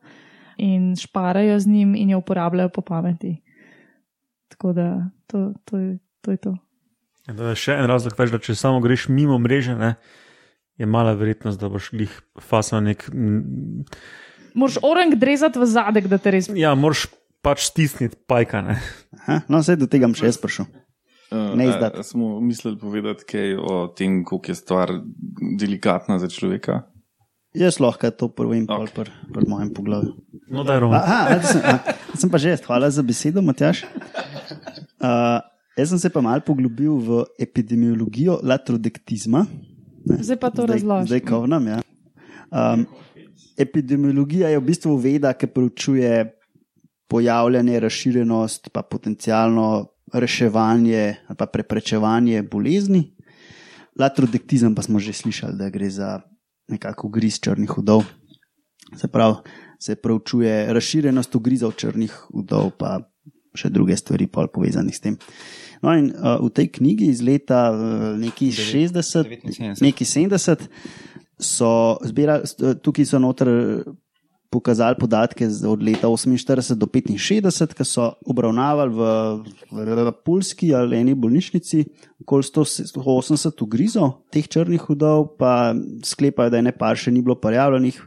in 0.56 0.96
šparajo 0.96 1.58
z 1.60 1.66
njim 1.66 1.94
in 1.94 2.10
jo 2.10 2.18
uporabljajo 2.18 2.68
po 2.68 2.82
pameti. 2.82 3.36
Tako 4.48 4.72
da 4.72 5.10
to, 5.26 5.52
to, 5.64 5.78
je, 5.78 5.98
to 6.20 6.30
je 6.30 6.36
to. 6.36 6.56
Ja, 7.28 7.36
To 7.36 7.50
je 7.52 7.58
še 7.60 7.76
en 7.76 7.86
razlog, 7.86 8.16
več, 8.18 8.32
da 8.32 8.40
če 8.42 8.56
samo 8.56 8.80
greš 8.80 9.08
mimo 9.12 9.38
mreže, 9.38 9.76
ne, 9.76 9.94
je 10.80 10.86
mala 10.88 11.12
verjetnost, 11.18 11.60
da 11.60 11.68
boš 11.68 11.90
glih 11.92 12.12
fasal 12.40 12.82
nek. 12.82 13.04
Moraš 14.58 14.78
orang 14.82 15.14
drezati 15.14 15.60
v 15.60 15.68
zadek, 15.68 16.08
da 16.10 16.18
te 16.18 16.32
res. 16.34 16.48
Ja, 16.56 16.72
moraš 16.78 17.06
pač 17.44 17.68
stisniti 17.70 18.18
pajka. 18.28 18.62
Ne. 18.66 18.76
Aha, 19.22 19.40
no, 19.48 19.62
zdaj 19.62 19.80
do 19.82 19.88
tega 19.90 20.08
bom 20.08 20.16
še 20.18 20.30
jaz 20.30 20.40
prišel. 20.40 20.68
Ne 21.28 21.68
izdati. 21.68 22.00
Uh, 22.00 22.06
smo 22.06 22.40
mislili 22.40 22.78
povedati 22.80 23.26
kaj 23.28 23.56
o 23.60 23.74
tem, 23.92 24.22
kako 24.24 24.48
je 24.48 24.54
stvar 24.56 24.92
delikatna 25.60 26.16
za 26.18 26.28
človeka. 26.32 26.86
Jaz 27.56 27.80
lahko 27.80 28.10
to 28.10 28.26
Ok. 28.26 28.38
okay. 28.38 28.92
pri 28.94 29.10
pr 29.32 29.44
mojem 29.48 29.72
poglavju. 29.74 30.12
No, 30.48 30.64
daj, 30.64 30.80
Roman. 30.80 31.00
Aha, 31.00 31.40
sem, 31.42 31.60
a, 31.64 31.74
sem 32.16 32.30
pa 32.30 32.38
že, 32.38 32.56
hvala 32.64 32.90
za 32.90 33.02
besedo, 33.02 33.42
Matjaš. 33.42 33.84
Uh, 35.00 35.40
jaz 35.76 35.92
sem 35.92 35.98
se 35.98 36.08
pa 36.12 36.20
mal 36.20 36.40
poglobil 36.40 36.96
v 37.00 37.24
epidemiologijo 37.40 38.40
latrodektizma. 38.44 39.44
Ne, 40.08 40.20
Zdaj 40.24 40.38
pa 40.40 40.48
to 40.52 40.64
zdaj, 40.64 40.76
razloži. 40.76 41.08
Zdaj 41.12 41.22
kovnam. 41.28 41.64
Ja. 41.68 41.78
Um, 42.48 42.86
epidemiologija 43.58 44.48
je 44.48 44.60
v 44.60 44.64
bistvu 44.64 44.96
veda, 44.96 45.32
ki 45.36 45.48
preučuje 45.52 46.37
pojavljanje, 47.08 47.80
razširjenost, 47.80 48.68
pa 48.72 48.82
potencijalno 48.82 49.86
reševanje 50.12 51.16
ali 51.26 51.36
pa 51.36 51.46
preprečevanje 51.46 52.42
bolezni. 52.42 53.14
Latrodektizem 53.98 54.74
pa 54.74 54.82
smo 54.82 54.98
že 54.98 55.12
slišali, 55.12 55.58
da 55.58 55.70
gre 55.70 55.90
za 55.90 56.20
nekako 56.68 57.08
griz 57.08 57.40
črnih 57.40 57.78
udov. 57.78 58.04
Se 58.96 59.08
pravi, 59.08 59.34
se 59.80 59.96
preučuje 59.96 60.72
razširjenost 60.72 61.34
ugrizov 61.34 61.72
črnih 61.72 62.14
udov, 62.30 62.70
pa 62.78 63.00
še 63.54 63.70
druge 63.72 63.96
stvari 63.96 64.26
pol 64.26 64.48
povezane 64.52 64.92
s 64.92 65.00
tem. 65.00 65.16
No, 65.82 65.94
in 65.94 66.10
uh, 66.10 66.38
v 66.42 66.50
tej 66.54 66.70
knjigi 66.78 67.10
iz 67.12 67.22
leta 67.22 67.68
uh, 67.70 68.18
nekih 68.18 68.54
60, 68.54 69.26
79. 69.26 69.82
nekih 69.82 70.08
70, 70.08 70.66
so 71.38 71.98
zbirali, 72.02 72.74
tukaj 72.82 73.06
so 73.06 73.20
noter 73.22 73.50
pokazali 74.50 74.96
podatke 74.98 75.46
od 75.68 75.82
leta 75.82 76.08
48 76.08 76.74
do 76.74 76.86
65, 76.86 77.74
ki 77.76 77.84
so 77.84 78.12
obravnavali 78.26 78.94
v, 78.94 79.00
v 79.72 80.12
Pulski 80.24 80.72
ali 80.74 80.96
eni 80.96 81.14
bolnišnici 81.14 81.84
okoli 82.24 82.42
180 82.42 83.62
ugrizov 83.62 84.24
teh 84.32 84.48
črnih 84.48 84.80
hudov, 84.88 85.36
pa 85.38 85.74
sklepajo, 86.04 86.50
da 86.50 86.62
je 86.62 86.68
ne 86.70 86.72
par 86.72 86.96
še 86.96 87.12
ni 87.12 87.22
bilo 87.22 87.36
prijavljenih, 87.36 88.00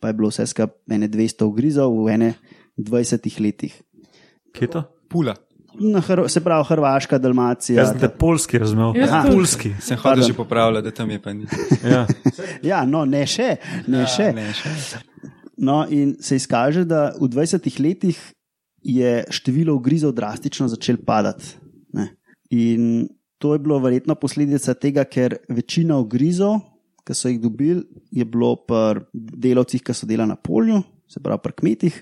pa 0.00 0.12
je 0.12 0.18
bilo 0.20 0.28
vse 0.28 0.46
skupaj 0.52 1.08
200 1.08 1.48
ugrizov 1.48 1.96
v 2.04 2.12
ene 2.18 2.30
20 2.76 3.40
letih. 3.40 3.74
Kje 4.52 4.68
je 4.68 4.72
to? 4.76 4.84
Pula. 5.08 5.36
Na, 5.78 6.00
se 6.28 6.40
pravi, 6.40 6.64
Hrvaška, 6.68 7.18
Dalmacija. 7.18 7.76
Jaz 7.80 7.90
sem 7.90 8.00
te 8.00 8.08
polski 8.08 8.58
razumel. 8.58 8.94
Jaz 8.96 9.10
Aha, 9.10 9.22
tudi. 9.26 9.36
Pulski. 9.36 9.72
Sem 9.80 9.98
hodil 10.00 10.24
že 10.24 10.34
popravljati, 10.36 10.84
da 10.84 10.90
tam 10.90 11.10
je 11.10 11.18
pa 11.22 11.32
ni. 11.32 11.44
Ja. 11.84 12.06
Ja, 12.62 12.84
no, 12.88 13.04
ne 13.04 13.26
še. 13.28 13.56
Ne 13.86 14.06
Ja, 14.06 14.06
še. 14.08 14.30
ne, 14.32 14.46
še. 14.56 14.72
No, 15.56 15.86
in 15.88 16.16
se 16.20 16.36
izkaže, 16.36 16.84
da 16.84 17.14
v 17.20 17.28
20 17.32 17.80
letih 17.80 18.18
je 18.84 19.24
število 19.30 19.74
ugrizov 19.74 20.12
drastično 20.12 20.68
začelo 20.68 20.98
padati. 21.06 21.56
Ne. 21.96 22.10
In 22.50 23.08
to 23.38 23.54
je 23.54 23.58
bilo 23.58 23.78
verjetno 23.78 24.14
posledica 24.14 24.74
tega, 24.74 25.04
ker 25.04 25.38
večina 25.48 25.98
ugrizov, 25.98 26.60
ki 27.06 27.14
so 27.14 27.30
jih 27.30 27.40
dobili, 27.40 27.84
je 28.10 28.24
bilo 28.24 28.54
pri 28.68 29.06
delavcih, 29.14 29.82
ki 29.82 29.94
so 29.94 30.06
delali 30.06 30.34
na 30.34 30.36
polju, 30.36 30.82
se 31.08 31.22
pravi 31.22 31.42
pri 31.42 31.56
kmetih. 31.60 32.00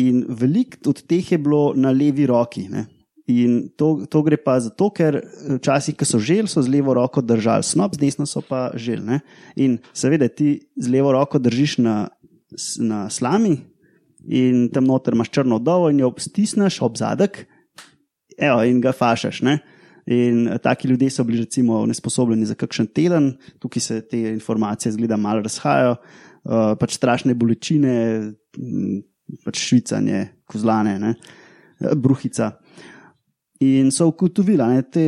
In 0.00 0.24
veliko 0.28 0.90
od 0.90 1.02
teh 1.06 1.32
je 1.32 1.38
bilo 1.38 1.72
na 1.76 1.90
levi 1.90 2.26
roki. 2.26 2.68
Ne. 2.70 2.86
In 3.30 3.68
to, 3.78 4.06
to 4.10 4.22
gre 4.26 4.38
pa 4.40 4.56
zato, 4.62 4.88
ker 4.94 5.20
včasih, 5.58 5.94
ko 5.98 6.06
so 6.08 6.18
žel, 6.22 6.48
so 6.50 6.62
z 6.64 6.72
levo 6.72 6.94
roko 6.96 7.22
držali 7.22 7.66
snop, 7.66 7.94
z 7.94 8.02
desno 8.02 8.26
so 8.26 8.42
pa 8.42 8.70
žel. 8.74 9.02
Ne? 9.06 9.20
In 9.60 9.78
seveda 9.94 10.28
ti 10.28 10.58
z 10.76 10.90
levo 10.90 11.12
roko 11.14 11.38
držiš 11.38 11.78
na, 11.84 12.08
na 12.78 13.08
slami 13.10 13.56
in 14.28 14.68
tam 14.72 14.84
noter 14.84 15.14
imaš 15.14 15.30
črno 15.30 15.58
dovo 15.58 15.90
in 15.90 16.00
jo 16.02 16.12
stisneš 16.18 16.80
ob 16.82 16.98
zadek 17.00 17.46
evo, 18.40 18.62
in 18.64 18.80
ga 18.80 18.92
fašaš. 18.96 19.42
Ne? 19.46 19.58
In 20.10 20.48
eh, 20.48 20.58
taki 20.58 20.88
ljudje 20.88 21.10
so 21.10 21.24
bili 21.24 21.44
recimo 21.44 21.84
nesposobljeni 21.86 22.46
za 22.46 22.54
kakšen 22.54 22.86
teden, 22.94 23.34
tukaj 23.58 23.80
se 23.80 24.00
te 24.08 24.20
informacije 24.32 24.92
zgleda 24.92 25.16
malo 25.16 25.42
razhajajo, 25.44 25.96
uh, 25.96 26.72
pač 26.80 26.96
strašne 26.96 27.34
bolečine, 27.34 27.94
pač 29.44 29.60
švicanje, 29.68 30.26
kozlane, 30.48 30.98
ne? 30.98 31.14
eh, 31.80 31.94
bruhica. 31.94 32.52
In 33.60 33.90
so 33.92 34.08
ugotovili, 34.08 34.58
da 34.58 34.82
te, 34.82 35.04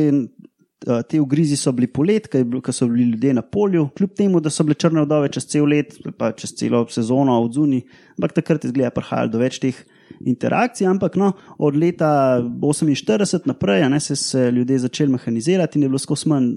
te 1.09 1.19
ugrizi 1.21 1.55
so 1.57 1.71
bili 1.71 1.87
polet, 1.87 2.27
ko 2.63 2.73
so 2.75 2.87
bili 2.87 3.11
ljudje 3.11 3.33
na 3.33 3.41
polju, 3.41 3.87
kljub 3.97 4.13
temu, 4.17 4.41
da 4.43 4.51
so 4.51 4.65
bile 4.67 4.75
črne 4.75 5.05
vdove 5.05 5.29
čez 5.31 5.47
cel 5.47 5.67
let, 5.69 5.95
pa 6.17 6.31
čez 6.35 6.53
celo 6.59 6.83
sezono 6.91 7.37
od 7.41 7.53
zunaj, 7.55 7.81
ampak 8.17 8.35
takrat 8.39 8.65
je 8.65 8.71
zgleda 8.73 8.91
prihajalo 8.95 9.31
do 9.33 9.41
več 9.41 9.59
teh 9.63 9.79
interakcij. 10.19 10.87
Ampak 10.87 11.15
no, 11.19 11.33
od 11.57 11.77
leta 11.79 12.41
48 12.43 13.47
naprej 13.49 13.87
ne, 13.89 13.99
se 13.99 14.15
so 14.19 14.49
ljudje 14.49 14.83
začeli 14.87 15.11
mehanizirati 15.11 15.79
in 15.79 15.87
je 15.87 15.91
bilo 15.93 16.01
skozi 16.01 16.29
manj 16.29 16.53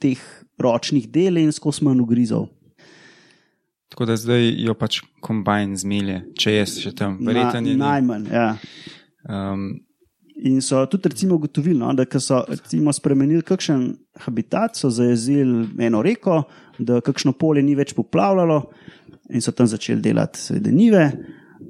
teh 0.00 0.20
ročnih 0.58 1.08
del 1.12 1.38
in 1.42 1.52
skozi 1.52 1.84
manj 1.84 2.02
ugrizov. 2.04 2.48
Tako 3.92 4.06
da 4.08 4.16
zdaj 4.18 4.48
jo 4.64 4.74
pač 4.74 5.00
kombajn 5.22 5.76
zmelje, 5.78 6.20
če 6.38 6.52
je 6.52 6.64
še 6.66 6.94
tam. 6.98 7.20
Verjetno 7.22 7.60
Na, 7.60 7.64
ni. 7.64 7.76
najmanj. 7.78 8.24
Ja. 8.32 8.48
Um, 9.26 9.85
In 10.44 10.60
so 10.60 10.86
tudi 10.86 11.08
recimo 11.08 11.34
ugotovili, 11.34 11.78
no, 11.78 11.94
da 11.94 12.04
so 12.20 12.42
recimo 12.48 12.92
spremenili 12.92 13.42
kakšen 13.42 13.96
habitat, 14.20 14.76
so 14.76 14.90
zajezili 14.90 15.68
eno 15.78 16.02
reko, 16.02 16.42
da 16.78 17.00
kakšno 17.00 17.32
polje 17.32 17.62
ni 17.62 17.74
več 17.74 17.94
poplavljalo 17.96 18.60
in 19.32 19.40
so 19.40 19.52
tam 19.52 19.66
začeli 19.66 20.00
delati 20.00 20.40
seveda 20.40 20.70
nive, 20.70 21.06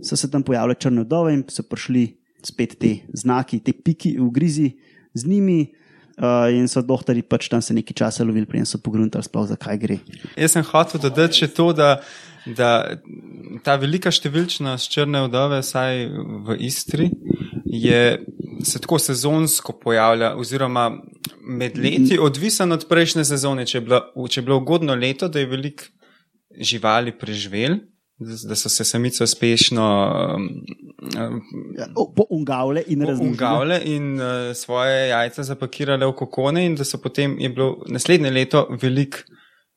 so 0.03 0.17
se 0.17 0.31
tam 0.31 0.43
pojavile 0.43 0.75
črne 0.75 1.05
dove 1.05 1.35
in 1.35 1.45
so 1.49 1.63
prišli 1.63 2.09
spet 2.43 2.75
te 2.81 2.97
znaki, 3.15 3.61
te 3.63 3.73
piki, 3.73 4.17
ugrizi 4.21 4.73
z 5.15 5.27
njimi. 5.27 5.73
Uh, 6.17 6.49
in 6.49 6.65
so 6.65 6.81
doktori 6.81 7.21
pač 7.21 7.51
tam 7.53 7.61
se 7.61 7.75
nekaj 7.77 7.93
časa 7.93 8.25
lovili, 8.25 8.47
preden 8.49 8.65
so 8.65 8.79
pogruntali, 8.81 9.21
sploh 9.21 9.51
zakaj 9.51 9.77
gre. 9.77 9.99
Jaz 10.33 10.55
sem 10.55 10.65
hotel 10.65 11.03
dodati 11.03 11.43
še 11.43 11.51
to, 11.53 11.67
da, 11.77 11.99
da 12.57 12.71
ta 13.61 13.75
velika 13.77 14.09
številčnost 14.09 14.89
črne 14.95 15.27
vdove, 15.27 15.61
vsaj 15.61 16.07
v 16.47 16.57
Istri, 16.65 17.11
je, 17.67 18.25
se 18.65 18.79
tako 18.79 18.99
sezonsko 18.99 19.73
pojavlja, 19.83 20.35
oziroma 20.37 20.91
med 21.41 21.79
leti, 21.79 22.19
odvisen 22.19 22.73
od 22.73 22.87
prejšnje 22.89 23.25
sezone. 23.25 23.67
Če 23.67 23.79
je, 23.79 23.83
bila, 23.83 24.01
če 24.29 24.41
je 24.41 24.45
bilo 24.45 24.61
ugodno 24.63 24.95
leto, 24.95 25.29
da 25.29 25.43
je 25.43 25.51
veliko 25.51 25.91
živali 26.61 27.13
preživel, 27.19 27.79
da, 28.19 28.57
so 28.57 28.69
se 28.73 28.85
samice 28.85 29.25
uspešno 29.25 29.87
um, 30.37 30.49
Ja, 31.77 31.87
ungavle 32.31 32.83
in 32.87 33.03
razumele. 33.03 33.31
Ungavle 33.31 33.81
in 33.85 34.15
uh, 34.15 34.57
svoje 34.57 35.09
jajca 35.09 35.43
zapakirale 35.43 36.07
v 36.07 36.15
kokone, 36.17 36.65
in 36.67 36.75
da 36.75 36.85
so 36.85 36.99
potem 36.99 37.37
je 37.41 37.49
bilo 37.49 37.83
naslednje 37.93 38.31
leto 38.31 38.67
veliko 38.83 39.19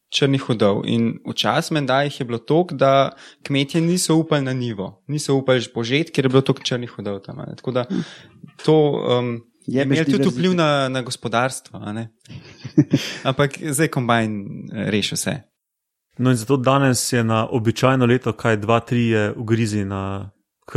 črnih 0.10 0.42
hodov. 0.42 0.82
In 0.86 1.20
včasih 1.30 1.72
menda 1.72 2.02
jih 2.02 2.20
je 2.20 2.26
bilo 2.26 2.38
toliko, 2.38 2.76
da 2.76 3.12
kmetje 3.48 3.82
niso 3.82 4.16
upali 4.16 4.42
na 4.42 4.54
nivo, 4.54 5.04
niso 5.08 5.36
upali 5.36 5.64
požeti, 5.74 6.12
ker 6.12 6.26
je 6.26 6.30
bilo 6.30 6.42
toliko 6.42 6.64
črnih 6.64 6.92
hodov 6.98 7.20
tam. 7.26 7.40
a 7.40 7.46
ne. 7.46 7.56
Tako 7.56 7.72
da 7.72 7.86
to 8.66 8.76
um, 9.20 9.42
je 9.68 9.84
imelo 9.84 10.06
tudi 10.06 10.30
vpliv 10.30 10.54
na, 10.54 10.90
na 10.90 11.02
gospodarstvo. 11.02 11.80
a 11.84 11.94
ne. 11.94 12.10
Ampak 13.30 13.60
zdaj 13.62 13.88
kombajn 13.88 14.42
eh, 14.74 14.90
reši 14.92 15.16
vse. 15.16 15.38
No, 16.20 16.32
in 16.32 16.36
zato 16.36 16.58
danes 16.58 17.14
je 17.14 17.24
na 17.24 17.48
običajno 17.48 18.06
leto, 18.06 18.34
kaj 18.34 18.58
dva, 18.58 18.80
tri 18.80 19.08
je 19.08 19.34
ugrizi 19.38 19.86
na, 19.86 20.32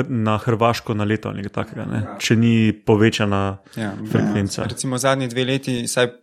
na 0.09 0.39
Hrvaško 0.39 0.95
na 0.95 1.05
leto 1.05 1.29
ali 1.29 1.43
nekaj 1.43 1.53
takega, 1.53 1.85
ne? 1.85 2.03
če 2.19 2.37
ni 2.37 2.73
povečana 2.87 3.59
Ja, 3.77 3.93
frekvenca. 4.13 4.69
Recimo 4.71 4.99
zadnji 4.99 5.29
dve 5.29 5.45
leti, 5.45 5.89
saj 5.89 6.22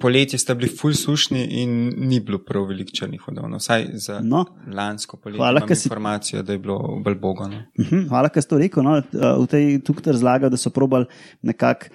poletje 0.00 0.38
sta 0.38 0.54
bili 0.54 0.68
ful 0.70 0.92
sušni 0.92 1.44
in 1.52 1.72
ni 1.98 2.20
bilo 2.20 2.38
prav 2.38 2.64
veliko 2.64 2.90
črnih 2.92 3.20
hodov. 3.20 3.48
No, 3.48 3.56
vsaj 3.56 3.86
za 3.94 4.20
No. 4.20 4.44
lansko 4.68 5.16
poletje 5.16 5.38
Hvala, 5.38 5.58
imam 5.58 5.68
ker 5.68 5.76
si- 5.76 5.88
informacijo, 5.88 6.42
da 6.42 6.52
je 6.52 6.58
bilo 6.58 6.78
bolj 7.00 7.14
bogo. 7.16 7.48
No. 7.48 7.62
Mhm, 7.78 8.06
Hvala, 8.08 8.28
ker 8.28 8.42
ste 8.42 8.48
to 8.48 8.58
rekel. 8.58 8.82
No, 8.82 9.00
v 9.12 9.46
tej 9.46 9.80
tukaj 9.80 10.12
razlagal, 10.12 10.50
da 10.50 10.56
so 10.56 10.70
probali 10.70 11.06
nekako 11.42 11.86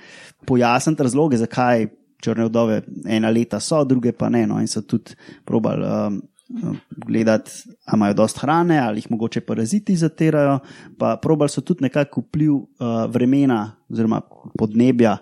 pojasniti 0.45 1.03
razloge, 1.03 1.37
zakaj 1.37 1.87
črne 2.19 2.45
vdove 2.45 2.81
ena 3.07 3.29
leta 3.29 3.59
so, 3.59 3.83
druge 3.85 4.11
pa 4.11 4.29
ne. 4.29 4.45
No, 4.45 4.59
in 4.59 4.67
so 4.67 4.81
tudi 4.81 5.15
probali 5.45 5.85
um, 5.85 6.21
gledati, 6.99 7.51
ali 7.85 7.97
imajo 7.97 8.13
dost 8.15 8.37
hrane, 8.37 8.79
ali 8.79 8.99
jih 8.99 9.11
mogoče 9.11 9.41
paraziti 9.41 9.95
zatirajo. 9.95 10.59
Pa 10.97 11.17
probali 11.17 11.49
so 11.49 11.61
tudi 11.61 11.83
nekako 11.83 12.21
vpliv 12.21 12.53
uh, 12.53 12.65
vremena 13.07 13.61
oziroma 13.89 14.21
podnebja, 14.57 15.17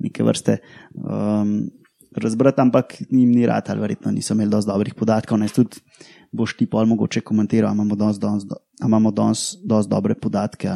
neke 0.00 0.22
vrste. 0.22 0.58
Um, 0.96 1.70
Razbrati, 2.16 2.60
ampak 2.60 2.96
jim 3.06 3.30
ni 3.30 3.46
rad, 3.46 3.70
ali 3.70 3.80
verjetno 3.80 4.10
niso 4.10 4.34
imeli 4.34 4.50
dovolj 4.50 4.66
dobrih 4.66 4.94
podatkov. 4.98 5.38
Ne, 5.38 5.46
tudi 5.48 5.78
boš 6.32 6.56
ti 6.58 6.66
pol 6.66 6.88
mogoče 6.90 7.22
komentiral, 7.26 7.74
imamo 7.74 7.94
danes, 7.96 8.18
danes, 8.18 8.46
ali 8.50 8.88
imamo 8.88 9.10
danes 9.14 9.54
dosti 9.62 9.90
dobre 9.90 10.14
podatke 10.14 10.68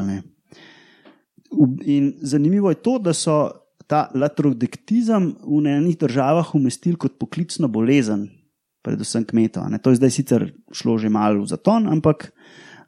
In 1.87 2.14
zanimivo 2.22 2.70
je 2.70 2.82
to, 2.82 2.99
da 2.99 3.12
so 3.12 3.51
ta 3.87 4.09
latrodektizem 4.14 5.35
v 5.43 5.61
enih 5.70 5.99
državah 5.99 6.55
umestili 6.55 6.97
kot 6.97 7.18
poklicno 7.18 7.68
bolezen, 7.68 8.28
predvsem 8.82 9.24
kmetov. 9.24 9.68
To 9.82 9.91
je 9.91 10.01
zdaj 10.01 10.11
sicer 10.11 10.47
šlo 10.72 10.99
že 10.99 11.09
malo 11.09 11.45
v 11.45 11.51
zaton, 11.51 11.89
ampak 11.89 12.30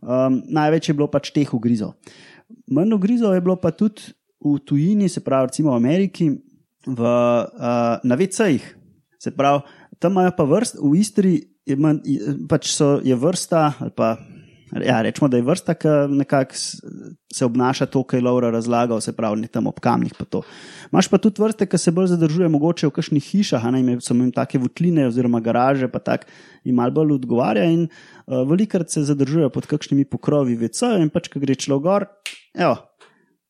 um, 0.01 0.43
največ 0.49 0.89
je 0.89 0.95
bilo 0.95 1.09
pač 1.11 1.31
teh 1.31 1.55
ugrizov. 1.55 1.95
Manj 2.71 2.95
ugrizov 2.95 3.35
je 3.35 3.45
bilo 3.45 3.57
pa 3.57 3.71
tudi 3.71 4.15
v 4.41 4.59
tujini, 4.63 5.09
se 5.09 5.21
pravi, 5.21 5.51
recimo 5.51 5.73
v 5.73 5.81
Ameriki, 5.81 6.31
v, 6.87 7.01
uh, 7.03 7.99
na 8.03 8.14
VC-jih. 8.16 8.64
Se 9.18 9.32
pravi, 9.34 9.62
tam 9.99 10.12
imajo 10.16 10.32
pa 10.37 10.45
vrst, 10.45 10.78
v 10.82 10.95
Istri 11.01 11.34
je, 11.66 11.76
manj, 11.76 12.01
je- 12.05 12.37
pač 12.49 12.70
so, 12.70 13.01
je 13.05 13.16
vrsta, 13.16 13.72
ali 13.80 13.91
pa 13.91 14.16
ja, 14.84 15.03
rečemo, 15.03 15.28
da 15.28 15.37
je 15.39 15.43
vrsta, 15.47 15.74
ki 15.78 15.89
nekako 16.11 16.55
se 17.32 17.45
obnaša 17.45 17.87
to, 17.87 18.03
kar 18.03 18.18
je 18.18 18.24
Laura 18.24 18.51
razlagal, 18.51 19.01
se 19.01 19.12
pravi, 19.16 19.41
ne 19.41 19.49
tam 19.49 19.66
ob 19.66 19.78
kamnih. 19.80 20.14
Pa 20.18 20.24
to. 20.24 20.43
Imaš 20.93 21.09
pa 21.09 21.18
tudi 21.22 21.43
vrste, 21.43 21.66
ki 21.66 21.78
se 21.78 21.93
bolj 21.95 22.11
zadržuje, 22.14 22.49
mogoče 22.51 22.89
v 22.91 22.95
kakšnih 22.99 23.24
hišah, 23.30 23.66
ne 23.72 23.80
ime, 23.80 23.97
so 24.01 24.14
jim 24.14 24.32
take 24.34 24.59
votline 24.59 25.07
oziroma 25.07 25.41
garaže, 25.41 25.89
pa 25.89 25.99
tako 25.99 26.26
jim 26.64 26.76
malo 26.76 26.91
bolj 26.99 27.16
odgovarja. 27.20 27.64
In 27.70 27.87
uh, 27.87 28.43
velikrat 28.49 28.91
se 28.91 29.05
zadržujejo 29.07 29.51
pod 29.55 29.66
kakšnimi 29.70 30.05
pokrovi 30.05 30.59
VC, 30.59 30.97
in 31.01 31.11
pač, 31.14 31.30
ko 31.32 31.43
gre 31.43 31.55
človek 31.55 31.82
gor, 31.87 32.11
evo. 32.55 32.76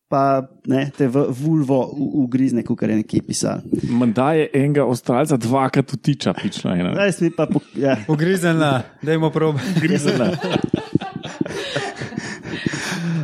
Pa 0.09 0.39
ne, 0.65 0.87
te 0.91 1.09
v 1.09 1.27
vulvo 1.31 1.81
u- 1.89 2.23
ugrizne, 2.23 2.63
kot 2.63 2.79
je 2.81 2.97
nekje 2.97 3.23
pisal. 3.23 3.59
Menda 3.91 4.33
je 4.33 4.47
enega 4.55 4.85
ostalca 4.85 5.35
dvakrat 5.37 5.93
utiča, 5.93 6.31
pičla 6.33 6.77
ena. 6.77 6.93
Zdaj 6.93 7.13
si 7.13 7.25
mi 7.25 7.31
pa, 7.31 7.47
pok- 7.47 7.75
ja, 7.75 7.97
Ugrizenla, 8.07 8.83
dajmo 9.03 9.31
prob. 9.31 9.59
Grizela. 9.77 10.31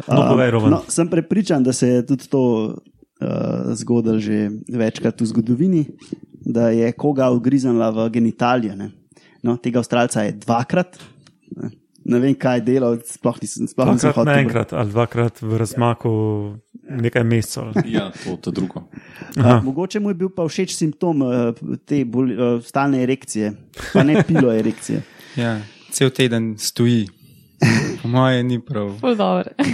No, 0.09 0.29
povej, 0.29 0.51
Roman. 0.51 0.71
No, 0.71 0.83
sem 0.89 1.09
prepričan, 1.09 1.63
da 1.63 1.73
se 1.73 1.89
je 1.89 2.07
tudi 2.07 2.29
to 2.29 2.41
uh, 2.67 2.77
zgodilo 3.73 4.19
že 4.19 4.51
večkrat 4.69 5.17
v 5.17 5.25
zgodovini, 5.25 5.83
da 6.43 6.69
je 6.69 6.93
koga 6.93 7.31
ugriznila 7.31 7.89
v 7.89 8.11
genitalije. 8.11 8.77
Ne? 8.77 8.91
No, 9.41 9.57
tega 9.57 9.79
avstralca 9.79 10.23
je 10.23 10.33
dvakrat. 10.35 10.99
Ne, 11.57 11.71
ne 12.05 12.19
vem, 12.19 12.35
kaj 12.35 12.59
je 12.59 12.67
delal, 12.67 12.99
sploh 13.01 13.41
nisem 13.41 13.65
sploh 13.67 13.89
nisem 13.89 14.11
Dvakrat 14.11 14.27
naenkrat 14.27 14.73
ali 14.73 14.91
dvakrat 14.91 15.41
v 15.41 15.53
razmaku 15.57 16.13
nekaj 17.01 17.25
mesecev. 17.25 17.73
Ja, 17.87 18.11
to 18.43 18.51
je 18.51 18.55
drugo. 18.55 18.83
Aha. 19.37 19.61
Mogoče 19.65 20.01
mu 20.01 20.11
je 20.11 20.15
bil 20.15 20.29
pa 20.29 20.47
všeč 20.49 20.75
simptom 20.77 21.23
uh, 21.23 21.33
te 21.87 22.05
bolj, 22.05 22.35
uh, 22.37 22.63
stalne 22.65 23.03
erekcije, 23.03 23.53
pa 23.93 24.03
ne 24.03 24.23
pilo 24.27 24.53
erekcije. 24.53 25.03
Ja, 25.37 25.57
cel 25.89 26.11
teden 26.13 26.59
stoji. 26.61 27.07
Po 28.03 28.09
moje 28.09 28.43
ni 28.45 28.59
prav 28.61 28.91
Ful 29.01 29.15
dobro. 29.17 29.49
Ja, 29.59 29.65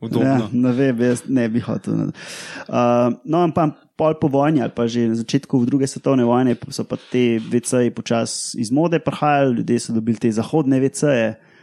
udobno. 0.00 0.48
ne 0.52 0.72
vem, 0.72 1.00
jaz 1.00 1.24
ne 1.26 1.48
bi 1.48 1.60
hotel. 1.60 1.94
Uh, 1.94 3.16
no, 3.24 3.40
ampak 3.42 3.74
pol 3.98 4.14
po 4.20 4.28
vojni 4.30 4.62
ali 4.62 4.70
pa 4.70 4.86
že 4.86 5.08
na 5.08 5.18
začetku 5.18 5.64
druge 5.66 5.86
svetovne 5.90 6.22
vojne 6.24 6.54
so 6.70 6.84
pa 6.86 6.94
te 7.10 7.40
VC-ji 7.42 7.90
počasi 7.90 8.60
iz 8.60 8.70
mode 8.70 9.02
prihajali, 9.02 9.56
ljudje 9.56 9.80
so 9.80 9.92
dobili 9.92 10.18
te 10.18 10.30
zahodne 10.30 10.78
VC-je. 10.78 11.28
Uh, 11.30 11.53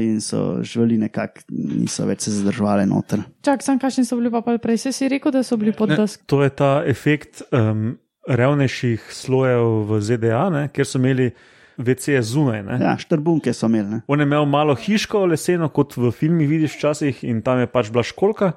in 0.00 0.20
so 0.20 0.62
živeli 0.64 0.96
nekako, 0.98 1.44
niso 1.52 2.06
več 2.08 2.24
se 2.26 2.30
zadržovali 2.38 2.86
noter. 2.88 3.20
Čak, 3.44 3.62
sem 3.62 3.78
kakšni 3.78 4.04
so 4.08 4.16
bili 4.16 4.32
pa 4.32 4.40
prej. 4.42 4.78
Se 4.78 4.92
si 4.92 5.08
rekel, 5.12 5.32
da 5.32 5.42
so 5.44 5.58
bili 5.60 5.74
pod 5.76 5.92
desk. 5.92 6.22
To 6.32 6.42
je 6.42 6.50
ta 6.50 6.82
efekt 6.88 7.42
um, 7.52 7.98
revnejših 8.28 9.10
slojev 9.12 9.90
v 9.90 10.00
ZDA, 10.00 10.44
ne, 10.54 10.68
kjer 10.72 10.88
so 10.88 11.00
imeli 11.02 11.32
VC 11.76 12.20
zunaj. 12.24 12.62
Ne. 12.64 12.78
Ja, 12.80 12.96
štrbunke 13.00 13.52
so 13.52 13.68
imeli. 13.68 13.98
Ne? 13.98 14.00
On 14.06 14.20
je 14.20 14.26
imel 14.28 14.48
malo 14.48 14.76
hiško, 14.78 15.26
leseno, 15.28 15.68
kot 15.68 15.96
v 16.00 16.12
filmih 16.16 16.48
vidiš 16.48 16.78
včasih, 16.78 17.24
in 17.28 17.44
tam 17.44 17.60
je 17.60 17.68
pač 17.68 17.92
bila 17.92 18.06
školka 18.06 18.54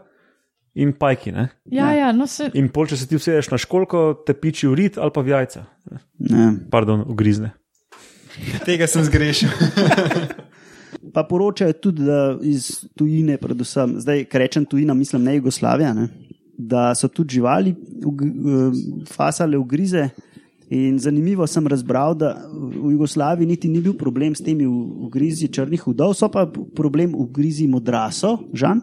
in 0.76 0.96
pajki. 0.96 1.36
Ne. 1.36 1.50
Ja, 1.72 1.92
ja, 1.96 2.12
no 2.16 2.28
se. 2.28 2.50
In 2.56 2.72
pol, 2.72 2.88
če 2.88 3.00
se 3.00 3.08
ti 3.12 3.20
usedeš 3.20 3.52
na 3.52 3.60
školko, 3.60 4.08
te 4.28 4.36
piči 4.36 4.68
v 4.72 4.80
rit 4.80 5.00
ali 5.00 5.12
pa 5.16 5.24
v 5.24 5.36
jajca. 5.36 5.68
Ne. 6.32 6.50
Pardon, 6.72 7.04
ugrizne. 7.08 7.52
Tega 8.68 8.88
sem 8.88 9.04
zgrešil. 9.08 9.52
Pa 11.14 11.24
poročajo 11.24 11.74
tudi 11.74 12.02
iz 12.42 12.86
tujine, 12.96 13.38
predvsem, 13.38 14.00
zdaj, 14.04 14.26
ker 14.30 14.42
rečem 14.42 14.66
tujina, 14.66 14.94
mislim 14.94 15.24
ne 15.24 15.36
Jugoslavija, 15.36 15.94
ne? 15.94 16.08
da 16.58 16.96
so 16.96 17.08
tudi 17.08 17.36
živali 17.36 17.70
eh, 17.72 19.06
fasale 19.12 19.58
v 19.58 19.64
grize. 19.64 20.10
In 20.70 20.98
zanimivo 20.98 21.46
sem 21.48 21.68
razbral, 21.68 22.16
da 22.18 22.32
v 22.50 22.96
Jugoslaviji 22.96 23.48
niti 23.48 23.70
ni 23.70 23.82
bil 23.86 23.94
problem 23.94 24.34
s 24.36 24.42
temi 24.42 24.66
ugrizi 24.66 25.46
črnih 25.48 25.84
udov, 25.88 26.16
so 26.18 26.26
pa 26.32 26.48
problem 26.50 27.14
ugrizi 27.14 27.68
modrasov, 27.70 28.40
žan. 28.50 28.82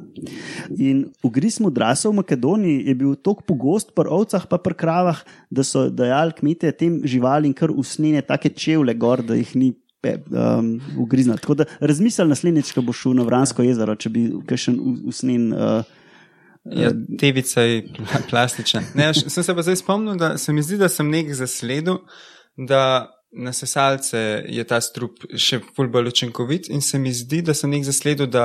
In 0.78 1.08
ugriz 1.26 1.58
modrasov 1.58 2.14
v 2.14 2.20
Makedoniji 2.20 2.86
je 2.86 2.94
bil 2.94 3.16
tako 3.18 3.42
pogost 3.50 3.90
pri 3.98 4.14
ovcah, 4.14 4.46
pa 4.46 4.62
pri 4.62 4.78
kravah, 4.78 5.24
da 5.50 5.66
so 5.66 5.88
dajali 5.90 6.38
kmete 6.38 6.70
tem 6.70 7.00
živalim 7.02 7.50
kar 7.50 7.74
usnjene 7.74 8.22
take 8.22 8.54
čevlje 8.54 8.94
gor, 8.94 9.26
da 9.26 9.34
jih 9.34 9.50
ni 9.58 9.74
pe- 10.02 10.18
um, 10.28 10.68
ugriznil. 10.98 11.38
Tako 11.38 11.54
da 11.54 11.64
razmisli 11.80 12.26
naslednjič, 12.26 12.72
ko 12.72 12.82
boš 12.82 13.00
šel 13.00 13.14
na 13.14 13.22
Vransko 13.22 13.62
jezero, 13.62 13.94
če 13.94 14.10
bi 14.10 14.24
kakšen 14.46 14.76
u- 14.76 14.96
usnjen. 15.08 15.52
Uh, 15.52 15.82
Ja, 16.64 16.90
tevica 17.18 17.60
je 17.60 17.80
pla- 17.88 18.20
plastična. 18.30 18.82
Ne, 18.94 19.08
sem 19.14 19.42
se 19.42 19.54
pa 19.54 19.62
zdaj 19.62 19.76
spomnil, 19.76 20.14
da 20.14 20.38
se 20.38 20.52
mi 20.52 20.62
zdi, 20.62 20.76
da 20.78 20.86
sem 20.88 21.08
nek 21.10 21.32
zasledil, 21.34 21.96
da 22.56 23.08
na 23.32 23.52
sesalce 23.52 24.18
je 24.48 24.64
ta 24.64 24.76
strup 24.80 25.22
še 25.40 25.60
ful 25.76 25.88
bolj 25.88 26.10
učinkovit 26.10 26.68
in 26.68 26.80
se 26.84 26.98
mi 26.98 27.12
zdi, 27.12 27.40
da 27.42 27.54
sem 27.54 27.70
nek 27.70 27.84
zasledil, 27.84 28.26
da 28.28 28.44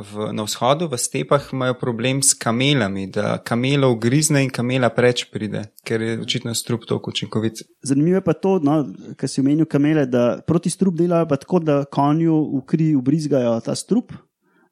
v, 0.00 0.30
na 0.32 0.46
vzhodu, 0.46 0.88
v 0.88 0.96
stepah 0.98 1.50
imajo 1.52 1.74
problem 1.80 2.22
s 2.22 2.32
kamelami, 2.34 3.06
da 3.12 3.38
kamelo 3.38 3.90
ugrizne 3.92 4.42
in 4.42 4.50
kamela 4.50 4.88
preč 4.88 5.26
pride, 5.30 5.66
ker 5.84 6.00
je 6.02 6.16
očitno 6.20 6.54
strup 6.54 6.86
toliko 6.88 7.10
učinkovit. 7.10 7.60
Zanimivo 7.82 8.16
je 8.16 8.24
pa 8.24 8.32
to, 8.32 8.58
no, 8.64 8.78
kar 9.16 9.28
si 9.28 9.40
omenil 9.40 9.68
kamele, 9.68 10.06
da 10.06 10.38
proti 10.46 10.70
strup 10.72 10.96
delajo 10.96 11.28
pa 11.28 11.36
tako, 11.36 11.60
da 11.60 11.84
konju 11.84 12.38
v 12.56 12.64
kri 12.66 12.94
ubrizgajo 12.96 13.60
ta 13.60 13.74
strup 13.76 14.12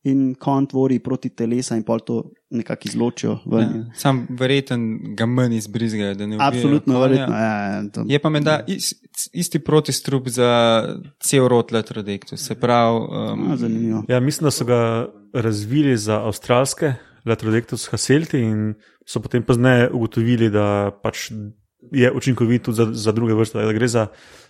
in 0.06 0.36
konj 0.38 0.68
tvori 0.70 1.00
proti 1.02 1.32
telesa 1.34 1.74
in 1.74 1.82
pol 1.82 1.98
to 2.06 2.20
nekako 2.54 2.86
izločijo. 2.86 3.32
Ja, 3.50 3.64
sam 3.98 4.20
verjeten 4.38 4.84
ga 5.18 5.26
manj 5.26 5.56
izbrizgajo, 5.56 6.14
da 6.14 6.26
ne 6.26 6.36
ubijajo 6.36 6.46
Absolutno, 6.52 6.92
konja. 6.94 7.02
verjetno. 7.08 7.34
Ja, 7.34 7.56
ja, 7.74 7.80
to- 7.90 8.04
Je 8.06 8.18
pa 8.22 8.30
menda 8.30 8.60
is, 8.70 8.92
isti 9.32 9.58
protistrup 9.58 10.28
za 10.28 10.82
cel 11.20 11.48
rod 11.48 11.72
letrodektu. 11.72 12.36
Se 12.36 12.54
pravi, 12.54 12.98
um, 12.98 13.52
A, 13.52 13.56
zanimivo. 13.56 14.04
Ja, 14.08 14.20
mislim, 14.20 14.46
da 14.46 14.50
so 14.50 14.64
ga 14.64 15.08
razvili 15.32 15.96
za 15.96 16.20
avstralske 16.26 16.94
Latrodectus 17.26 17.88
haselti 17.88 18.40
in 18.40 18.74
so 19.06 19.20
potem 19.20 19.42
pozneje 19.42 19.90
ugotovili, 19.90 20.50
da 20.50 20.90
pač 21.02 21.30
je 21.92 22.12
učinkovit 22.12 22.62
tudi 22.62 22.76
za, 22.76 22.86
za 22.92 23.12
druge 23.12 23.34
vrste, 23.34 23.58
da 23.58 23.72
gre 23.72 23.88
za 23.88 24.06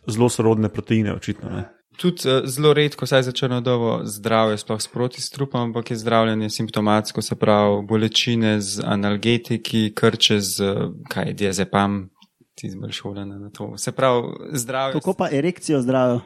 zelo 0.06 0.28
sorodne 0.28 0.68
proteine, 0.68 1.14
očitno. 1.14 1.50
Ne. 1.50 1.64
tudi 1.96 2.28
uh, 2.28 2.44
zelo 2.44 2.74
redko, 2.74 3.06
saj 3.06 3.22
za 3.22 3.32
črnodovo 3.32 4.00
zdravje, 4.04 4.58
sploh 4.58 4.80
s 4.80 4.88
protistrupom, 4.88 5.60
ampak 5.60 5.90
je 5.90 5.96
zdravljenje 5.96 6.50
simptomatsko, 6.50 7.22
se 7.22 7.36
pravi, 7.36 7.86
bolečine 7.88 8.60
z 8.60 8.82
analgetiki, 8.84 9.92
krče 9.94 10.40
z, 10.40 10.60
uh, 10.60 10.92
kaj 11.08 11.26
je 11.26 11.32
diazepam, 11.32 12.08
ti 12.56 12.70
zbolj 12.70 12.92
šolene 12.92 13.36
na 13.38 13.50
to. 13.50 13.74
Se 13.76 13.92
pravi, 13.92 14.22
zdravje. 14.54 14.92
Kako 14.94 15.14
pa 15.14 15.28
erekcijo 15.30 15.82
zdravijo? 15.82 16.20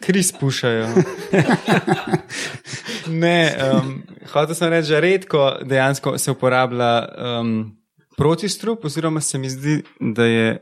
Kri 0.00 0.22
spušajo. 0.22 0.88
ne, 3.14 3.38
um, 3.72 4.02
hotel 4.26 4.54
sem 4.54 4.70
reči, 4.70 4.90
da 4.90 5.00
redko 5.00 5.44
dejansko 5.62 6.16
se 6.18 6.30
uporablja 6.30 6.90
um, 7.40 7.76
protistrup, 8.16 8.84
oziroma 8.84 9.20
se 9.20 9.38
mi 9.38 9.50
zdi, 9.50 9.76
da 10.00 10.24
je 10.24 10.50
uh, 10.50 10.58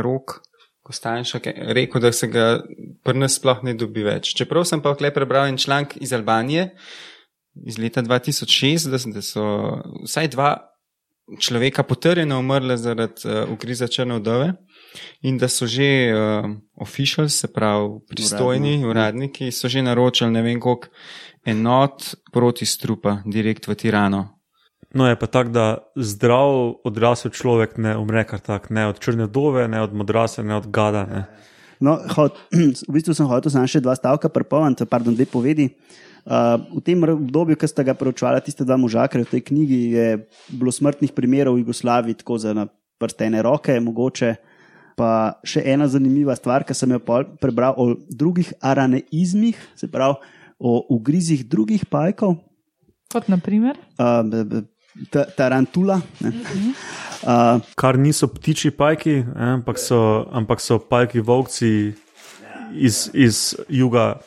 rok. 0.00 0.40
Kostanšek 0.82 1.46
je 1.46 1.54
rekel, 1.68 2.00
da 2.00 2.10
se 2.12 2.26
ga 2.28 2.58
pri 3.02 3.18
nas 3.18 3.38
sploh 3.38 3.62
ne 3.64 3.72
dobi 3.74 4.02
več. 4.04 4.34
Čeprav 4.36 4.66
sem 4.68 4.82
pa 4.82 4.92
vklep 4.92 5.14
prebral 5.14 5.46
en 5.48 5.56
članek 5.56 5.94
iz 5.96 6.12
Albanije 6.12 6.74
iz 7.64 7.78
leta 7.78 8.02
2006, 8.02 8.90
da, 8.90 8.98
s- 8.98 9.06
da 9.06 9.22
so 9.22 9.44
vsaj 10.04 10.28
dva 10.28 10.50
človeka 11.40 11.82
potrjeno 11.82 12.38
umrla 12.38 12.76
zaradi 12.76 13.12
uh, 13.24 13.52
ugriza 13.52 13.88
črne 13.88 14.18
vdove 14.18 14.52
in 15.22 15.38
da 15.38 15.48
so 15.48 15.66
že 15.66 16.12
uh, 16.12 16.50
officials, 16.80 17.40
se 17.40 17.52
pravi 17.52 17.88
pristojni 18.08 18.76
Uradno, 18.76 18.90
uradniki, 18.90 19.52
so 19.52 19.68
že 19.68 19.82
naročili 19.82 20.30
ne 20.30 20.42
vem 20.42 20.60
koliko 20.60 20.88
enot 21.44 22.14
proti 22.32 22.66
strupa 22.66 23.18
direkt 23.24 23.68
v 23.68 23.74
Tirano. 23.74 24.28
No, 24.94 25.08
je 25.08 25.18
pa 25.18 25.26
tako, 25.26 25.50
da 25.50 25.78
zdrav 25.96 26.74
odrasel 26.84 27.30
človek 27.30 27.76
ne 27.76 27.96
umre 27.96 28.24
kar 28.24 28.40
tak, 28.40 28.70
ne 28.70 28.86
od 28.86 29.00
črne 29.00 29.26
dove, 29.26 29.68
ne 29.68 29.82
od 29.82 29.94
modrasa, 29.94 30.42
ne 30.42 30.56
od 30.56 30.70
gada. 30.70 31.06
Ne. 31.06 31.24
No, 31.80 31.98
hot, 32.14 32.38
v 32.88 32.92
bistvu 32.94 33.14
sem 33.14 33.26
hotel 33.26 33.50
samo 33.50 33.66
še 33.66 33.82
dva 33.82 33.96
stavka 33.98 34.28
prepolniti, 34.28 34.86
pardon, 34.86 35.14
dve 35.14 35.26
povedi. 35.26 35.66
Uh, 35.66 36.04
v 36.24 36.80
tem 36.80 37.02
obdobju, 37.04 37.56
ki 37.56 37.68
ste 37.68 37.84
ga 37.84 37.94
preučevali, 37.94 38.40
tiste 38.40 38.64
dva 38.64 38.80
možakra 38.80 39.20
v 39.20 39.28
tej 39.28 39.42
knjigi, 39.44 39.80
je 39.92 40.08
bilo 40.56 40.72
smrtnih 40.72 41.12
primerov 41.12 41.56
v 41.56 41.64
Jugoslaviji 41.64 42.24
tako 42.24 42.40
za 42.40 42.56
na 42.56 42.64
prstene 42.98 43.42
roke, 43.44 43.76
mogoče. 43.80 44.34
Pa 44.94 45.42
še 45.42 45.60
ena 45.66 45.88
zanimiva 45.90 46.36
stvar, 46.38 46.62
ki 46.64 46.72
sem 46.72 46.94
jo 46.94 47.00
pol 47.02 47.26
prebral 47.42 47.74
o 47.76 47.98
drugih 48.08 48.54
araneizmih, 48.62 49.58
se 49.74 49.90
pravi 49.90 50.16
o 50.58 50.86
ugrizih 50.94 51.44
drugih 51.44 51.84
pajkov, 51.90 52.38
Kot 53.10 53.28
naprimer. 53.28 53.76
uh, 53.98 54.22
tarantula. 55.36 56.00
ne. 56.22 56.30
Uh, 57.24 57.58
Kar 57.74 57.98
niso 57.98 58.28
ptiči 58.30 58.70
pajki, 58.70 59.24
ne, 59.26 59.58
ampak, 59.58 59.78
so, 59.78 60.28
ampak 60.30 60.62
so 60.62 60.78
pajki 60.78 61.20
volkci 61.20 61.94
iz, 62.74 63.10
iz 63.14 63.56
juga 63.68 64.20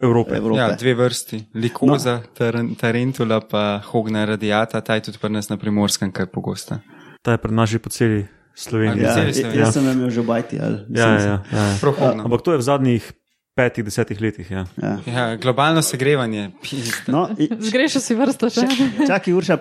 Evrope. 0.00 0.36
Evrope. 0.36 0.60
Ja, 0.60 0.74
dve 0.76 0.94
vrsti. 0.94 1.44
Likoza, 1.54 2.20
no. 2.38 2.74
tarentula, 2.80 3.40
pa 3.40 3.80
hogna 3.86 4.24
radiata, 4.24 4.80
ta 4.80 4.94
je 4.94 5.00
tudi 5.10 5.18
pri 5.18 5.30
nas 5.32 5.48
na 5.48 5.56
primorskem, 5.56 6.12
kaj 6.12 6.26
pogosta. 6.26 6.80
Ta 7.22 7.32
je 7.32 7.38
pred 7.38 7.54
nami 7.54 7.78
po 7.78 7.88
celi 7.90 8.26
Sloveniji. 8.54 9.02
ja, 9.02 9.18
ja, 9.18 9.52
jaz 9.64 9.74
sem 9.74 9.86
imel 9.90 10.10
že 10.10 10.22
bajti. 10.22 10.58
ali 10.60 10.84
Ja, 10.90 11.08
ja, 11.08 11.20
ja, 11.20 11.42
ja. 11.52 11.76
Prav 11.80 11.94
hogna. 11.94 12.24
Ampak 12.24 12.42
to 12.42 12.52
je 12.52 12.58
v 12.58 12.62
zadnjih 12.62 13.12
petih, 13.54 13.84
desetih 13.84 14.20
letih. 14.20 14.50
Ja. 14.50 14.66
Ja. 14.82 14.98
Ja, 15.06 15.36
globalno 15.36 15.82
segrevanje. 15.82 16.50
pizda. 16.62 17.06
No, 17.06 17.30
i- 17.38 17.48
Zgrešil 17.50 18.00
si 18.00 18.14
vrsto 18.14 18.50
še. 18.50 18.66
Čakaj, 19.06 19.32
Urša, 19.34 19.56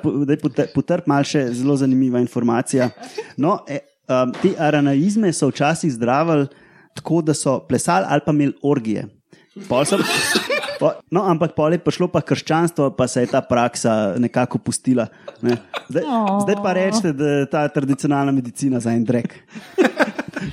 potrp 0.73 1.07
malo 1.07 1.23
še 1.23 1.53
zelo 1.53 1.77
zanimiva 1.77 2.19
informacija. 2.19 2.89
No, 3.37 3.61
e, 3.69 3.79
um, 4.09 4.33
te 4.41 4.53
aranaizme 4.57 5.33
so 5.33 5.47
včasih 5.47 5.93
zdravili 5.93 6.47
tako, 6.97 7.21
da 7.21 7.33
so 7.33 7.59
plesali 7.69 8.05
ali 8.09 8.21
pa 8.25 8.31
imeli 8.31 8.53
orgije. 8.63 9.07
Pol 9.53 9.85
so, 9.85 9.99
po, 10.79 10.91
no, 11.07 11.21
ampak 11.23 11.53
pol 11.53 11.71
je 11.71 11.77
prišlo 11.77 12.07
pa 12.07 12.21
krščanstvo, 12.21 12.89
pa 12.91 13.05
se 13.05 13.21
je 13.21 13.29
ta 13.29 13.39
praksa 13.39 14.15
nekako 14.17 14.57
pustila. 14.57 15.05
Ne. 15.41 15.57
Zdaj, 15.87 16.03
Oh. 16.03 16.41
zdaj 16.41 16.57
pa 16.57 16.71
rečete, 16.73 17.13
da 17.13 17.27
je 17.35 17.45
ta 17.45 17.61
tradicionalna 17.67 18.31
medicina 18.31 18.79
za 18.79 18.91
en 18.91 19.03
drek. 19.03 19.33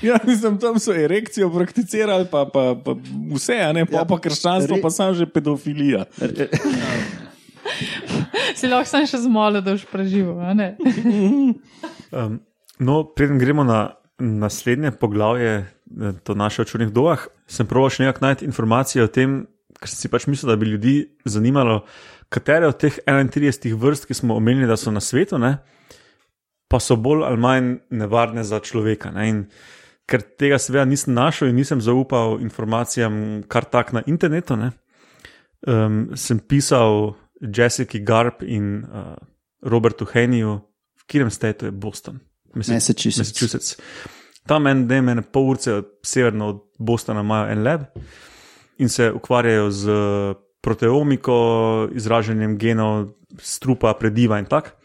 Ja, 0.01 0.21
mislim, 0.23 0.55
tam 0.55 0.79
so 0.79 0.93
erekcijo 0.95 1.51
prakticirali, 1.51 2.25
pa, 2.25 2.45
pa, 2.47 2.77
pa 2.77 2.93
vse, 3.35 3.57
a 3.59 3.73
ne 3.73 3.83
pa, 3.85 3.97
Ja. 3.97 4.05
pa 4.05 4.21
krščanstvo, 4.21 4.77
Re- 4.77 4.83
pa 4.83 4.91
sam 4.91 5.15
že 5.15 5.27
pedofilija. 5.27 6.05
Si 8.55 8.69
lahko 8.69 8.87
sem 8.87 9.07
še 9.07 9.19
zmolil, 9.19 9.61
da 9.61 9.73
boš 9.73 9.85
preživel. 9.87 10.39
a 10.39 10.55
ne? 10.55 10.69
Um, 12.11 12.41
no, 12.79 13.05
preden 13.07 13.39
gremo 13.39 13.63
na 13.63 13.95
naslednje 14.21 14.91
poglavje, 14.91 15.53
eh, 15.57 16.13
to 16.25 16.35
naše 16.35 16.63
o 16.63 16.65
črnih 16.65 16.93
dovah, 16.93 17.27
sem 17.47 17.67
proval 17.67 17.91
še 17.91 18.05
nekaj 18.05 18.23
najti 18.23 18.47
informacije 18.47 19.05
o 19.05 19.11
tem, 19.11 19.47
ker 19.81 19.89
si 19.89 20.09
pač 20.09 20.27
mislil, 20.27 20.53
da 20.53 20.57
bi 20.61 20.71
ljudi 20.71 20.95
zanimalo, 21.25 21.85
katere 22.29 22.69
od 22.69 22.79
teh 22.79 22.99
31 23.07 23.75
vrst, 23.75 24.07
ki 24.07 24.15
smo 24.15 24.37
omenili, 24.37 24.69
da 24.69 24.77
so 24.77 24.93
na 24.93 25.01
svetu, 25.01 25.39
ne, 25.39 25.59
pa 26.71 26.79
so 26.81 26.97
bolj 26.97 27.25
ali 27.27 27.41
manj 27.41 27.71
nevarne 27.91 28.45
za 28.45 28.61
človeka. 28.61 29.11
Ne, 29.11 29.47
ker 30.07 30.23
tega 30.39 30.59
seveda 30.59 30.85
nisem 30.85 31.15
našel 31.15 31.51
in 31.51 31.59
nisem 31.59 31.81
zaupal 31.81 32.39
informacijam 32.43 33.43
kar 33.49 33.65
tak 33.65 33.93
na 33.93 34.03
internetu, 34.07 34.57
ne, 34.57 34.71
um, 35.67 36.11
sem 36.15 36.39
pisal 36.39 37.15
Jessica 37.41 37.99
Garb 37.99 38.43
in 38.43 38.85
uh, 38.85 39.15
Robertu 39.63 40.07
Heniju, 40.07 40.61
v 41.01 41.07
katerem 41.07 41.31
stetu 41.31 41.67
je 41.67 41.73
Boston. 41.73 42.21
Massachusetts. 42.55 43.19
Massachusetts. 43.19 43.77
Tam 44.47 44.67
en 44.67 44.87
dan, 44.89 45.09
ene 45.13 45.23
pol 45.23 45.53
ure 45.53 45.83
severno 46.03 46.49
od 46.49 46.63
Bostona, 46.79 47.21
imajo 47.21 47.53
en 47.53 47.65
lab 47.65 47.87
in 48.81 48.89
se 48.89 49.11
ukvarjajo 49.13 49.71
z 49.71 49.97
proteomiko, 50.65 51.35
izražanjem 51.93 52.57
genov, 52.59 53.11
strupa, 53.39 53.93
prediva 53.95 54.39
in 54.41 54.49
tako. 54.49 54.77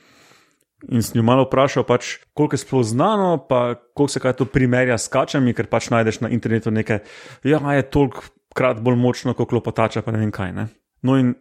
In 0.92 1.02
sem 1.02 1.18
jo 1.18 1.24
malo 1.26 1.48
vprašal, 1.48 1.86
pač, 1.88 2.18
koliko 2.36 2.54
je 2.54 2.62
sploh 2.62 2.84
znano, 2.86 3.38
pa 3.50 3.80
koliko 3.96 4.12
se 4.12 4.22
kaj 4.22 4.36
to 4.38 4.46
primerja 4.46 4.98
s 5.02 5.10
kačami, 5.10 5.56
ker 5.56 5.70
pač 5.72 5.90
najdeš 5.90 6.20
na 6.22 6.30
internetu 6.30 6.72
nekaj, 6.72 7.00
ja, 7.48 7.62
je 7.74 7.88
toliko 7.90 8.28
krat 8.56 8.84
bolj 8.84 9.00
močno 9.00 9.34
kot 9.34 9.50
klopotača, 9.50 10.04
pa 10.06 10.14
ne 10.14 10.22
vem 10.22 10.32
kaj. 10.36 10.52
Ne? 10.54 10.68
No, 11.02 11.18
in 11.18 11.34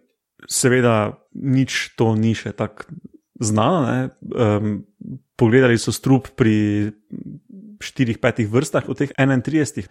seveda, 0.48 1.18
nič 1.34 1.92
to 1.98 2.14
ni 2.16 2.32
še 2.38 2.54
tako 2.56 2.88
znano. 3.40 4.08
Um, 4.20 4.86
pogledali 5.36 5.78
so 5.78 5.92
strup 5.92 6.28
pri 6.36 6.90
4-5 7.78 8.46
vrstah 8.50 8.88
od 8.88 8.98
teh 8.98 9.10
31. 9.18 9.88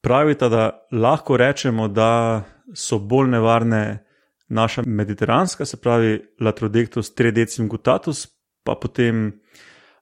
Pravite, 0.00 0.48
da 0.48 0.86
lahko 0.92 1.36
rečemo, 1.36 1.88
da 1.88 2.44
so 2.74 2.98
bolj 2.98 3.30
nevarne 3.30 4.04
naša 4.48 4.82
mediteranska, 4.86 5.64
se 5.64 5.76
pravi 5.76 6.20
Latrodectus, 6.40 7.14
Tredecim 7.14 7.68
gutatus, 7.68 8.26
pa 8.64 8.74
potem 8.74 9.40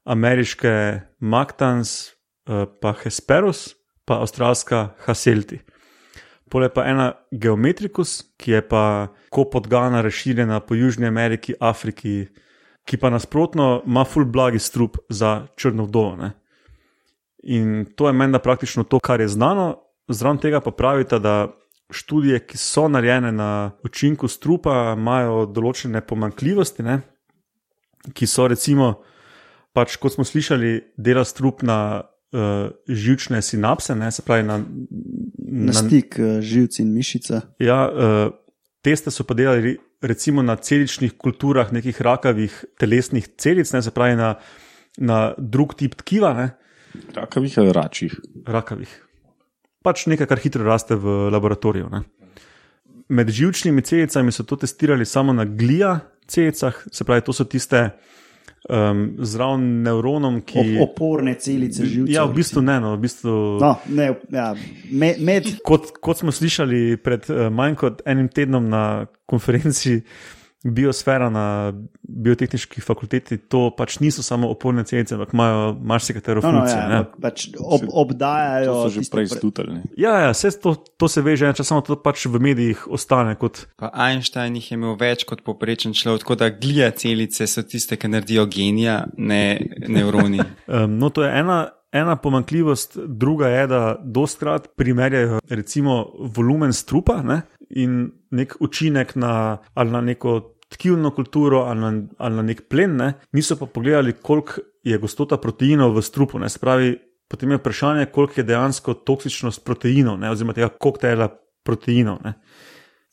ameriške 0.05 1.01
Mactans, 1.19 2.09
eh, 2.09 2.67
pa 2.81 2.95
Hesperus, 3.03 3.75
pa 4.05 4.21
avstralska 4.21 4.89
Haselti. 5.07 5.61
Pole 6.51 6.69
pa 6.69 6.85
ena 6.85 7.13
Geometricus, 7.31 8.23
ki 8.37 8.51
je 8.51 8.69
pa 8.69 9.09
kot 9.31 9.51
podgana 9.53 10.03
razširjena 10.03 10.61
po 10.61 10.75
Južni 10.75 11.07
Ameriki, 11.07 11.55
Afriki, 11.61 12.27
ki 12.85 12.97
pa 12.97 13.11
nasprotno 13.11 13.83
ima 13.87 14.05
full 14.05 14.27
blagi 14.27 14.59
strup 14.59 14.97
za 15.09 15.47
črno 15.57 15.85
vdovo. 15.85 16.31
In 17.43 17.87
to 17.97 18.07
je 18.07 18.13
menda 18.13 18.39
praktično 18.39 18.85
to, 18.85 19.01
kar 19.01 19.21
je 19.21 19.29
znano. 19.29 19.77
Zraven 20.09 20.39
tega 20.39 20.61
pa 20.61 20.71
pravite, 20.71 21.19
da 21.19 21.49
študije, 21.93 22.41
ki 22.47 22.59
so 22.59 22.89
narejene 22.89 23.33
na 23.33 23.71
učinku 23.85 24.29
strupa, 24.29 24.95
imajo 24.97 25.47
določene 25.47 26.01
pomankljivosti, 26.01 26.83
ne? 26.83 27.01
ki 28.15 28.27
so 28.27 28.49
recimo, 28.51 28.97
pač, 29.77 29.95
kot 30.03 30.17
smo 30.17 30.25
slišali, 30.27 30.73
dela 30.99 31.23
strup 31.25 31.63
na 31.63 31.79
uh, 32.03 32.73
žilčne 32.89 33.43
sinapse, 33.43 33.95
ne? 33.95 34.11
se 34.11 34.25
pravi 34.27 34.47
na, 34.49 34.59
Na 35.53 35.75
stik 35.77 36.17
uh, 36.19 36.41
živci 36.41 36.83
in 36.83 36.95
mišica. 36.97 37.43
Ja, 37.61 37.85
uh, 37.87 38.33
teste 38.83 39.13
so 39.13 39.27
pa 39.29 39.37
delali 39.39 39.77
recimo 40.03 40.43
na 40.43 40.57
celičnih 40.57 41.15
kulturah 41.19 41.73
nekih 41.73 42.01
rakavih 42.03 42.65
telesnih 42.79 43.29
celic, 43.39 43.73
ne? 43.73 43.83
se 43.83 43.91
pravi 43.91 44.17
na, 44.17 44.35
na 44.97 45.35
drug 45.39 45.75
tip 45.79 45.95
tkiva. 46.03 46.33
Ne? 46.35 46.49
Rakavih 47.15 47.59
ali 47.59 47.73
račjih? 47.73 48.17
Rakavih. 48.47 48.93
Pač 49.83 50.07
nekaj, 50.07 50.29
kar 50.31 50.39
hitro 50.43 50.67
raste 50.67 50.99
v 50.99 51.31
laboratoriju. 51.35 51.89
Ne? 51.91 52.03
Med 53.09 53.31
žilčnimi 53.31 53.83
celicami 53.83 54.33
so 54.33 54.45
to 54.47 54.57
testirali 54.57 55.07
samo 55.07 55.33
na 55.33 55.45
glija 55.45 55.99
celicah, 56.27 56.77
se 56.93 57.05
pravi, 57.05 57.25
to 57.27 57.33
so 57.33 57.45
tiste 57.45 57.91
um, 58.69 59.03
zraven 59.19 59.65
nevronom, 59.83 60.41
ki. 60.47 60.65
Op 60.81 60.91
oporne 60.91 61.35
celice 61.41 61.87
živcev. 61.87 62.13
Ja, 62.15 62.27
v 62.27 62.37
bistvu 62.37 62.63
ne. 62.63 62.79
No, 62.83 62.95
v 62.97 63.03
bistvu, 63.07 63.35
no, 63.63 63.73
ne 63.89 64.11
ja, 64.31 64.53
med, 64.91 65.23
med... 65.25 65.51
Kot, 65.67 65.91
kot 66.03 66.23
smo 66.23 66.35
slišali 66.35 66.99
pred 67.03 67.27
uh, 67.33 67.47
manj 67.53 67.79
kot 67.83 68.05
enim 68.07 68.31
tednom 68.33 68.69
na 68.71 68.85
konferenci 69.31 70.01
Biosfera 70.65 71.27
na 71.31 71.73
biotehnički 72.03 72.81
fakulteti, 72.81 73.37
to 73.39 73.71
pač 73.77 73.97
niso 73.99 74.23
samo 74.23 74.47
oporne 74.51 74.85
celice, 74.85 75.15
ampak 75.15 75.33
imajo 75.35 75.75
marsikatero 75.83 76.41
No, 76.43 76.53
no, 76.53 76.59
funkcijo. 76.59 76.79
ja, 76.79 76.89
ne. 76.89 76.97
ampak 76.97 77.17
pač 77.21 77.49
ob, 77.59 77.83
obdajajo. 77.91 78.73
To 78.73 78.83
so 78.87 78.95
že 78.95 79.11
prej 79.11 79.27
pre- 79.29 79.39
stutali. 79.39 79.81
Ja, 79.97 80.19
ja 80.21 80.31
vse 80.31 80.53
to, 80.63 80.75
to 80.97 81.09
se 81.09 81.23
veže, 81.23 81.51
če 81.53 81.65
samo 81.67 81.83
to 81.83 81.97
pač 81.99 82.27
v 82.27 82.39
medijih 82.39 82.87
ostane 82.89 83.35
kot. 83.35 83.67
Pa 83.77 83.91
Einstein 84.07 84.55
jih 84.55 84.71
je 84.71 84.79
imel 84.79 84.95
več 84.97 85.25
kot 85.27 85.43
poprečen 85.43 85.93
človek, 85.93 86.23
tako 86.23 86.39
da 86.39 86.51
glija 86.51 86.91
celice 86.95 87.47
so 87.47 87.63
tiste, 87.67 87.99
ki 87.99 88.09
naredijo 88.09 88.47
genija, 88.47 89.03
ne 89.19 89.59
nevroni. 89.89 90.39
Um, 90.73 90.99
no, 90.99 91.11
to 91.11 91.25
je 91.25 91.31
ena. 91.35 91.73
Ena 91.93 92.15
pomankljivost, 92.17 92.95
druga 92.97 93.49
je, 93.53 93.67
da 93.69 93.97
dostkrat 94.01 94.71
primerjajo 94.81 95.41
recimo 95.53 96.07
volumen 96.33 96.73
strupa 96.73 97.19
ne, 97.23 97.43
in 97.69 98.07
nek 98.33 98.55
učinek 98.65 99.13
na, 99.21 99.59
ali 99.75 99.91
na 99.93 100.01
neko 100.01 100.52
tkivno 100.73 101.11
kulturo 101.15 101.65
ali 101.69 101.81
na, 101.81 101.93
ali 102.19 102.37
na 102.37 102.43
nek 102.43 102.65
plen, 102.69 102.97
ne. 102.97 103.13
niso 103.33 103.57
pa 103.61 103.67
pogledali, 103.67 104.13
koliko 104.13 104.61
je 104.83 104.99
gostota 104.99 105.37
proteinov 105.37 105.95
v 105.97 106.03
strupu. 106.03 106.39
Ne. 106.39 106.49
Se 106.49 106.59
pravi, 106.59 106.95
potem 107.29 107.51
je 107.51 107.61
vprašanje, 107.61 108.07
koliko 108.13 108.41
je 108.41 108.45
dejansko 108.49 108.95
toksičnost 108.95 109.65
proteinov, 109.65 110.19
ne, 110.21 110.31
oziroma 110.31 110.57
tega 110.57 110.69
koktejla 110.69 111.29
proteinov. 111.65 112.19
Ne. 112.25 112.35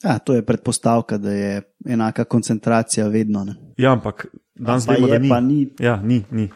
Ja, 0.03 0.16
to 0.20 0.34
je 0.34 0.45
predpostavka, 0.45 1.18
da 1.18 1.32
je 1.32 1.62
enaka 1.88 2.24
koncentracija 2.24 3.07
vedno. 3.07 3.43
Ne. 3.45 3.55
Ja, 3.78 3.91
ampak 3.91 4.26
danes 4.55 4.88
vemo, 4.88 5.07
da 5.07 5.20
ni. 5.20 5.30
ni. 5.41 5.70
Ja, 5.80 5.99
ni, 6.01 6.24
ni. 6.32 6.49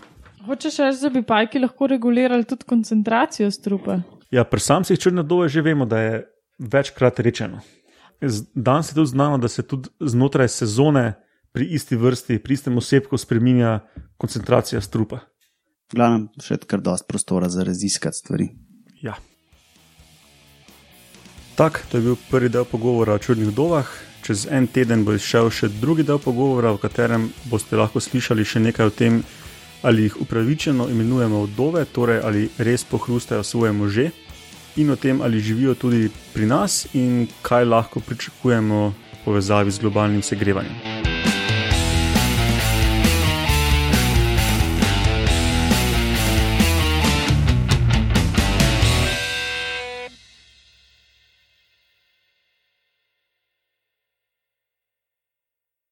Hočeš 0.48 0.80
reči, 0.84 1.00
da 1.04 1.10
bi 1.10 1.24
pajki 1.24 1.60
lahko 1.60 1.88
regulirali 1.88 2.44
tudi 2.48 2.68
koncentracijo 2.68 3.52
strupa? 3.52 4.00
Ja, 4.32 4.44
pri 4.44 4.60
samcih 4.60 5.00
črne 5.00 5.24
dove 5.24 5.50
že 5.50 5.62
vemo, 5.62 5.86
da 5.86 6.00
je 6.00 6.24
večkrat 6.60 7.20
rečeno. 7.20 7.62
Danes 8.56 8.92
je 8.92 8.96
tudi 8.96 9.10
znano, 9.10 9.38
da 9.38 9.48
se 9.48 9.64
tudi 9.68 9.90
znotraj 10.00 10.48
sezone 10.48 11.14
pri 11.52 11.66
isti 11.66 11.96
vrsti, 11.96 12.40
pri 12.40 12.54
istem 12.54 12.78
osebku 12.78 13.18
spremenja 13.18 13.80
koncentracija 14.18 14.82
strupa. 14.82 15.20
V 15.92 15.98
glavnem, 15.98 16.30
še 16.42 16.58
kar 16.66 16.82
dosti 16.82 17.08
prostora 17.08 17.50
za 17.50 17.64
raziskati 17.64 18.18
stvari. 18.18 18.50
Ja. 19.02 19.14
Tak, 21.56 21.84
to 21.92 21.98
je 21.98 22.04
bil 22.04 22.18
prvi 22.32 22.50
del 22.50 22.66
pogovora 22.66 23.14
o 23.14 23.22
črnih 23.22 23.54
dovah. 23.54 23.90
Čez 24.24 24.48
en 24.50 24.66
teden 24.72 25.04
bo 25.06 25.14
izšel 25.14 25.52
še 25.52 25.68
drugi 25.82 26.06
del 26.08 26.18
pogovora, 26.24 26.72
v 26.74 26.80
katerem 26.82 27.28
boste 27.52 27.76
lahko 27.76 28.00
slišali 28.00 28.46
še 28.48 28.64
nekaj 28.64 28.88
o 28.88 28.94
tem, 28.96 29.20
ali 29.84 30.08
jih 30.08 30.16
upravičeno 30.24 30.88
imenujemo 30.90 31.44
vdove, 31.44 31.84
torej 31.92 32.24
ali 32.24 32.48
res 32.58 32.88
pohrustajo 32.88 33.44
svoje 33.44 33.74
može, 33.76 34.10
in 34.76 34.90
o 34.90 34.96
tem, 34.96 35.22
ali 35.22 35.40
živijo 35.40 35.76
tudi 35.76 36.10
pri 36.34 36.46
nas 36.46 36.88
in 36.94 37.28
kaj 37.42 37.66
lahko 37.66 38.00
pričakujemo 38.00 38.88
v 38.90 39.26
povezavi 39.26 39.72
z 39.72 39.80
globalnim 39.80 40.22
segrevanjem. 40.22 40.93